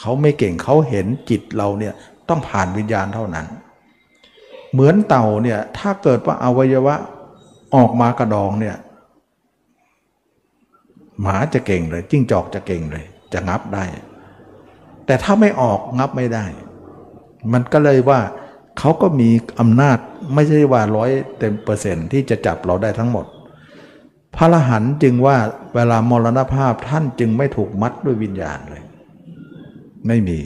[0.00, 1.94] เขาไม่เก่งเขาเห็นจิตเราเนี่ย
[2.28, 3.46] ต้องผ่านวิญญาณเท่านั้น
[4.76, 6.94] เหมือนเต่าเนี่ย ถ้าเกิดว่าอวัยวะ
[7.74, 8.76] ออกมากระดองเนี่ย
[11.20, 13.84] หมาจะเก่งเลย จิ้งจอกจะเก่งเลย จะงับได้
[15.06, 16.44] แต่ถ้าไม่ออกงับไม่ได้
[17.52, 18.20] มันก็เลยว่า
[18.78, 19.30] เขาก็มี
[19.60, 19.98] อำนาจ
[20.34, 23.26] ไม่ใช่ว่าร้อยเต็มเปอร์เซ็นต์ที่จะจับเราได้ทั้งหมด
[24.36, 25.36] พระรหันจึงว่า
[25.74, 28.82] เวลามรณภาพท่านจึงไม่ถูกมัดด้วยวิญญาณเลย
[30.06, 30.38] ไม่มี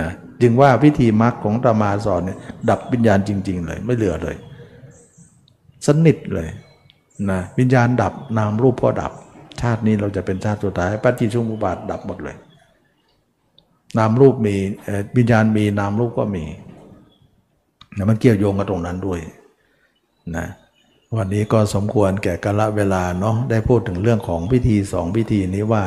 [0.00, 0.10] นะ
[0.42, 2.38] จึงว่าวิธีมรรคของตมาสอนเนี่ย
[2.70, 4.36] ดับวิญญาณจริง ๆ เลย ไม่เหลือเลย
[5.86, 6.48] สนิทเลย
[7.30, 9.12] นะวิญญาณดับนามรูปก็ดับ
[9.60, 12.36] ชาตินี้เราจะเป็นชาติสุดท้ายปัจจิชุมุบาทดับหมดเลย
[13.98, 14.54] นามรูปมี
[15.16, 16.44] วิญญาณมีนามรูปก็มี
[17.96, 19.20] นะมันเกี่ยวโยงกับตรงนั้นด้วย
[20.36, 20.46] นะ
[21.16, 25.84] วันนี้ก็สมควรแก่กาละเวลาเนาะได้พูดถึงเรื่องของพิธีสองพิธีนี้ว่า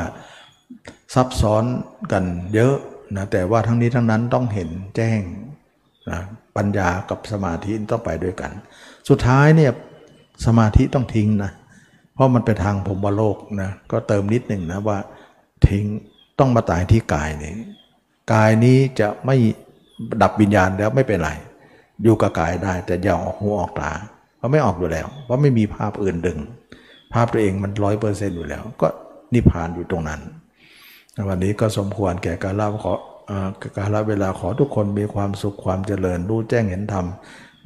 [1.14, 1.64] ซับซ้อน
[2.12, 2.24] กัน
[2.54, 2.74] เยอะ
[3.16, 5.20] นะแต่ว่าทั้งนี้ทั้งนั้นต้องเห็นแจ้ง
[6.10, 6.20] นะ
[6.56, 8.52] ปัญญากับสมาธิต้องไปด้วยกัน
[9.08, 9.72] สุดท้ายเนี่ย
[10.46, 11.52] สมาธิต้องทิ้งนะ
[12.14, 14.98] เพราะมันเป็นทางผมวโลกนะก็เติมนิดหนึ่งนะว่า
[15.68, 15.84] ทิ้ง
[16.38, 17.54] ต้องมาตายที่กายนี้
[18.32, 19.36] กายนี้จะไม่
[20.22, 21.30] ดับวิญญาณแล้วไม่เป็นไร
[22.02, 23.92] อยู่กับกายได้แต่อย่าออกหูออกตา
[24.36, 26.38] เพราะไม่ออกอยู่แล้ว เพราะไม่มีภาพอื่นดึง
[27.12, 28.88] ภาพตัวเองมันร้อยเปอร์เซ็นต์อยู่แล้ว ก็
[29.34, 30.20] นิพพานอยู่ตรงนั้น
[31.28, 32.94] วันนี้ก็สมควรแก่การลาขอ
[33.76, 37.06] การละเวลาขอทุกคนมีความสุขความเจริญรู้แจ้งเห็นธรรม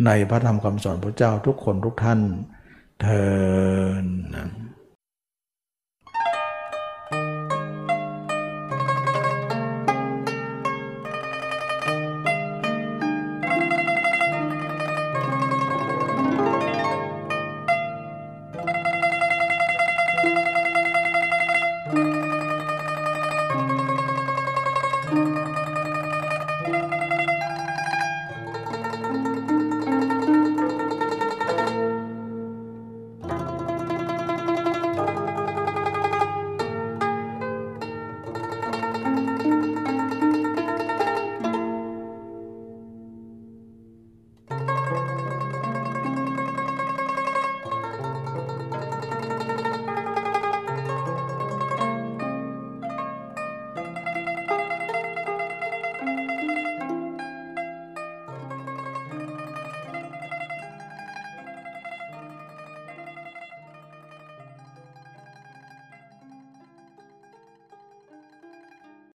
[0.06, 2.20] ในพระธรรมคำสอนพระเจ้าทุกคนทุกท่าน
[3.00, 3.96] เทอ